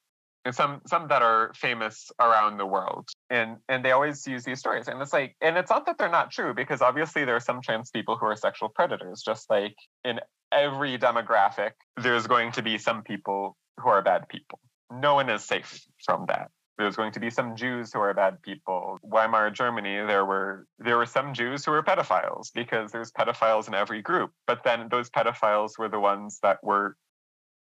And 0.44 0.54
some 0.54 0.80
some 0.86 1.08
that 1.08 1.20
are 1.20 1.52
famous 1.54 2.10
around 2.18 2.56
the 2.56 2.66
world. 2.66 3.08
And 3.28 3.58
and 3.68 3.84
they 3.84 3.92
always 3.92 4.26
use 4.26 4.44
these 4.44 4.58
stories. 4.58 4.88
And 4.88 5.00
it's 5.02 5.12
like, 5.12 5.36
and 5.42 5.58
it's 5.58 5.70
not 5.70 5.84
that 5.86 5.98
they're 5.98 6.10
not 6.10 6.30
true, 6.30 6.54
because 6.54 6.80
obviously 6.80 7.24
there 7.26 7.36
are 7.36 7.40
some 7.40 7.60
trans 7.60 7.90
people 7.90 8.16
who 8.16 8.26
are 8.26 8.36
sexual 8.36 8.70
predators, 8.70 9.22
just 9.22 9.50
like 9.50 9.76
in 10.04 10.20
every 10.50 10.98
demographic, 10.98 11.72
there's 11.98 12.26
going 12.26 12.52
to 12.52 12.62
be 12.62 12.78
some 12.78 13.02
people 13.02 13.56
who 13.78 13.90
are 13.90 14.02
bad 14.02 14.28
people. 14.28 14.58
No 14.90 15.14
one 15.14 15.28
is 15.28 15.44
safe 15.44 15.80
from 16.04 16.26
that 16.26 16.50
there's 16.80 16.96
going 16.96 17.12
to 17.12 17.20
be 17.20 17.28
some 17.28 17.54
Jews 17.56 17.92
who 17.92 18.00
are 18.00 18.14
bad 18.14 18.40
people. 18.40 18.98
Weimar 19.02 19.50
Germany, 19.50 19.96
there 20.06 20.24
were 20.24 20.66
there 20.78 20.96
were 20.96 21.06
some 21.06 21.34
Jews 21.34 21.64
who 21.64 21.72
were 21.72 21.82
pedophiles 21.82 22.50
because 22.54 22.90
there's 22.90 23.12
pedophiles 23.12 23.68
in 23.68 23.74
every 23.74 24.00
group. 24.00 24.32
But 24.46 24.64
then 24.64 24.88
those 24.90 25.10
pedophiles 25.10 25.78
were 25.78 25.90
the 25.90 26.00
ones 26.00 26.38
that 26.42 26.58
were 26.64 26.96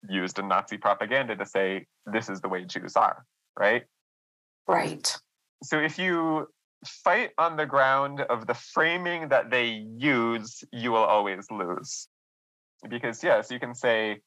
used 0.09 0.39
in 0.41 0.49
Nazi 0.49 0.77
propaganda 0.77 1.37
to 1.37 1.47
say 1.47 1.87
this 2.05 2.29
is 2.29 2.41
the 2.41 2.49
way 2.49 2.65
Jews 2.65 2.97
are, 2.97 3.25
right? 3.59 3.85
Right. 4.67 5.17
So 5.63 5.79
if 5.79 5.99
you 5.99 6.49
fight 6.85 7.31
on 7.39 7.57
the 7.57 7.67
ground 7.67 8.21
of 8.21 8.47
the 8.47 8.55
framing 8.55 9.29
that 9.29 9.51
they 9.51 9.87
use, 9.97 10.65
you 10.73 10.91
will 10.91 11.05
always 11.05 11.47
lose. 11.51 12.09
Because 12.89 13.23
yes, 13.23 13.53
you 13.53 13.61
can 13.61 13.75
say 13.75 14.21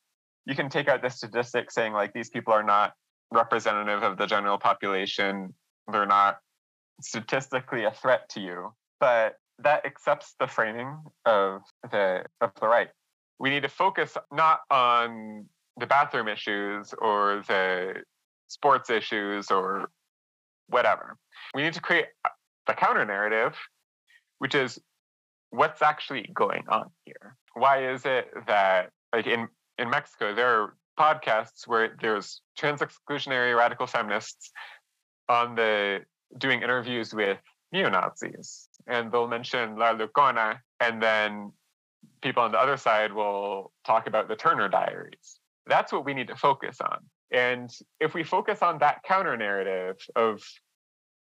you 0.45 0.55
can 0.55 0.69
take 0.69 0.87
out 0.87 1.01
the 1.01 1.09
statistic 1.09 1.69
saying 1.69 1.91
like 1.91 2.13
these 2.13 2.29
people 2.29 2.53
are 2.53 2.63
not 2.63 2.93
representative 3.31 4.03
of 4.03 4.17
the 4.17 4.25
general 4.25 4.57
population. 4.57 5.53
They're 5.91 6.05
not 6.05 6.39
statistically 7.01 7.85
a 7.85 7.91
threat 7.91 8.29
to 8.29 8.39
you, 8.39 8.73
but 8.99 9.35
that 9.59 9.85
accepts 9.85 10.35
the 10.39 10.47
framing 10.47 10.97
of 11.25 11.61
the 11.91 12.25
of 12.41 12.51
the 12.59 12.67
right. 12.67 12.89
We 13.39 13.49
need 13.49 13.63
to 13.63 13.69
focus 13.69 14.17
not 14.31 14.61
on 14.69 15.45
the 15.77 15.87
bathroom 15.87 16.27
issues 16.27 16.93
or 16.97 17.43
the 17.47 18.03
sports 18.47 18.89
issues 18.89 19.49
or 19.49 19.89
whatever. 20.67 21.17
We 21.53 21.63
need 21.63 21.73
to 21.73 21.81
create 21.81 22.07
the 22.67 22.73
counter 22.73 23.05
narrative, 23.05 23.55
which 24.39 24.55
is 24.55 24.79
what's 25.51 25.81
actually 25.81 26.29
going 26.33 26.63
on 26.69 26.89
here. 27.05 27.35
Why 27.53 27.91
is 27.91 28.05
it 28.05 28.27
that 28.47 28.91
like 29.13 29.27
in 29.27 29.47
in 29.77 29.89
Mexico 29.89 30.35
there 30.35 30.61
are 30.61 30.75
podcasts 30.99 31.65
where 31.65 31.95
there's 32.01 32.41
trans 32.57 32.81
exclusionary 32.81 33.57
radical 33.57 33.87
feminists 33.87 34.51
on 35.29 35.55
the 35.55 35.99
doing 36.37 36.61
interviews 36.61 37.13
with 37.13 37.39
neo 37.71 37.89
Nazis, 37.89 38.67
and 38.87 39.11
they'll 39.11 39.27
mention 39.27 39.77
La 39.77 39.93
Lecuona, 39.95 40.59
and 40.79 41.01
then 41.01 41.51
people 42.21 42.43
on 42.43 42.51
the 42.51 42.59
other 42.59 42.77
side 42.77 43.13
will 43.13 43.71
talk 43.85 44.07
about 44.07 44.27
the 44.27 44.35
Turner 44.35 44.67
Diaries. 44.67 45.39
That's 45.67 45.91
what 45.91 46.05
we 46.05 46.13
need 46.13 46.27
to 46.27 46.35
focus 46.35 46.77
on. 46.81 46.99
And 47.31 47.69
if 47.99 48.13
we 48.13 48.23
focus 48.23 48.61
on 48.61 48.79
that 48.79 49.03
counter 49.03 49.37
narrative 49.37 49.97
of, 50.15 50.41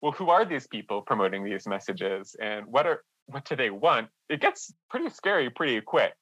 well, 0.02 0.12
who 0.12 0.30
are 0.30 0.46
these 0.46 0.68
people 0.68 1.02
promoting 1.02 1.44
these 1.44 1.68
messages, 1.68 2.36
and 2.42 2.66
what 2.66 2.88
are 2.88 3.04
what 3.28 3.46
do 3.46 3.56
they 3.56 3.70
want? 3.70 4.10
It 4.30 4.42
gets 4.42 4.74
pretty 4.90 5.10
scary 5.10 5.50
pretty 5.50 5.80
quick. 5.82 6.14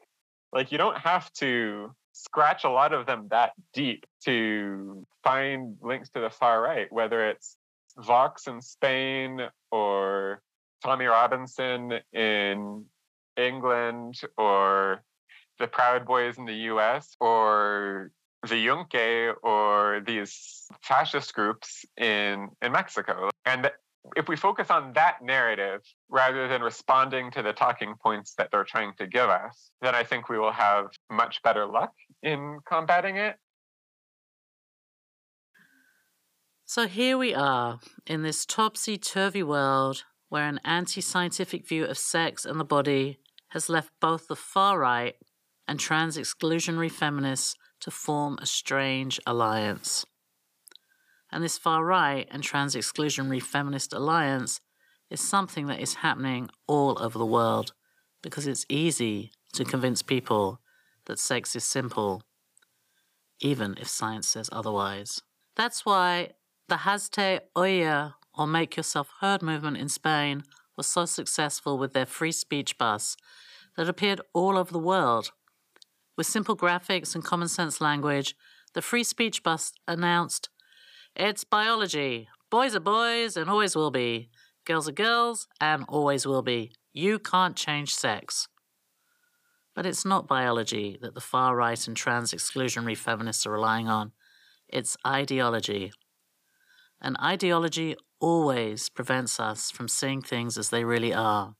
Like 0.51 0.71
you 0.71 0.77
don't 0.77 0.97
have 0.97 1.31
to 1.33 1.95
scratch 2.13 2.63
a 2.63 2.69
lot 2.69 2.93
of 2.93 3.05
them 3.05 3.27
that 3.29 3.53
deep 3.73 4.05
to 4.25 5.05
find 5.23 5.77
links 5.81 6.09
to 6.09 6.19
the 6.19 6.29
far 6.29 6.61
right, 6.61 6.91
whether 6.91 7.29
it's 7.29 7.57
Vox 7.97 8.47
in 8.47 8.61
Spain 8.61 9.41
or 9.71 10.41
Tommy 10.83 11.05
Robinson 11.05 11.99
in 12.13 12.85
England 13.37 14.21
or 14.37 15.03
the 15.59 15.67
Proud 15.67 16.05
Boys 16.05 16.37
in 16.37 16.45
the 16.45 16.53
US 16.53 17.15
or 17.19 18.11
the 18.47 18.57
Yunque 18.57 19.35
or 19.43 20.01
these 20.05 20.67
fascist 20.81 21.33
groups 21.33 21.85
in, 21.97 22.49
in 22.61 22.71
Mexico. 22.71 23.29
And 23.45 23.69
if 24.15 24.27
we 24.27 24.35
focus 24.35 24.69
on 24.69 24.93
that 24.93 25.21
narrative 25.21 25.81
rather 26.09 26.47
than 26.47 26.61
responding 26.61 27.31
to 27.31 27.41
the 27.41 27.53
talking 27.53 27.95
points 28.01 28.33
that 28.37 28.49
they're 28.51 28.63
trying 28.63 28.93
to 28.97 29.07
give 29.07 29.29
us, 29.29 29.71
then 29.81 29.95
I 29.95 30.03
think 30.03 30.29
we 30.29 30.37
will 30.37 30.51
have 30.51 30.87
much 31.11 31.41
better 31.43 31.65
luck 31.65 31.93
in 32.23 32.59
combating 32.65 33.17
it. 33.17 33.35
So 36.65 36.87
here 36.87 37.17
we 37.17 37.33
are 37.33 37.79
in 38.05 38.21
this 38.21 38.45
topsy 38.45 38.97
turvy 38.97 39.41
world 39.41 40.03
where 40.29 40.47
an 40.47 40.59
anti 40.63 41.01
scientific 41.01 41.67
view 41.67 41.85
of 41.85 41.97
sex 41.97 42.45
and 42.45 42.59
the 42.59 42.65
body 42.65 43.17
has 43.49 43.69
left 43.69 43.89
both 43.99 44.27
the 44.27 44.35
far 44.35 44.77
right 44.77 45.15
and 45.67 45.79
trans 45.79 46.17
exclusionary 46.17 46.91
feminists 46.91 47.55
to 47.81 47.89
form 47.89 48.37
a 48.41 48.45
strange 48.45 49.19
alliance. 49.25 50.05
And 51.31 51.43
this 51.43 51.57
far 51.57 51.83
right 51.83 52.27
and 52.31 52.43
trans 52.43 52.75
exclusionary 52.75 53.41
feminist 53.41 53.93
alliance 53.93 54.61
is 55.09 55.21
something 55.21 55.67
that 55.67 55.79
is 55.79 55.95
happening 55.95 56.49
all 56.67 57.01
over 57.01 57.17
the 57.17 57.25
world 57.25 57.73
because 58.21 58.47
it's 58.47 58.65
easy 58.69 59.31
to 59.53 59.65
convince 59.65 60.01
people 60.01 60.59
that 61.05 61.19
sex 61.19 61.55
is 61.55 61.63
simple, 61.63 62.23
even 63.39 63.75
if 63.79 63.87
science 63.87 64.27
says 64.27 64.49
otherwise. 64.51 65.21
That's 65.55 65.85
why 65.85 66.31
the 66.67 66.77
Hazte 66.77 67.39
Oír 67.55 68.13
or 68.37 68.47
Make 68.47 68.77
Yourself 68.77 69.11
Heard 69.19 69.41
movement 69.41 69.77
in 69.77 69.89
Spain 69.89 70.43
was 70.77 70.87
so 70.87 71.05
successful 71.05 71.77
with 71.77 71.93
their 71.93 72.05
free 72.05 72.31
speech 72.31 72.77
bus 72.77 73.17
that 73.75 73.89
appeared 73.89 74.21
all 74.33 74.57
over 74.57 74.71
the 74.71 74.79
world. 74.79 75.31
With 76.15 76.27
simple 76.27 76.55
graphics 76.55 77.15
and 77.15 77.23
common 77.23 77.47
sense 77.47 77.81
language, 77.81 78.35
the 78.73 78.81
free 78.81 79.03
speech 79.03 79.41
bus 79.41 79.73
announced 79.87 80.49
it's 81.15 81.43
biology. 81.43 82.27
Boys 82.49 82.75
are 82.75 82.79
boys 82.79 83.37
and 83.37 83.49
always 83.49 83.75
will 83.75 83.91
be. 83.91 84.29
Girls 84.65 84.87
are 84.87 84.93
girls 84.93 85.47
and 85.59 85.85
always 85.87 86.25
will 86.25 86.41
be. 86.41 86.71
You 86.93 87.19
can't 87.19 87.55
change 87.55 87.93
sex. 87.93 88.47
But 89.75 89.85
it's 89.85 90.05
not 90.05 90.27
biology 90.27 90.97
that 91.01 91.13
the 91.13 91.21
far 91.21 91.55
right 91.55 91.87
and 91.87 91.95
trans 91.95 92.31
exclusionary 92.33 92.97
feminists 92.97 93.45
are 93.45 93.51
relying 93.51 93.87
on. 93.87 94.11
It's 94.67 94.97
ideology. 95.05 95.91
And 97.01 97.17
ideology 97.21 97.95
always 98.19 98.89
prevents 98.89 99.39
us 99.39 99.71
from 99.71 99.87
seeing 99.87 100.21
things 100.21 100.57
as 100.57 100.69
they 100.69 100.83
really 100.83 101.13
are. 101.13 101.55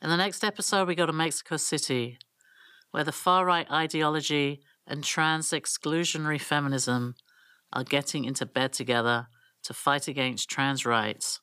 In 0.00 0.10
the 0.10 0.16
next 0.16 0.44
episode, 0.44 0.86
we 0.86 0.94
go 0.94 1.06
to 1.06 1.12
Mexico 1.12 1.56
City, 1.56 2.18
where 2.90 3.04
the 3.04 3.12
far 3.12 3.44
right 3.44 3.70
ideology 3.70 4.60
and 4.86 5.02
trans 5.02 5.50
exclusionary 5.50 6.40
feminism 6.40 7.14
are 7.74 7.84
getting 7.84 8.24
into 8.24 8.46
bed 8.46 8.72
together 8.72 9.26
to 9.64 9.74
fight 9.74 10.08
against 10.08 10.48
trans 10.48 10.86
rights. 10.86 11.40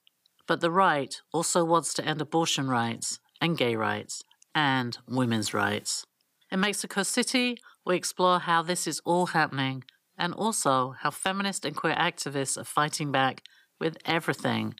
But 0.47 0.61
the 0.61 0.71
right 0.71 1.13
also 1.33 1.63
wants 1.63 1.93
to 1.95 2.05
end 2.05 2.21
abortion 2.21 2.67
rights 2.67 3.19
and 3.39 3.57
gay 3.57 3.75
rights 3.75 4.23
and 4.55 4.97
women's 5.07 5.53
rights. 5.53 6.05
In 6.51 6.59
Mexico 6.59 7.03
City, 7.03 7.57
we 7.85 7.95
explore 7.95 8.39
how 8.39 8.61
this 8.61 8.87
is 8.87 9.01
all 9.05 9.27
happening 9.27 9.83
and 10.17 10.33
also 10.33 10.95
how 10.99 11.09
feminist 11.09 11.65
and 11.65 11.75
queer 11.75 11.95
activists 11.95 12.57
are 12.57 12.63
fighting 12.63 13.11
back 13.11 13.43
with 13.79 13.97
everything 14.05 14.75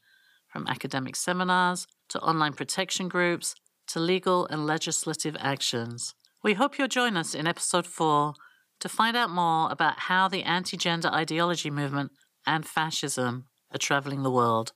from 0.48 0.68
academic 0.68 1.16
seminars 1.16 1.88
to 2.10 2.20
online 2.20 2.54
protection 2.54 3.08
groups 3.08 3.56
to 3.88 4.00
legal 4.00 4.46
and 4.48 4.68
legislative 4.68 5.36
actions. 5.40 6.14
We 6.44 6.54
hope 6.54 6.78
you'll 6.78 6.88
join 6.88 7.18
us 7.18 7.34
in 7.34 7.48
episode 7.48 7.88
4 7.88 8.34
to 8.82 8.90
find 8.90 9.16
out 9.16 9.30
more 9.30 9.72
about 9.72 10.00
how 10.00 10.28
the 10.28 10.44
anti 10.44 10.78
gender 10.78 11.10
ideology 11.10 11.70
movement 11.70 12.12
and 12.46 12.66
fascism 12.66 13.46
are 13.74 13.78
traveling 13.78 14.24
the 14.24 14.32
world. 14.32 14.74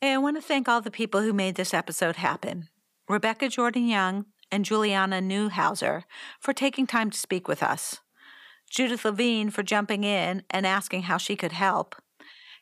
Hey, 0.00 0.12
I 0.12 0.18
want 0.18 0.36
to 0.36 0.42
thank 0.42 0.68
all 0.68 0.80
the 0.80 0.90
people 0.90 1.22
who 1.22 1.32
made 1.32 1.54
this 1.54 1.72
episode 1.72 2.16
happen. 2.16 2.68
Rebecca 3.08 3.48
Jordan 3.48 3.86
Young 3.86 4.26
and 4.50 4.64
Julianna 4.64 5.20
Neuhauser 5.20 6.02
for 6.40 6.52
taking 6.52 6.86
time 6.86 7.10
to 7.10 7.18
speak 7.18 7.48
with 7.48 7.62
us, 7.62 8.00
Judith 8.70 9.04
Levine 9.04 9.50
for 9.50 9.62
jumping 9.62 10.04
in 10.04 10.42
and 10.50 10.66
asking 10.66 11.02
how 11.02 11.16
she 11.16 11.36
could 11.36 11.52
help, 11.52 11.96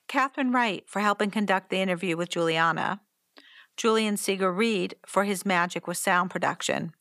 Catherine 0.09 0.53
Wright 0.53 0.85
for 0.87 1.01
helping 1.01 1.31
conduct 1.31 1.71
the 1.71 1.81
interview 1.81 2.17
with 2.17 2.29
Julianna, 2.29 3.01
Julian 3.77 4.17
Seeger 4.17 4.53
Reed 4.53 4.97
for 5.07 5.25
his 5.25 5.47
magic 5.47 5.87
with 5.87 5.97
sound 5.97 6.31
production, 6.31 6.93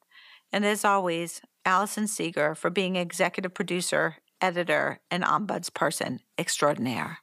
and 0.51 0.65
as 0.65 0.86
always, 0.86 1.41
Allison 1.66 2.07
Seeger 2.07 2.55
for 2.55 2.70
being 2.70 2.95
executive 2.95 3.53
producer, 3.53 4.18
editor, 4.41 4.99
and 5.12 5.24
ombudsperson 5.24 6.20
extraordinaire. 6.38 7.20